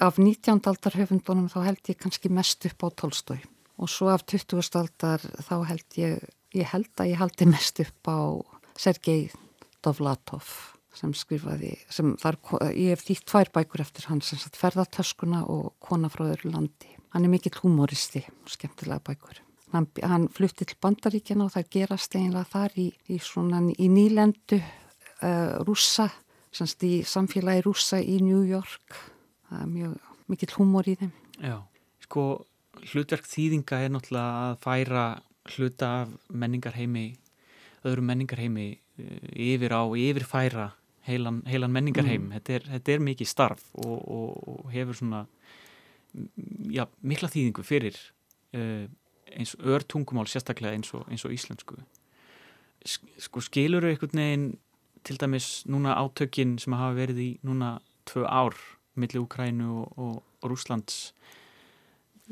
af 0.00 0.18
19. 0.18 0.60
aldar 0.66 0.96
höfundunum 0.98 1.50
þá 1.52 1.60
held 1.68 1.90
ég 1.90 1.98
kannski 2.00 2.30
mest 2.32 2.66
upp 2.66 2.86
á 2.86 2.88
Tolstói 3.02 3.40
og 3.78 3.90
svo 3.90 4.10
af 4.12 4.24
20. 4.26 4.62
aldar 4.78 5.22
þá 5.22 5.56
held 5.68 5.98
ég, 5.98 6.22
ég 6.54 6.70
held 6.70 6.90
að 6.98 7.10
ég 7.12 7.20
haldi 7.20 7.48
mest 7.50 7.80
upp 7.82 8.10
á 8.10 8.18
Sergei 8.78 9.30
Dovlatov 9.84 10.74
sem 10.94 11.14
skrifaði, 11.16 11.72
sem 11.90 12.12
þar, 12.22 12.38
ég 12.70 12.94
hef 12.94 13.02
þýtt 13.06 13.24
tvær 13.30 13.50
bækur 13.56 13.82
eftir 13.82 14.06
hann 14.06 14.20
sem 14.22 14.38
sagt 14.38 14.58
ferðartöskuna 14.58 15.42
og 15.50 15.72
kona 15.82 16.10
frá 16.12 16.28
öðru 16.28 16.52
landi. 16.54 16.92
Hann 17.14 17.26
er 17.26 17.32
mikill 17.32 17.56
humoristi 17.62 18.22
og 18.22 18.52
skemmtilega 18.52 19.02
bækur. 19.02 19.40
Hann, 19.74 19.88
hann 20.06 20.28
flutti 20.30 20.66
til 20.70 20.78
bandaríkjana 20.82 21.48
og 21.48 21.54
það 21.56 21.72
gerast 21.74 22.14
eiginlega 22.14 22.46
þar 22.52 22.78
í, 22.78 22.86
í 23.10 23.18
svona 23.18 23.64
í 23.74 23.88
nýlendu 23.90 24.60
uh, 24.60 25.58
rússa, 25.66 26.06
semst 26.54 26.86
í 26.86 27.00
samfélagi 27.02 27.66
rússa 27.66 27.98
í 27.98 28.20
New 28.22 28.44
York. 28.46 29.00
Það 29.48 29.60
er 29.62 29.70
mjög 29.74 29.94
mikill 30.32 30.54
humor 30.58 30.88
í 30.88 30.94
þeim. 31.00 31.12
Já, 31.44 31.56
sko 32.06 32.24
hlutverk 32.92 33.26
þýðinga 33.28 33.82
er 33.84 33.92
náttúrulega 33.94 34.46
að 34.48 34.56
færa 34.64 35.04
hluta 35.54 35.90
af 36.02 36.14
menningarheimi, 36.32 37.04
öðrum 37.84 38.08
menningarheimi 38.08 38.66
eh, 38.72 39.28
yfir 39.52 39.74
á, 39.76 39.82
yfir 39.92 40.24
færa 40.26 40.70
heilan, 41.06 41.42
heilan 41.46 41.72
menningarheim. 41.74 42.30
Þetta, 42.38 42.56
er, 42.58 42.66
þetta 42.76 42.94
er 42.96 43.04
mikið 43.10 43.28
starf 43.28 43.66
og, 43.84 43.98
og, 44.08 44.30
og 44.54 44.70
hefur 44.72 44.96
svona 44.96 45.24
mm, 46.14 46.28
já, 46.72 46.86
mikla 47.04 47.28
þýðingu 47.28 47.64
fyrir 47.68 47.98
uh, 48.56 48.86
eins 49.34 49.52
og 49.58 49.68
örtungumál 49.76 50.26
sérstaklega 50.30 50.72
eins 50.78 50.94
og, 50.96 51.04
eins 51.12 51.24
og 51.28 51.34
íslensku. 51.36 51.76
Sk- 52.84 53.20
Sko 53.28 53.42
skilur 53.44 53.84
einhvern 53.88 54.16
veginn 54.20 54.48
til 55.04 55.18
dæmis 55.20 55.64
núna 55.68 55.92
átökin 56.00 56.56
sem 56.62 56.72
hafa 56.76 56.96
verið 56.96 57.20
í 57.20 57.28
núna 57.44 57.74
tvö 58.08 58.24
ár 58.24 58.56
milli 59.00 59.20
Úkrænu 59.20 59.70
og, 59.82 59.98
og, 59.98 60.20
og 60.42 60.52
Rúslands 60.52 61.12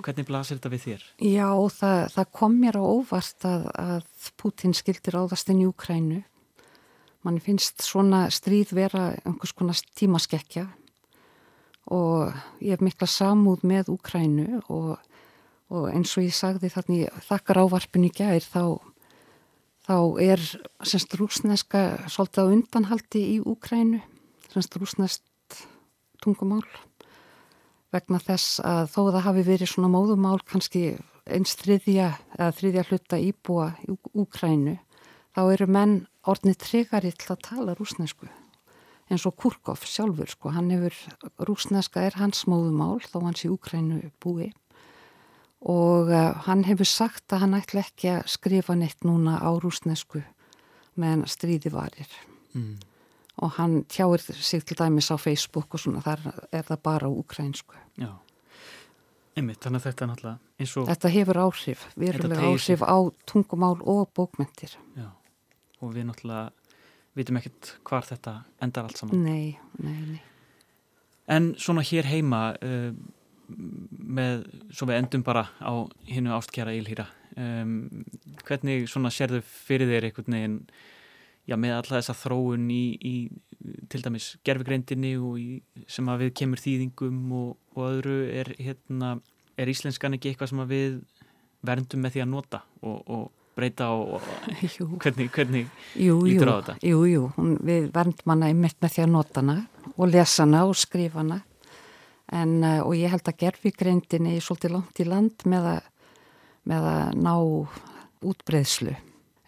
hvernig 0.01 0.27
blasir 0.27 0.59
þetta 0.59 0.73
við 0.73 0.85
þér? 0.87 1.07
Já, 1.29 1.49
það, 1.77 2.03
það 2.15 2.29
kom 2.39 2.59
mér 2.61 2.79
á 2.81 2.85
óvart 2.85 3.47
að, 3.49 3.65
að 3.77 4.29
Putin 4.41 4.77
skildi 4.77 5.13
ráðast 5.13 5.51
inn 5.53 5.63
í 5.65 5.69
Ukrænu. 5.69 6.23
Man 7.23 7.41
finnst 7.43 7.85
svona 7.85 8.25
stríð 8.35 8.73
vera 8.75 9.11
einhvers 9.23 9.53
konar 9.55 9.79
tímaskekkja 9.99 10.67
og 11.93 12.33
ég 12.63 12.77
hef 12.77 12.83
mikla 12.83 13.09
samúð 13.11 13.67
með 13.67 13.93
Ukrænu 13.93 14.63
og, 14.73 14.97
og 15.71 15.91
eins 15.91 16.15
og 16.17 16.27
ég 16.27 16.35
sagði 16.35 16.71
þannig 16.73 17.23
þakkar 17.27 17.63
ávarpinu 17.65 18.11
gær 18.15 18.43
þá, 18.43 18.79
þá 19.87 19.97
er 20.23 20.43
semst 20.87 21.15
rúsneska 21.19 21.85
svolítið 22.07 22.49
á 22.49 22.53
undanhaldi 22.57 23.25
í 23.35 23.37
Ukrænu, 23.43 24.01
semst 24.55 24.79
rúsnest 24.79 25.27
tungumál 26.23 26.64
vegna 27.93 28.20
þess 28.23 28.61
að 28.64 28.87
þó 28.95 29.01
það 29.01 29.25
hafi 29.27 29.47
verið 29.49 29.73
svona 29.73 29.93
móðumál 29.93 30.39
kannski 30.49 30.85
eins 31.29 31.57
þriðja 31.61 32.12
þriðja 32.57 32.87
hluta 32.89 33.18
íbúa 33.20 33.73
í 33.85 33.97
Úkrænu 34.18 34.79
þá 35.37 35.43
eru 35.45 35.68
menn 35.68 35.99
orðnið 36.29 36.62
tregari 36.62 37.12
til 37.12 37.35
að 37.35 37.45
tala 37.51 37.77
rúsnesku 37.79 38.31
eins 39.12 39.27
og 39.29 39.37
Kurkov 39.37 39.85
sjálfur 39.87 40.31
sko, 40.31 40.53
hann 40.55 40.70
hefur 40.73 40.97
rúsneska 41.45 42.03
er 42.07 42.16
hans 42.20 42.47
móðumál 42.49 43.01
þó 43.05 43.23
hans 43.27 43.45
í 43.45 43.51
Úkrænu 43.53 44.01
búi. 44.23 44.51
Og 45.62 46.11
uh, 46.11 46.33
hann 46.47 46.64
hefur 46.66 46.89
sagt 46.89 47.35
að 47.35 47.45
hann 47.45 47.59
ætla 47.59 47.85
ekki 47.85 48.11
að 48.16 48.31
skrifa 48.33 48.75
neitt 48.79 49.05
núna 49.07 49.39
á 49.39 49.51
rúsnesku 49.62 50.25
meðan 50.99 51.29
stríði 51.31 51.70
varir. 51.75 52.09
Mm. 52.57 52.81
Og 53.43 53.57
hann 53.59 53.82
tjáir 53.90 54.22
sig 54.22 54.64
til 54.64 54.78
dæmis 54.78 55.11
á 55.11 55.16
Facebook 55.18 55.74
og 55.74 55.82
svona, 55.82 56.03
þar 56.05 56.22
er 56.53 56.66
það 56.68 56.82
bara 56.82 57.09
á 57.09 57.12
ukrænsku. 57.12 57.76
Já, 57.99 58.12
einmitt, 59.36 59.61
þannig 59.64 59.82
að 59.82 59.86
þetta 59.88 60.05
er 60.05 60.11
náttúrulega 60.12 60.38
eins 60.62 60.74
og, 60.78 60.90
Þetta 60.93 61.12
hefur 61.16 61.40
áhrif, 61.47 61.86
verulega 61.99 62.51
áhrif 62.51 62.84
á 62.86 62.97
tungumál 63.26 63.78
og 63.82 64.12
bókmentir. 64.14 64.76
já, 64.97 65.09
og 65.80 65.95
við 65.95 66.07
náttúrulega 66.11 66.51
vitum 67.18 67.40
ekkert 67.40 67.74
hvar 67.84 68.07
þetta 68.09 68.36
endar 68.62 68.86
allt 68.88 69.03
saman. 69.03 69.24
Nei, 69.24 69.59
nei, 69.78 69.99
nei. 70.14 70.22
En 71.28 71.53
svona 71.61 71.84
hér 71.86 72.09
heima 72.09 72.55
uh, 72.62 72.93
með, 73.53 74.47
svo 74.72 74.88
við 74.88 74.99
endum 75.03 75.24
bara 75.26 75.47
á 75.61 75.72
hinnu 76.09 76.32
ástkjara 76.34 76.74
ílhýra 76.76 77.07
um, 77.36 78.05
hvernig 78.47 78.88
svona 78.90 79.12
sérðu 79.12 79.43
fyrir 79.45 79.90
þér 79.90 80.09
einhvern 80.09 80.36
veginn 80.36 80.59
já, 81.49 81.57
með 81.59 81.76
alla 81.78 81.99
þessa 81.99 82.16
þróun 82.18 82.70
í, 82.72 82.84
í 82.99 83.14
til 83.90 84.03
dæmis 84.03 84.32
gerfugreindinni 84.47 85.12
og 85.20 85.36
í, 85.40 85.61
sem 85.90 86.09
að 86.11 86.26
við 86.26 86.32
kemur 86.43 86.62
þýðingum 86.62 87.20
og, 87.38 87.53
og 87.76 87.84
öðru 87.88 88.18
er 88.32 88.53
hérna 88.59 89.16
er 89.61 89.70
íslenskan 89.70 90.16
ekki 90.16 90.32
eitthvað 90.32 90.53
sem 90.53 90.62
að 90.64 90.74
við 90.74 90.99
verndum 91.62 92.03
með 92.03 92.16
því 92.16 92.24
að 92.24 92.32
nota 92.32 92.62
og, 92.82 92.99
og 93.07 93.30
breyta 93.57 93.90
og, 93.95 94.16
og 94.16 94.22
Jú, 94.78 94.88
hvernig, 94.97 95.30
hvernig 95.34 95.66
jú, 95.95 96.16
jú, 96.16 96.18
lítur 96.26 96.51
á 96.51 96.55
þetta? 96.59 96.76
jú, 96.88 97.05
jú. 97.11 97.22
Við 97.62 97.88
vernd 97.95 98.26
manna 98.28 98.51
einmitt 98.51 98.78
með 98.82 98.97
því 98.97 99.05
að 99.05 99.14
nota 99.14 99.43
hana 99.43 99.59
og 99.93 100.05
lesa 100.11 100.47
hana 100.47 100.64
og 100.68 100.76
skrifa 100.78 101.20
hana. 101.22 101.43
En, 102.32 102.61
uh, 102.64 102.80
og 102.86 102.95
ég 102.97 103.12
held 103.12 103.28
að 103.28 103.43
gerfigreindinni 103.43 104.38
er 104.38 104.45
svolítið 104.45 104.72
langt 104.72 105.01
í 105.03 105.07
land 105.07 105.45
með 105.53 105.68
að, 105.74 105.88
með 106.70 106.86
að 106.88 107.18
ná 107.20 107.34
útbreyðslu. 108.32 108.95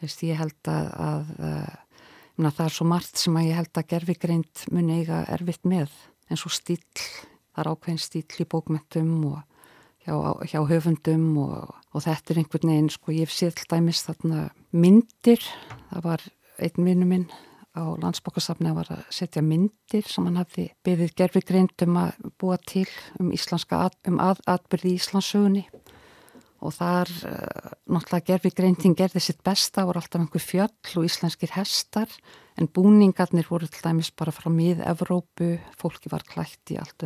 Ég 0.04 0.36
held 0.36 0.68
að, 0.68 0.90
að 1.00 1.30
mena, 1.48 1.76
það 2.50 2.66
er 2.66 2.74
svo 2.74 2.86
margt 2.90 3.20
sem 3.20 3.36
að 3.38 3.48
ég 3.48 3.58
held 3.60 3.78
að 3.78 3.88
gerfigreind 3.92 4.66
muni 4.74 5.00
eiga 5.00 5.22
erfitt 5.34 5.64
með 5.68 5.92
eins 6.32 6.44
og 6.46 6.54
stíl, 6.54 6.80
það 7.54 7.62
er 7.62 7.70
ákveðin 7.70 8.02
stíl 8.02 8.42
í 8.42 8.48
bókmentum 8.50 9.12
og 9.30 9.40
hjá, 10.04 10.14
hjá 10.50 10.60
höfundum 10.68 11.26
og, 11.44 11.74
og 11.94 12.04
þetta 12.04 12.34
er 12.34 12.42
einhvern 12.42 12.72
veginn, 12.72 12.92
sko 12.92 13.14
ég 13.14 13.28
hef 13.28 13.34
séð 13.34 13.64
dæmis 13.70 14.04
þarna 14.08 14.48
myndir, 14.74 15.42
það 15.92 16.08
var 16.08 16.24
einn 16.58 16.88
vinnu 16.88 17.10
minn 17.10 17.28
á 17.74 17.82
landsbókasafni 17.98 18.70
að 18.70 18.78
var 18.78 18.90
að 18.94 19.06
setja 19.14 19.42
myndir 19.42 20.06
sem 20.06 20.26
hann 20.28 20.38
hafði 20.38 20.68
beðið 20.86 21.14
gerfigreind 21.18 21.86
um 21.86 21.96
að 22.04 22.28
búa 22.38 22.58
til 22.62 22.86
um 23.18 23.32
um 23.32 24.20
að, 24.22 24.42
atbyrði 24.46 24.92
í 24.94 24.98
Íslandsögunni 25.00 25.64
og 26.64 26.72
þar 26.76 27.10
uh, 27.28 27.72
náttúrulega 27.92 28.30
gerfigreindin 28.32 28.96
gerði 28.96 29.22
sitt 29.22 29.42
besta, 29.44 29.84
voru 29.84 30.00
alltaf 30.00 30.22
einhver 30.22 30.42
fjöll 30.42 30.96
og 30.98 31.08
íslenskir 31.08 31.52
hestar 31.58 32.10
en 32.58 32.70
búningarnir 32.70 33.50
voru 33.50 33.68
til 33.68 33.84
dæmis 33.84 34.12
bara 34.16 34.32
frá 34.34 34.48
mið-Evrópu, 34.52 35.58
fólki 35.80 36.12
var 36.12 36.24
klætt 36.28 36.72
í 36.72 36.78
allt, 36.80 37.04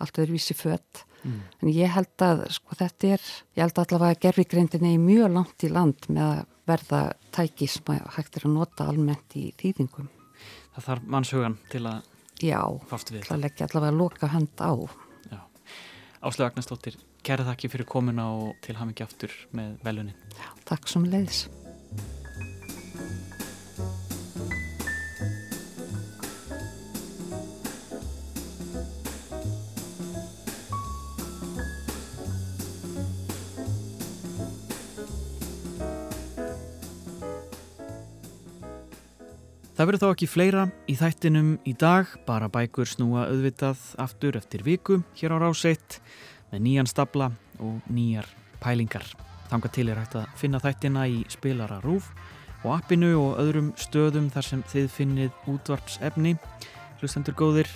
öðruvísi 0.00 0.56
fött 0.56 1.04
Mm. 1.20 1.40
en 1.60 1.68
ég 1.68 1.90
held 1.92 2.22
að 2.24 2.46
sko 2.54 2.76
þetta 2.78 3.08
er, 3.16 3.24
ég 3.56 3.60
held 3.60 3.80
allavega 3.82 4.14
að 4.14 4.22
gerfigreindin 4.24 4.86
er 4.88 5.02
mjög 5.02 5.34
langt 5.34 5.64
í 5.66 5.68
land 5.68 6.06
með 6.08 6.22
að 6.24 6.40
verða 6.70 7.00
tæki 7.36 7.68
sem 7.68 7.92
að 7.92 8.06
hægt 8.16 8.38
er 8.38 8.46
að 8.48 8.54
nota 8.54 8.86
almennt 8.88 9.36
í 9.36 9.50
þýðingum. 9.60 10.08
það 10.76 10.86
þarf 10.86 11.10
mannshugan 11.12 11.58
til 11.72 11.84
að 11.90 12.08
Já, 12.40 12.62
við 12.72 13.26
það 13.28 13.42
leggja 13.42 13.66
allavega 13.66 13.92
að 13.92 13.98
loka 14.00 14.30
hönd 14.32 14.62
á. 14.64 14.72
Áslega 16.20 16.50
Agnarsdóttir, 16.50 16.96
kæra 17.30 17.46
þakki 17.46 17.68
fyrir 17.70 17.86
komuna 17.86 18.24
og 18.34 18.56
til 18.64 18.74
hamingi 18.74 19.04
aftur 19.06 19.30
með 19.54 19.76
velunin. 19.86 20.16
Takk 20.66 20.90
sem 20.90 21.04
leiðis. 21.06 21.46
Það 39.80 39.88
verður 39.88 40.02
þá 40.02 40.10
ekki 40.10 40.26
fleira 40.28 40.64
í 40.90 40.94
þættinum 40.98 41.54
í 41.64 41.72
dag, 41.78 42.10
bara 42.26 42.50
bækur 42.52 42.90
snúa 42.90 43.30
auðvitað 43.30 43.86
aftur 44.02 44.36
eftir 44.36 44.66
viku 44.66 44.98
hér 45.16 45.38
á 45.38 45.46
Ráseitt 45.46 46.02
með 46.50 46.64
nýjan 46.66 46.90
stabla 46.90 47.30
og 47.60 47.80
nýjar 47.90 48.28
pælingar. 48.62 49.04
Þanga 49.50 49.70
til 49.74 49.88
er 49.90 49.98
hægt 49.98 50.16
að 50.20 50.30
finna 50.38 50.60
þættina 50.62 51.06
í 51.10 51.22
spilara 51.30 51.80
rúf 51.82 52.10
og 52.62 52.74
appinu 52.76 53.12
og 53.18 53.38
öðrum 53.42 53.70
stöðum 53.80 54.28
þar 54.32 54.46
sem 54.46 54.64
þið 54.70 54.90
finnið 54.94 55.46
útvarpsefni. 55.50 56.34
Hlustendur 57.00 57.36
góðir, 57.38 57.70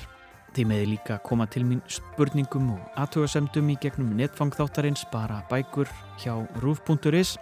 þið 0.55 0.69
meði 0.71 0.89
líka 0.93 1.19
koma 1.25 1.47
til 1.51 1.65
mín 1.67 1.81
spurningum 1.91 2.75
og 2.77 2.99
aðtögasemdum 3.01 3.73
í 3.73 3.79
gegnum 3.83 4.13
netfangþáttarins 4.19 5.07
bara 5.13 5.43
bækur 5.51 5.91
hjá 6.23 6.37
rúf.is. 6.63 7.39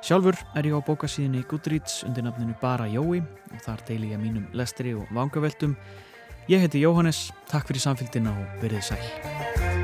Sjálfur 0.00 0.38
er 0.56 0.64
ég 0.64 0.72
á 0.72 0.80
bókasíðinni 0.80 1.42
Goodreads 1.50 2.06
undir 2.08 2.24
nafninu 2.24 2.54
Bara 2.62 2.86
Jói 2.88 3.20
og 3.20 3.58
þar 3.66 3.84
deili 3.90 4.14
ég 4.14 4.22
mínum 4.22 4.48
lestri 4.56 4.94
og 4.96 5.10
vangaveltum. 5.12 5.76
Ég 6.48 6.64
heiti 6.64 6.80
Jóhannes, 6.80 7.28
takk 7.52 7.68
fyrir 7.68 7.84
samfélgina 7.84 8.32
og 8.32 8.64
verið 8.64 8.88
sæl. 8.94 9.79